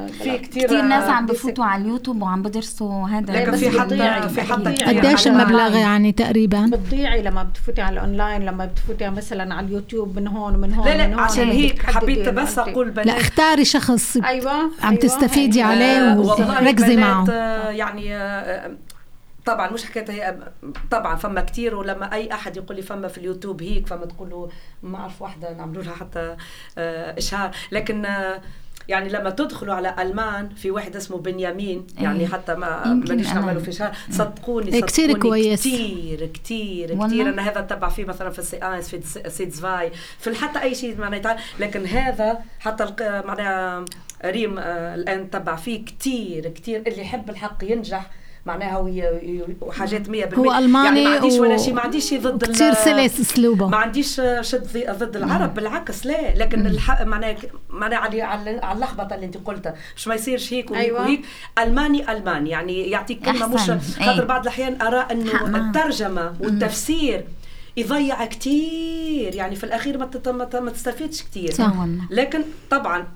في 0.09 0.39
كتير 0.39 0.67
كثير 0.67 0.83
ناس 0.83 1.11
عم 1.11 1.27
بفوتوا 1.27 1.65
على 1.65 1.83
اليوتيوب 1.83 2.23
وعم 2.23 2.43
بدرسوا 2.43 3.09
هذا. 3.09 3.33
لكن 3.33 3.51
بس 3.51 3.59
في 3.59 3.81
حتى 3.81 3.89
بتضيعي. 3.95 4.29
في 4.29 4.43
حتى. 4.43 4.85
قديش 4.85 5.27
المبلغ 5.27 5.77
يعني 5.77 6.13
تقريبا؟ 6.13 6.67
بتضيعي 6.67 7.23
لما 7.23 7.43
بتفوتي 7.43 7.83
على 7.83 7.93
الاونلاين 8.01 8.43
لما 8.43 8.67
بتفوتي 8.67 9.11
مثلا 9.11 9.55
على 9.55 9.67
اليوتيوب 9.67 10.17
من 10.19 10.29
هون 10.29 10.55
ومن 10.55 10.75
هون 10.75 10.87
لا 10.89 10.97
لا 10.97 11.07
هون. 11.07 11.19
عشان 11.19 11.49
هيك 11.51 11.83
حبيت 11.83 12.29
بس 12.29 12.59
أقول 12.59 12.91
بنات 12.91 13.07
لا 13.07 13.21
اختاري 13.21 13.65
شخص 13.65 14.17
أيوه 14.17 14.53
عم 14.53 14.71
أيوة، 14.85 14.97
تستفيدي 14.97 15.63
عليه 15.63 16.13
آه، 16.13 16.21
وركزي 16.21 16.97
معه. 16.97 17.27
آه، 17.31 17.71
يعني 17.71 18.17
آه، 18.17 18.71
طبعا 19.49 19.71
مش 19.71 19.85
حكاية 19.85 20.11
هي 20.11 20.39
طبعا 20.91 21.17
فما 21.17 21.41
كتير 21.41 21.75
ولما 21.75 22.13
أي 22.15 22.33
أحد 22.33 22.57
يقول 22.57 22.77
لي 22.77 22.83
فما 22.83 23.09
في 23.09 23.19
اليوتيوب 23.19 23.63
هيك 23.63 23.87
فما 23.87 24.07
تقول 24.07 24.31
له 24.31 24.49
ما 24.83 24.99
أعرف 24.99 25.23
واحدة 25.23 25.53
نعملوا 25.53 25.83
لها 25.83 25.95
حتى 25.95 26.37
آه، 26.79 27.19
إشهار. 27.19 27.51
لكن 27.73 28.05
آه، 28.07 28.41
يعني 28.89 29.09
لما 29.09 29.31
تدخلوا 29.31 29.75
على 29.75 29.95
ألمان 29.99 30.49
في 30.49 30.71
واحد 30.71 30.97
اسمه 30.97 31.19
بنيامين 31.19 31.87
يعني 31.99 32.21
إيه. 32.21 32.27
حتى 32.27 32.55
ما 32.55 32.83
أنا- 32.85 33.11
نعمله 33.35 33.61
في 33.61 33.73
شهر. 33.73 33.97
صدقوني 34.11 34.73
إيه، 34.75 34.81
كتير 34.83 35.05
صدقوني 35.07 35.21
كويس. 35.21 35.61
كتير 35.61 36.27
كتير 36.27 36.91
والله. 36.91 37.07
كتير. 37.07 37.29
أنا 37.29 37.43
هذا 37.49 37.61
تبع 37.61 37.89
فيه 37.89 38.05
مثلا 38.05 38.31
في 38.31 38.39
السيانس 38.39 38.89
في 38.95 39.01
سيدز 39.31 39.61
فاي. 39.61 39.93
في 40.19 40.35
حتى 40.35 40.63
أي 40.63 40.75
شيء 40.75 40.99
معناها 41.01 41.19
يتعال- 41.19 41.39
لكن 41.61 41.87
هذا 41.87 42.39
حتى 42.61 42.85
معناها 43.25 43.85
ريم 44.25 44.59
آه، 44.59 44.95
الآن 44.95 45.31
تبع 45.31 45.57
فيه 45.57 45.85
كتير 45.85 46.49
كتير. 46.49 46.81
اللي 46.87 47.01
يحب 47.01 47.31
الحق 47.31 47.59
ينجح. 47.65 48.11
معناها 48.49 48.79
وحاجات 49.61 50.09
100% 50.09 50.35
هو 50.39 50.59
ألماني 50.59 50.87
يعني 50.87 51.05
ما 51.05 51.15
عنديش 51.15 51.35
ولا 51.39 51.57
شيء 51.57 51.75
ما 51.75 51.81
عنديش 51.81 52.15
ضد 52.15 52.45
كثير 52.45 52.75
سلس 52.75 53.21
أسلوبه. 53.21 53.69
ما 53.69 53.77
عنديش 53.77 54.21
شد 54.41 54.91
ضد 54.91 55.17
العرب 55.17 55.55
بالعكس 55.55 56.07
لا. 56.07 56.35
لكن 56.35 56.67
الحق 56.67 57.03
معناها 57.03 57.37
معناها 57.71 57.99
على 57.99 58.23
على 58.23 58.73
اللخبطة 58.73 59.15
اللي 59.15 59.27
انت 59.27 59.37
قلتها. 59.37 59.75
مش 59.97 60.09
ما 60.09 60.15
يصيرش 60.15 60.53
هيك 60.53 60.71
وهيك 60.71 60.85
أيوة. 60.85 61.19
ألماني 61.59 62.13
الماني 62.13 62.51
يعني 62.51 62.91
يعطيك 62.91 63.25
كلمة 63.25 63.47
مش. 63.47 63.61
خاطر 63.61 64.21
إيه. 64.21 64.25
بعض 64.25 64.43
الأحيان 64.43 64.83
ارى 64.83 65.07
إنه. 65.11 65.57
الترجمة 65.57 66.35
والتفسير 66.41 67.25
يضيع 67.77 68.25
كتير. 68.25 69.35
يعني 69.35 69.57
في 69.57 69.65
الأخير 69.65 69.99
ما 69.99 70.09
ما 70.61 70.71
تستفيدش 70.71 71.23
كتير. 71.23 71.53
لكن 72.11 72.41
طبعا 72.71 73.07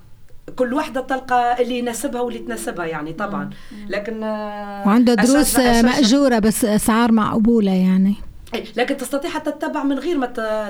كل 0.57 0.75
واحدة 0.75 1.01
تلقى 1.01 1.63
اللي 1.63 1.79
يناسبها 1.79 2.21
واللي 2.21 2.39
تناسبها 2.39 2.87
يعني 2.87 3.13
طبعا. 3.13 3.51
لكن 3.89 4.23
آه، 4.23 4.87
وعنده 4.89 5.17
أشجع- 5.17 5.27
دروس 5.27 5.57
أشجع- 5.57 5.85
مأجورة 5.85 6.39
بس 6.39 6.65
أسعار 6.65 7.13
معقولة 7.13 7.73
يعني. 7.73 8.15
إيه، 8.55 8.65
لكن 8.77 8.97
تستطيع 8.97 9.31
حتى 9.31 9.51
تتبع 9.53 9.83
من 9.85 9.99
غير 9.99 10.19
ما 10.19 10.27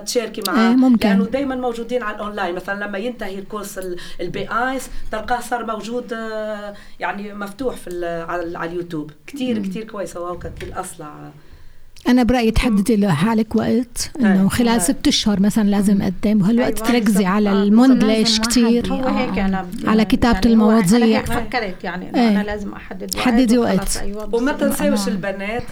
تشاركي 0.07 0.41
معاه. 0.49 0.71
إيه، 0.71 0.77
ممكن. 0.77 1.09
لأنه 1.09 1.25
دائما 1.25 1.55
موجودين 1.57 2.03
على 2.03 2.17
الأونلاين. 2.17 2.55
مثلا 2.55 2.85
لما 2.85 2.99
ينتهي 2.99 3.39
ال 3.39 3.47
Kurs 3.47 3.79
ال- 3.79 3.97
ال 4.21 4.35
B 4.35 4.49
eins 4.51 4.89
تلقاه 5.13 5.41
صار 5.41 5.67
موجود 5.67 6.13
آه، 6.13 6.75
يعني 7.01 7.35
مفتوح 7.35 7.75
في 7.77 7.91
ال- 7.91 8.31
على 8.31 8.59
على 8.59 8.71
اليوتيوب. 8.71 9.11
كثير 9.27 9.59
كثير 9.59 9.85
كويس 9.85 10.17
هو 10.17 10.39
كل 10.39 10.49
الاصلع 10.63 11.15
أنا 12.09 12.23
برأيي 12.23 12.51
تحددي 12.51 12.97
لحالك 12.97 13.57
وقت 13.57 14.11
إنه 14.21 14.43
إيه. 14.43 14.49
خلال 14.49 14.83
ست 14.83 15.09
أشهر 15.09 15.41
مثلا 15.41 15.69
لازم 15.69 16.03
أقدم 16.03 16.41
وهالوقت 16.43 16.83
أيوة، 16.83 16.99
تركزي. 17.01 17.25
على 17.27 17.51
آه، 17.51 17.63
ال 17.63 17.71
mündlich 17.71 18.39
واحد 18.39 18.89
هو 18.93 19.09
هيك 19.09 19.39
آه. 19.39 19.47
أنا 19.47 19.67
على 19.85 20.05
كتابة 20.05 20.35
يعني 20.35 20.47
المواضيع. 20.53 20.97
أنا 20.97 21.05
هيك 21.07 21.27
فكرت 21.27 21.85
يعني 21.85 22.11
إنه 22.11 22.19
إيه. 22.21 22.29
أنا 22.29 22.43
لازم 22.43 22.73
أحدد 22.73 23.17
وقت 23.17 23.27
حددي 23.27 23.59
وقت. 23.59 23.97
أيوه 23.97 24.35
وما. 24.35 24.53
تنساوش 24.53 25.05
أنا- 25.05 25.09
البنات 25.09 25.63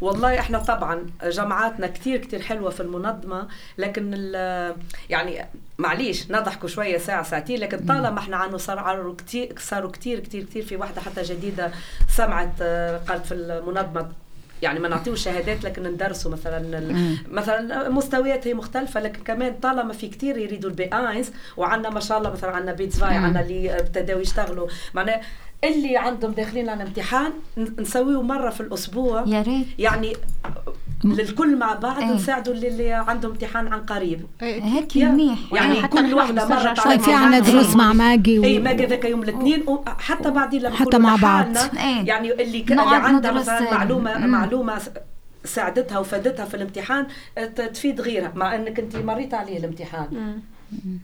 والله 0.00 0.38
إحنا 0.38 0.58
طبعا 0.58 1.06
جماعاتنا 1.24 1.86
كتير 1.86 2.18
كتير 2.18 2.42
حلوة 2.42 2.70
في 2.70 2.80
المنظمة 2.80 3.48
لكن 3.78 4.10
ال- 4.14 4.74
يعني 5.10 5.44
معليش 5.78 6.30
نضحكوا 6.30 6.68
شوية 6.68 6.98
ساعة 6.98 7.22
ساعتين 7.22 7.60
لكن 7.60 7.78
طالما 7.78 8.18
إحنا 8.18 8.36
عنه 8.36 8.56
صاروا 8.56 8.80
كتير 9.18 9.52
صاروا 9.58 9.90
كتير 9.90 10.20
كتير 10.20 10.42
كتير 10.44 10.62
في 10.64 10.76
واحدة 10.76 11.00
حتى 11.00 11.22
جديدة 11.22 11.70
سمعت 12.16 12.52
آه، 12.62 12.96
قالت 13.08 13.26
في 13.26 13.34
المنظمة 13.34 14.08
يعني 14.62 14.80
ما 14.80 14.88
نعطيوش 14.88 15.24
شهادات 15.24 15.64
لكن 15.64 15.82
ندرسوا 15.82 16.30
مثلا 16.30 16.82
مثلا 17.30 17.88
مستويات 17.88 18.46
هي 18.46 18.54
مختلفة 18.54 19.00
لكن 19.00 19.22
كمان 19.22 19.54
طالما 19.62 19.92
في 19.92 20.08
كتير 20.08 20.36
يريدوا 20.36 20.70
ال 20.70 20.80
B 20.80 20.90
eins 20.92 21.30
وعندنا 21.56 21.90
ما 21.90 22.00
شاء 22.00 22.18
الله 22.18 22.32
مثلا 22.32 22.50
عندنا 22.50 22.72
B 22.72 22.92
zwei 22.92 23.14
عندنا 23.14 23.40
اللي 23.40 23.78
ابتدوا 23.78 24.20
يشتغلوا. 24.20 24.68
معناه 24.94 25.20
اللي 25.64 25.96
عندهم 25.96 26.32
داخلين 26.32 26.68
على 26.68 26.82
امتحان 26.82 27.32
نسويه 27.78 28.22
مرة 28.22 28.50
في 28.50 28.60
الأسبوع. 28.60 29.24
يا 29.26 29.42
ريت. 29.42 29.66
يعني 29.78 30.12
للكل 31.04 31.56
مع 31.56 31.74
بعض 31.74 31.98
إيه. 32.02 32.12
نساعدوا 32.12 32.54
اللي, 32.54 32.92
عندهم 32.92 33.30
امتحان 33.32 33.68
عن 33.68 33.80
قريب 33.80 34.26
هيك 34.40 34.96
يا- 34.96 35.08
منيح 35.08 35.38
يعني 35.52 35.82
حتى 35.82 35.96
كل 35.96 36.34
نسترجع 36.34 36.70
مرت 36.70 36.80
شوي 36.80 36.98
في 36.98 37.12
عنا 37.12 37.36
امتحان. 37.38 37.54
دروس 37.54 37.76
مع 37.76 37.92
ماجي 37.92 38.38
و... 38.38 38.44
اي 38.44 38.58
ما 38.58 38.72
ذاك 38.74 39.04
يوم 39.04 39.22
الاثنين 39.22 39.64
وحتى 39.68 40.30
بعدين 40.30 40.62
لما 40.62 40.76
حتى 40.76 40.98
مع 40.98 41.16
بعض. 41.16 41.46
إيه. 41.76 42.06
يعني 42.06 42.32
اللي 42.32 42.60
كان 42.60 42.80
اللي 42.80 42.94
عندها 42.96 43.32
مثلا. 43.32 43.74
معلومه 43.74 44.18
مم. 44.18 44.26
معلومة 44.26 44.78
ساعدتها 45.44 45.98
وفادتها 45.98 46.44
في 46.44 46.54
الامتحان 46.54 47.06
تفيد 47.56 48.00
غيرها 48.00 48.32
مع 48.34 48.54
إنك 48.54 48.78
انت 48.78 48.96
مريت 48.96 49.34
عليه 49.34 49.58
الامتحان 49.58 50.38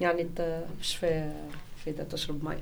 يعني 0.00 0.22
انت 0.22 0.62
مش 0.80 0.96
في 0.96 1.30
في 1.84 1.90
ده 1.92 2.04
تشرب 2.04 2.44
مي 2.44 2.56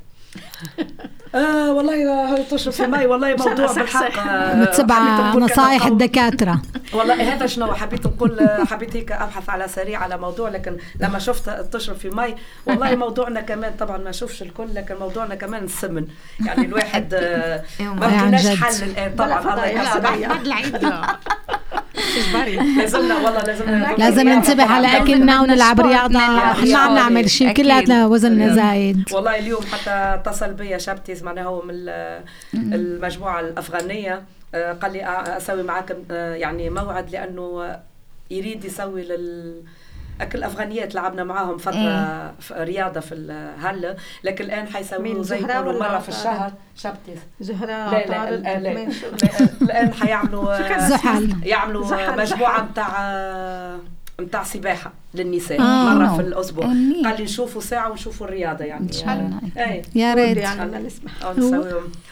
آه 1.35 1.73
والله 1.73 1.95
هاي 2.35 2.45
تشرب 2.45 2.73
في 2.73 2.87
مي 2.87 3.07
والله 3.07 3.35
موضوع 3.49 3.73
بالحق 3.73 4.19
آه، 4.19 4.55
متبعة 4.55 5.33
قول. 5.33 5.93
الدكاترة 5.93 6.63
والله 6.95 7.35
هذا 7.35 7.47
شنو 7.47 7.75
حبيت 7.75 8.07
نقول 8.07 8.49
حبيت 8.71 8.97
هيك 8.97 9.13
أبحث 9.13 9.49
على 9.51 9.69
سريع 9.69 10.01
على 10.03 10.17
موضوع 10.19 10.49
لكن 10.49 10.77
لما 11.01 11.19
شفت 11.19 11.51
تشرب 11.51 11.97
في 11.97 12.11
مي 12.11 12.35
والله 12.67 12.97
موضوعنا 13.05 13.41
كمان 13.41 13.73
طبعا 13.79 13.97
ما 13.99 14.11
اشوفش 14.11 14.43
الكل 14.43 14.75
لكن 14.75 14.97
موضوعنا 14.97 15.35
كمان 15.35 15.65
السمن 15.65 16.07
يعني 16.47 16.67
الواحد 16.67 17.15
آه، 17.15 17.63
ما 17.81 18.07
لقيناش. 18.07 18.47
حل 18.47 18.85
الآن 18.85 19.15
طبعا 19.17 19.41
الله. 19.41 19.67
يحفظك. 19.67 21.19
لازمنا 22.79 23.15
والله 23.17 23.43
لازمنا 23.43 23.95
لازم 23.99 24.29
ننتبه 24.29 24.65
على 24.65 24.97
أكلنا 24.97 25.41
ونلعب 25.41 25.81
رياضة 25.81 26.19
إحنا 26.19 26.79
عم 26.79 26.95
نعمل 26.95 27.31
شيء. 27.31 27.53
كلياتنا 27.53 28.07
وزننا 28.07 28.55
زايد. 28.55 29.03
والله 29.13 29.39
اليوم 29.39 29.63
حتى 29.73 29.91
اتصل 29.91 30.53
بي 30.55 30.79
شبتي 30.79 31.15
معناها 31.25 31.45
هو 31.45 31.63
من 31.63 31.71
ال- 31.75 32.23
المجموعة 32.55 33.41
الأفغانية. 33.41 34.23
آه، 34.55 34.73
قال 34.73 34.93
لي 34.93 35.01
أ- 35.01 35.29
أسوي 35.29 35.63
معاك 35.63 35.97
آه، 36.11 36.35
يعني 36.35 36.71
موعد 36.71 37.11
لأنه 37.11 37.77
يريد 38.31 38.65
يسوي 38.65 39.03
لل 39.03 39.63
أكل 40.21 40.39
الأفغانيات 40.39 40.95
لعبنا 40.95 41.25
معاهم 41.25 41.59
فترة 41.59 41.75
إيه. 41.77 42.35
في 42.41 42.55
رياضة 42.55 43.01
في 43.01 43.15
الهلة 43.15 43.97
لكن 44.25 44.45
الآن 44.45 44.67
حيسووا 44.67 45.23
زي 45.23 45.39
كل 45.39 45.79
مرة 45.79 45.99
في؟ 45.99 46.09
الشهر. 46.09 46.53
شبتي. 46.77 47.15
زهراء 47.41 47.91
لا 48.11 48.31
لا 48.31 48.31
لا 48.37 48.59
لا، 48.59 48.89
الآن 49.63 49.95
حيعملوا 49.95 50.79
زحل. 50.89 51.35
يعملوا 51.43 51.87
زحل. 51.87 52.63
متاع 52.63 53.79
متاع 54.21 54.43
سباحة 54.43 54.93
للنساء 55.15 55.61
آه. 55.61 55.95
مرة 55.95 56.17
في 56.17 56.21
الأسبوع. 56.23 56.67
منيح. 56.67 57.09
قال 57.09 57.17
لي 57.19 57.25
نشوفوا 57.25 57.61
ساعة 57.61 57.91
ونشوفوا 57.91 58.27
الرياضة 58.27 58.65
يعني. 58.65 58.87
إن 58.87 58.93
شاء 58.93 59.09
الله. 59.15 59.65
أي 59.71 59.83
يا 59.95 60.13
ودي 60.13 60.23
ريت 60.23 60.37
يعني 60.37 60.89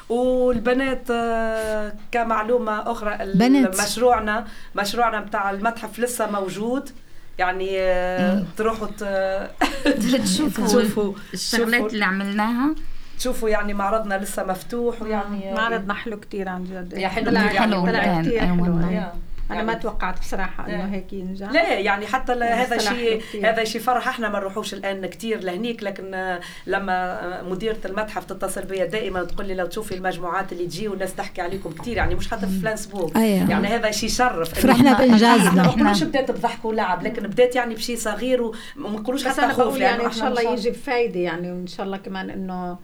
والبنات 0.09 1.11
آه، 1.11 1.93
كمعلومة 2.13 2.93
أخرى 2.93 3.15
ال- 3.23 3.39
بنات. 3.39 3.81
مشروعنا 3.81 4.47
مشروعنا 4.75 5.21
بتاع 5.21 5.51
المتحف 5.51 5.99
لسه 5.99 6.31
موجود. 6.31 6.91
يعني 7.39 7.69
آه، 7.81 8.45
تروحوا 8.57 8.87
تشوفوا 10.25 10.67
تشوفوا 10.67 11.13
الشغلات 11.35 11.93
اللي 11.93 12.05
عملناها. 12.05 12.75
تشوفوا 13.19 13.49
يعني 13.49 13.75
معرضنا 13.75 14.15
لسه 14.19 14.45
مفتوح 14.45 15.03
ويعني 15.03 15.53
معرضنا 15.55 15.95
حلو 15.95 16.21
كتير 16.21 16.49
عن 16.49 16.65
جد. 16.65 16.93
يا 16.99 17.09
حلو 17.09 17.27
طلع 17.31 17.41
يعني 17.45 17.59
حلو 17.59 17.87
طلع 17.87 18.05
كان، 18.05 18.23
كتير 18.23 18.41
أي 18.41 18.47
حلو. 18.47 18.63
والله. 18.63 18.93
يا. 18.93 19.13
أنا 19.51 19.63
ما 19.63 19.73
يعني- 19.73 19.83
توقعت 19.83 20.19
بصراحة. 20.21 20.67
إنه 20.69 20.85
هيك 20.95 21.13
ينجح 21.13 21.51
لا 21.51 21.79
يعني 21.79 22.07
حتى 22.07 22.33
هذا 22.33 22.79
شيء. 22.79 23.23
هذا 23.45 23.65
شيء 23.65 23.81
فرح 23.81 24.09
إحنا 24.09 24.29
ما 24.29 24.39
نروحوش 24.39 24.75
الآن 24.75 25.07
كتير 25.07 25.41
لهنيك 25.45 25.83
لكن 25.83 26.39
لما 26.67 27.43
مديرة 27.43 27.77
المتحف 27.85 28.25
تتصل 28.25 28.63
بي 28.65 28.87
دائما 28.87 29.25
تقول 29.25 29.47
لي 29.47 29.55
لو 29.55 29.67
تشوفي 29.67 29.95
المجموعات 29.95 30.53
اللي 30.53 30.67
تجي 30.67 30.89
والناس 30.89 31.15
تحكي 31.15 31.41
عليكم 31.41 31.71
كتير 31.71 31.97
يعني 31.97 32.15
مش 32.15 32.31
حتى 32.31 32.47
في 32.47 32.59
فلانسبورغ 32.61 33.11
أيوة. 33.17 33.51
يعني 33.51 33.67
هذا 33.69 33.91
شيء 33.91 34.09
شرف 34.09 34.65
إنه 34.65 34.75
فرحنا. 34.75 34.93
إحنا 34.93 35.37
ما 35.53 35.63
إحنا- 35.63 35.67
نقولوش 35.67 36.03
بدات 36.03 36.31
بضحك 36.31 36.65
ولعب 36.65 37.03
لكن 37.03 37.23
بدات 37.23 37.57
يعني 37.57 37.75
بشيء 37.75 37.97
صغير 37.97 38.43
وما 38.43 38.55
نقولوش 38.91 39.29
حتى 39.29 39.49
خوف 39.49 39.75
لأنه 39.79 39.85
يعني 39.85 40.07
إن 40.07 40.13
شاء 40.13 40.29
الله 40.29 40.53
يجي 40.53 40.71
بفايدة 40.71 41.21
يعني 41.21 41.53
وإن 41.53 41.67
شاء 41.67 41.87
الله 41.87 41.97
كمان 41.97 42.31
إنه 42.31 42.79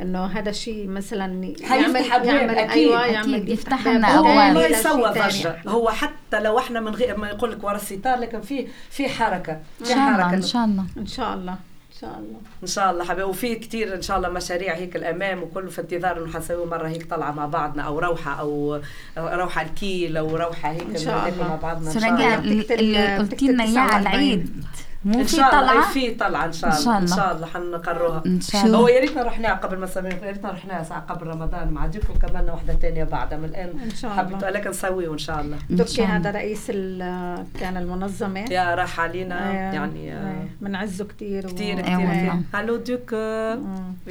إنه 0.00 0.26
هذا 0.26 0.50
الشيء 0.50 0.88
مثلا 0.88 1.24
أبواب، 1.24 2.24
يعمل 2.24 2.58
أكيد، 2.58 2.70
أيوه 2.70 3.04
أكيد، 3.04 3.14
يعمل 3.14 3.50
يفتح 3.50 3.86
لنا. 3.86 4.20
والله 4.20 4.52
لشيء 4.52 4.78
يسوى 4.78 5.10
ضجه. 5.10 5.56
هو 5.68 5.90
حتى 5.90 6.40
لو 6.40 6.58
إحنا 6.58 6.80
من 6.80 6.94
غير 6.94 7.16
ما 7.16 7.28
يقول 7.28 7.52
لك 7.52 7.64
ورا 7.64 7.76
الستار 7.76 8.18
لكن 8.18 8.40
في 8.40 8.66
في 8.90 9.08
حركة 9.08 9.52
إن 9.52 9.84
في 9.84 9.86
شاء 9.86 9.96
الله 9.96 10.22
حركة. 10.22 10.36
إن 10.36 10.42
شاء 10.42 10.64
الله. 10.64 10.84
إن 10.98 11.06
شاء 11.06 11.34
الله. 11.34 11.52
إن 11.52 12.00
شاء 12.00 12.18
الله. 12.18 12.40
إن 12.62 12.68
شاء 12.68 12.90
الله 12.90 13.04
حبيبي. 13.04 13.22
وفي 13.22 13.54
كتير 13.54 13.94
إن 13.94 14.02
شاء 14.02 14.16
الله 14.16 14.28
مشاريع 14.28 14.74
هيك 14.74 14.96
الأمام 14.96 15.42
وكله 15.42 15.70
في 15.70 15.80
انتظار 15.80 16.18
إنه 16.18 16.32
حنسوي 16.32 16.66
مرة 16.66 16.88
هيك 16.88 17.10
طلعة 17.10 17.32
مع 17.32 17.46
بعضنا 17.46 17.82
أو 17.82 17.98
روحة 17.98 18.40
أو 18.40 18.80
روحة 19.18 19.62
الكيل 19.62 20.16
أو 20.16 20.36
روحة 20.36 20.70
هيك 20.70 20.86
إن 20.90 20.98
شاء 20.98 21.28
الله. 21.28 21.48
مع 21.48 21.56
بعضنا 21.56 21.92
إن 21.92 22.00
شاء 22.00 22.10
الله. 22.10 22.36
قلتي 22.36 22.76
لنا 22.76 23.22
بتكتب 23.22 23.60
اياه 23.60 23.80
على 23.80 24.04
49. 24.04 24.06
العيد. 24.06 24.64
مو 25.04 25.20
إن 25.20 25.24
في 25.24 25.36
شاء 25.36 25.54
الله 25.60 25.72
طلعة؟ 25.72 25.92
في 25.92 26.10
طلعة 26.14 26.44
إن 26.46 26.52
شاء 26.52 26.70
إن 26.70 26.76
الله. 26.76 26.84
شاء 26.84 26.96
إن 26.98 27.02
الله. 27.04 27.16
شاء 27.16 27.34
الله 27.34 27.46
حنقروها 27.46 28.22
إن 28.26 28.40
شاء؟ 28.40 28.66
الله. 28.66 28.78
هو 28.78 28.88
يا 28.88 29.00
ريتنا 29.00 29.22
رحناها 29.22 29.54
قبل 29.54 29.78
ما 29.78 29.86
سمينا 29.86 30.14
يا 30.26 30.30
ريتنا 30.32 30.50
رحناها 30.50 30.82
ساعة 30.82 31.00
قبل 31.00 31.26
رمضان 31.26 31.70
مع 31.72 31.86
ديكم 31.86 32.14
كمان 32.14 32.48
واحدة 32.50 32.74
ثانية 32.74 33.04
بعدها 33.04 33.38
من 33.38 33.44
الآن 33.44 33.78
إن 33.84 33.90
شاء 33.94 34.10
حبيت 34.10 34.36
الله. 34.36 34.50
لكن 34.50 34.70
نسويه 34.70 35.12
إن 35.12 35.18
شاء 35.18 35.40
الله. 35.40 35.58
إن 35.70 35.76
دكي 35.76 35.92
شاء 35.94 36.06
الله. 36.06 36.16
هذا 36.16 36.30
رئيس 36.30 36.64
ال- 36.68 37.44
كان 37.60 37.76
المنظمة. 37.76 38.40
يا 38.40 38.74
راح 38.74 39.00
علينا. 39.00 39.50
إيه، 39.50 39.54
يعني 39.56 40.12
آه، 40.12 40.30
إيه، 40.30 40.48
بنعزه 40.60 41.04
كتير 41.04 41.46
و- 41.46 41.48
كتير 41.48 41.76
إيه 41.78 41.82
كتير. 41.82 41.94
كتير 41.96 42.08
والله. 42.08 42.42
هالو 42.54 42.76
دوك. 42.76 43.10
آه، 43.14 43.58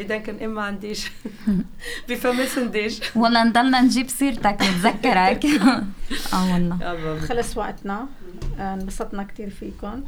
دانكن 0.08 0.44
إما 0.44 0.62
عنديش. 0.62 1.12
بفمس 2.10 2.58
نديش 2.58 3.02
والله 3.16 3.44
نضلنا 3.44 3.82
نجيب 3.82 4.10
سيرتك 4.10 4.58
نتذكرك. 4.62 5.46
آه 6.34 6.54
والله. 6.54 7.20
خلص 7.20 7.58
وقتنا. 7.58 8.06
آه، 8.60 8.74
انبسطنا 8.74 9.24
كتير 9.24 9.50
فيكم 9.50 9.88
آه، 9.88 10.02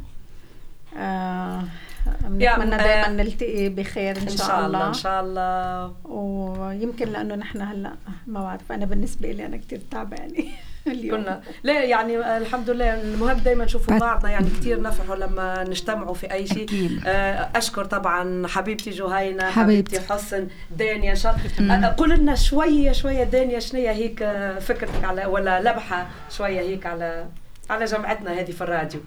بنتمنى 2.22 2.76
آه، 2.76 2.78
دائما 2.78 3.08
نلتقي 3.24 3.70
بخير 3.70 4.18
إن 4.18 4.22
إن 4.22 4.38
شاء 4.38 4.66
الله 4.66 4.88
إن 4.88 4.94
شاء 4.94 5.22
الله. 5.24 5.94
ويمكن 6.06 7.08
لأنه 7.08 7.36
نحن 7.36 7.62
هلأ 7.62 7.92
ما 8.28 8.42
بعرف 8.42 8.72
أنا 8.72 8.86
بالنسبة 8.86 9.32
لي 9.32 9.46
أنا 9.46 9.58
كتير 9.58 9.82
تعبانة 9.92 10.34
اليوم. 10.88 11.22
كنا 11.24 11.42
لا 11.64 11.84
يعني 11.84 12.38
الحمد 12.38 12.70
لله 12.70 13.02
المهم 13.02 13.38
دايما 13.38 13.66
نشوفوا 13.66 13.98
بعضنا 14.00 14.32
يعني 14.32 14.50
كثير 14.50 14.82
نفرحوا 14.82 15.16
لما 15.16 15.64
نجتمعوا 15.64 16.14
في 16.14 16.32
أي 16.32 16.48
شيء. 16.48 17.00
آه، 17.06 17.50
أشكر 17.56 17.86
طبعا 17.86 18.48
حبيبتي 18.48 18.90
جهينة 18.90 19.44
حبيبتي. 19.52 19.98
حبيبتي 20.00 20.14
حسن 20.14 20.48
دانيا 20.78 21.12
إن 21.12 21.16
شاء 21.16 21.36
الله. 21.60 21.88
قول 21.88 22.10
لنا 22.10 22.36
شوية 22.36 22.92
شوية 22.92 23.24
دانيا 23.24 23.60
شنو 23.60 23.80
هي 23.82 23.90
هيك 23.90 24.22
آه، 24.22 24.60
فكرتك 24.60 25.04
على 25.04 25.26
ولا 25.26 25.62
لمحة 25.62 26.08
شوية 26.30 26.60
هيك 26.60 26.86
على 26.86 27.26
على 27.70 27.86
جمعتنا 27.86 28.40
هذه 28.40 28.52
في 28.52 28.62
الراديو؟ 28.62 29.02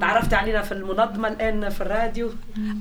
تعرفت 0.00 0.34
علينا 0.34 0.62
في 0.62 0.72
المنظمه 0.72 1.28
الان 1.28 1.68
في 1.68 1.80
الراديو. 1.80 2.30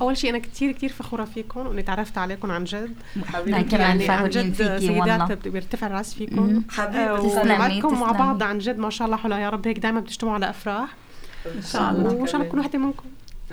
أول 0.01 0.17
شيء 0.17 0.29
أنا 0.29 0.39
كثير 0.39 0.71
كثير 0.71 0.89
فخورة 0.89 1.23
فيكم 1.25 1.67
وأني 1.67 1.81
تعرفت 1.81 2.17
عليكم 2.17 2.51
عن 2.51 2.63
جد. 2.63 2.93
حبيبتي 3.25 3.63
كمان 3.63 4.01
يعني 4.01 4.23
عن 4.23 4.29
جد. 4.29 4.77
سيدات 4.79 5.47
بيرتفع 5.47 5.87
الراس 5.87 6.13
فيكم. 6.13 6.63
حبيبتي 6.69 7.81
مع. 7.87 8.11
بعض 8.11 8.43
عن 8.43 8.57
جد 8.57 8.77
ما 8.77 8.89
شاء 8.89 9.05
الله 9.05 9.17
حلو 9.17 9.35
يا 9.35 9.49
رب 9.49 9.67
هيك 9.67 9.79
دائما 9.79 9.99
بتجتمعوا 9.99 10.35
على 10.35 10.49
أفراح. 10.49 10.95
إن 11.55 11.61
شاء 11.61 11.91
الله. 11.91 12.13
وإن 12.13 12.27
شاء 12.27 12.35
الله 12.35 12.51
كل 12.51 12.59
وحده 12.59 12.79
منكم. 12.79 13.03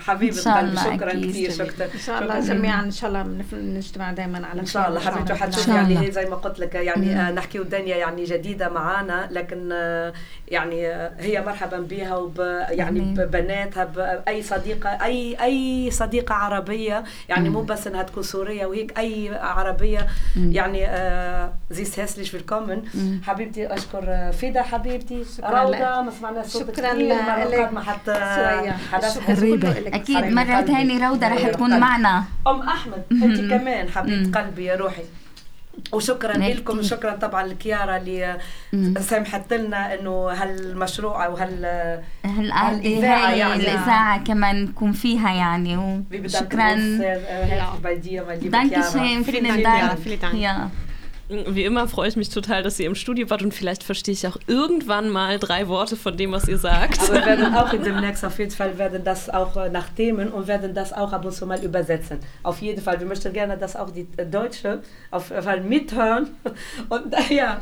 حبيبة 0.01 0.55
قلبي 0.55 0.76
شكرا. 0.76 1.12
كثير 1.12 1.51
شكرا 1.51 1.84
إن 1.94 2.01
شاء 2.07 2.22
الله 2.22 2.40
شكراً. 2.40 2.55
جميعا 2.55 2.82
إن 2.82 2.90
شاء 2.90 3.11
الله 3.11 3.22
بنجتمع 3.53 4.12
دائما 4.12 4.46
على 4.46 4.61
إن 4.61 4.66
شاء 4.66 4.88
الله. 4.88 5.01
حبيبتي 5.01 5.32
وحتشوف 5.32 5.66
شاء 5.66 5.74
يعني. 5.76 6.07
هي 6.07 6.11
زي 6.11 6.24
ما 6.24 6.36
قلت 6.36 6.59
لك 6.61 6.74
يعني 6.74 7.20
آه 7.20 7.30
نحكي 7.30 7.61
ودنيا 7.61 7.96
يعني 7.96 8.24
جديدة 8.24 8.68
معانا 8.68 9.28
لكن 9.30 9.68
آه 9.72 10.12
يعني 10.49 10.88
آه 10.88 11.11
هي 11.18 11.40
مرحبا 11.40 11.78
بها 11.78 12.16
وب 12.16 12.38
يعني. 12.70 13.01
ببناتها 13.01 13.84
باي 13.84 14.42
صديقة 14.42 14.88
أي 15.05 15.36
أي 15.42 15.90
صديقة 15.90 16.34
عربية 16.34 17.05
يعني 17.28 17.49
مو 17.49 17.61
بس 17.62 17.86
إنها 17.86 18.03
تكون 18.03 18.22
سورية 18.22 18.66
وهيك 18.66 18.99
أي 18.99 19.30
عربية 19.34 20.07
يعني 20.36 20.88
زيس 21.70 21.99
هاسليش 22.01 22.30
فيلكومن 22.30 22.82
حبيبتي 23.22 23.74
أشكر 23.74 24.32
فيدا 24.32 24.62
حبيبتي 24.62 25.24
شكراً 25.36 25.62
روضة 25.62 25.70
لك. 25.78 25.80
ما 25.80 26.11
سمعنا 26.20 26.42
صوتك 26.42 26.76
شكراً 26.76 26.92
كثير 26.92 27.01
المره 27.20 27.44
لك. 27.44 27.55
القادمه 27.55 27.80
حتى 27.82 28.14
سوريا. 28.14 28.76
حدث 28.92 29.18
إلك. 29.89 29.95
أكيد 29.95 30.24
مرة. 30.24 30.61
ثانية 30.61 31.09
روضة 31.09 31.28
رح 31.28 31.49
تكون 31.49 31.72
قلبي. 31.72 31.80
معنا. 31.80 32.24
أم 32.47 32.61
أحمد 32.61 33.03
أنت 33.12 33.41
كمان 33.41 33.89
حبيبه 33.89 34.41
قلبي 34.41 34.64
يا 34.64 34.76
روحي. 34.76 35.03
وشكرا. 35.93 36.32
لكم 36.32 36.82
شكرا 36.82 37.16
طبعا 37.16 37.47
لكيارا 37.47 37.97
اللي 37.97 38.36
سمحت 39.01 39.53
لنا 39.53 39.95
إنه 39.95 40.28
هالمشروع 40.30 41.26
أو 41.26 41.36
هال 41.36 41.64
هاي 42.24 43.39
يعني. 43.39 43.55
الإذاعة 43.55 44.24
كمان 44.24 44.64
نكون 44.64 44.93
فيها 44.93 45.32
يعني. 45.32 45.76
وشكرا. 45.76 46.74
ons 46.74 46.99
sehr 46.99 47.16
äh, 47.16 47.61
herzlich 50.01 50.88
Wie 51.29 51.64
immer 51.64 51.89
freue 51.89 52.09
ich 52.09 52.16
mich 52.16 52.31
total, 52.31 52.62
dass 52.62 52.81
ihr 52.81 52.87
im 52.87 52.95
Studio 52.95 53.29
wart 53.29 53.43
und 53.43 53.53
vielleicht 53.53 53.83
verstehe 53.83 54.14
ich 54.14 54.26
auch 54.26 54.39
irgendwann 54.47 55.11
mal 55.11 55.39
drei 55.39 55.68
Worte 55.68 55.97
von 55.97 56.16
dem, 56.16 56.33
was 56.33 56.49
ihr 56.49 56.57
sagt. 56.57 57.01
Aber 57.01 57.14
wir 57.14 57.26
werden 57.26 57.55
auch 57.55 57.70
in 57.74 57.83
demnächst 57.83 58.24
auf 58.24 58.39
jeden 58.39 58.51
Fall 58.51 58.79
werden 58.79 59.05
das 59.05 59.29
auch 59.29 59.57
äh, 59.57 59.68
nach 59.68 59.91
Themen 59.91 60.33
und 60.33 60.47
werden 60.49 60.72
das 60.74 60.93
auch 60.95 61.12
ab 61.12 61.26
und 61.26 61.33
zu 61.33 61.45
mal 61.45 61.62
übersetzen. 61.62 62.18
Auf 62.43 62.62
jeden 62.62 62.81
Fall. 62.81 62.99
Wir 62.99 63.07
möchten 63.07 63.33
gerne, 63.35 63.59
dass 63.59 63.76
auch 63.76 63.91
die 63.91 64.07
äh, 64.16 64.24
Deutsche 64.24 64.83
auf 65.11 65.29
jeden 65.29 65.43
Fall 65.43 65.61
mithören 65.61 66.31
und 66.89 67.12
äh, 67.12 67.35
ja 67.35 67.61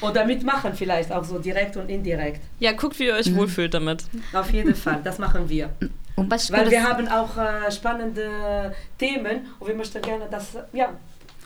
oder 0.00 0.24
mitmachen 0.24 0.74
vielleicht 0.74 1.10
auch 1.10 1.24
so 1.24 1.38
direkt 1.38 1.76
und 1.76 1.90
indirekt. 1.90 2.40
Ja, 2.60 2.72
guckt, 2.72 2.98
wie 3.00 3.06
ihr 3.06 3.14
euch 3.14 3.26
mhm. 3.26 3.36
wohlfühlt 3.36 3.74
damit. 3.74 4.04
Auf 4.32 4.50
jeden 4.52 4.74
Fall. 4.74 5.00
Das 5.02 5.18
machen 5.18 5.48
wir. 5.48 5.70
Weil 6.16 6.70
wir 6.70 6.84
haben 6.84 7.08
auch 7.08 7.36
äh, 7.36 7.72
spannende 7.72 8.74
Themen 8.98 9.46
und 9.58 9.66
wir 9.66 9.74
möchten 9.74 10.00
gerne 10.00 10.26
dass 10.30 10.56
ja 10.72 10.90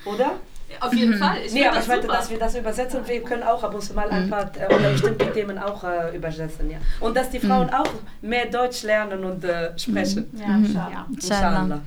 oder 0.05 0.33
auf 0.81 0.95
jeden 0.95 1.15
mhm. 1.15 1.19
Fall. 1.19 1.39
Ich, 1.45 1.53
nee, 1.53 1.67
aber 1.67 1.81
ich 1.81 1.87
meinte, 1.87 2.07
dass 2.07 2.31
wir 2.31 2.39
das 2.39 2.55
übersetzen. 2.57 3.01
Wir 3.07 3.23
können 3.23 3.43
auch 3.43 3.63
ab 3.63 3.75
und 3.75 3.83
zu 3.83 3.95
mal 3.95 4.07
mhm. 4.07 4.13
ein 4.13 4.31
paar 4.31 4.51
äh, 4.59 4.75
oder 4.75 4.91
bestimmte 4.91 5.33
Themen 5.33 5.59
auch 5.59 5.85
äh, 5.85 6.17
übersetzen. 6.17 6.71
Ja. 6.71 6.79
Und 7.01 7.17
dass 7.17 7.31
die 7.31 7.41
Frauen 7.41 7.67
mhm. 7.67 7.75
auch 7.75 7.91
mehr 8.23 8.47
Deutsch 8.47 8.83
lernen 8.83 9.25
und 9.25 9.45
äh, 9.45 9.77
sprechen. 9.79 10.31
Mhm. 10.33 10.41
Ja, 10.41 10.57
inshallah. 10.57 10.91
Ja. 10.91 11.07
Inshallah. 11.11 11.81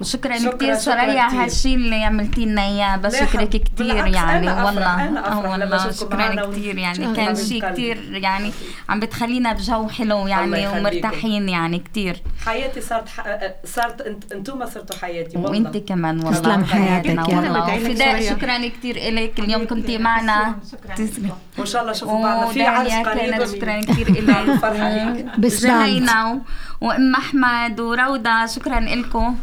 وشكرا 0.00 0.38
شكراً- 0.38 0.54
كثير 0.56 0.78
شكراً 0.78 1.04
كتير. 1.28 1.40
هالشيء 1.42 1.74
اللي 1.74 2.04
عملتي 2.04 2.44
لنا 2.46 2.62
اياه 2.62 2.96
بشكرك 2.96 3.48
كثير 3.48 4.06
يعني 4.06 4.38
أنا 4.50 4.62
أفرح- 4.62 4.66
والله. 4.66 5.08
أنا 5.08 5.28
أفرح. 5.28 5.50
والله. 5.50 5.90
شكرا 5.92 6.46
كثير 6.50 6.78
يعني 6.78 6.94
شكراً 6.94 7.12
كان 7.14 7.36
شيء. 7.36 7.70
كثير 7.72 7.96
يعني 8.12 8.52
عم 8.88 9.00
بتخلينا 9.00 9.52
بجو 9.52 9.88
حلو 9.88 10.26
يعني. 10.26 10.66
ومرتاحين 10.68 11.48
يعني 11.48 11.78
كثير 11.92 12.16
حياتي 12.46 12.80
صارت 12.80 13.08
ح... 13.08 13.26
آه، 13.26 13.54
صارت 13.64 14.00
انت 14.00 14.32
أنتم 14.32 14.66
صرتوا 14.66 14.96
حياتي 15.02 15.36
والله. 15.38 15.50
وانت 15.50 15.76
كمان 15.76 16.16
والله. 16.18 16.40
تسلم 16.40 16.64
حياتك 16.64 17.28
والله. 17.28 17.76
لك 17.78 17.98
سوريا. 17.98 18.30
شكرا 18.30 18.68
كثير 18.68 18.96
لك 19.14 19.38
اليوم 19.38 19.66
كنتي 19.66 19.98
معنا. 19.98 20.54
تسلم. 20.96 21.30
وإن 21.58 21.66
شاء 21.66 21.80
الله 21.82 21.92
اشوفوا 21.92 22.22
بعضنا 22.22 22.46
في 22.46 22.62
عرس 22.62 22.92
قريب 22.92 23.44
شكرا 23.46 23.80
كثير 23.80 24.10
لك 24.22 24.64
ليك. 24.64 25.26
بالسلام 25.38 25.82
جهينة 25.82 26.32
و- 26.32 26.38
وأم 26.80 27.14
أحمد 27.14 27.80
وروضه 27.80 28.46
شكرا 28.46 28.80
لكم 28.80 29.36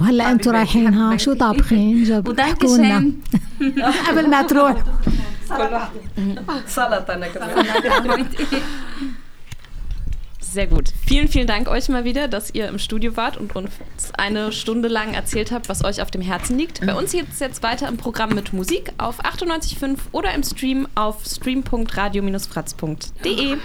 وهلا 0.00 0.30
انتم 0.30 0.50
رايحين 0.50 0.94
ها 0.94 1.16
شو 1.16 1.32
طابخين 1.32 2.04
جاب 2.04 2.40
احكوا 2.40 2.76
لنا 2.76 2.96
ودانكشن 2.96 3.12
قبل 4.08 4.30
ما 4.30 4.42
تروح 4.42 4.82
كل 5.48 5.62
واحد 5.62 5.90
سلطه 6.66 7.14
انا 7.14 7.28
كمان 7.28 8.26
Sehr 10.54 10.66
gut. 10.66 10.92
Vielen, 11.06 11.28
vielen 11.28 11.46
Dank 11.46 11.68
euch 11.68 11.88
mal 11.88 12.04
wieder, 12.04 12.28
dass 12.28 12.52
ihr 12.52 12.68
im 12.68 12.78
Studio 12.78 13.16
wart 13.16 13.38
und 13.38 13.56
uns 13.56 13.70
eine 14.18 14.52
Stunde 14.52 14.88
lang 14.88 15.14
erzählt 15.14 15.50
habt, 15.50 15.70
was 15.70 15.82
euch 15.82 16.02
auf 16.02 16.10
dem 16.10 16.20
Herzen 16.20 16.58
liegt. 16.58 16.84
Bei 16.84 16.94
uns 16.94 17.12
geht 17.12 17.32
es 17.32 17.40
jetzt 17.40 17.62
weiter 17.62 17.88
im 17.88 17.96
Programm 17.96 18.34
mit 18.34 18.52
Musik 18.52 18.92
auf 18.98 19.24
98.5 19.24 19.96
oder 20.12 20.34
im 20.34 20.42
Stream 20.42 20.86
auf 20.94 21.24
stream.radio-fratz.de. 21.24 23.56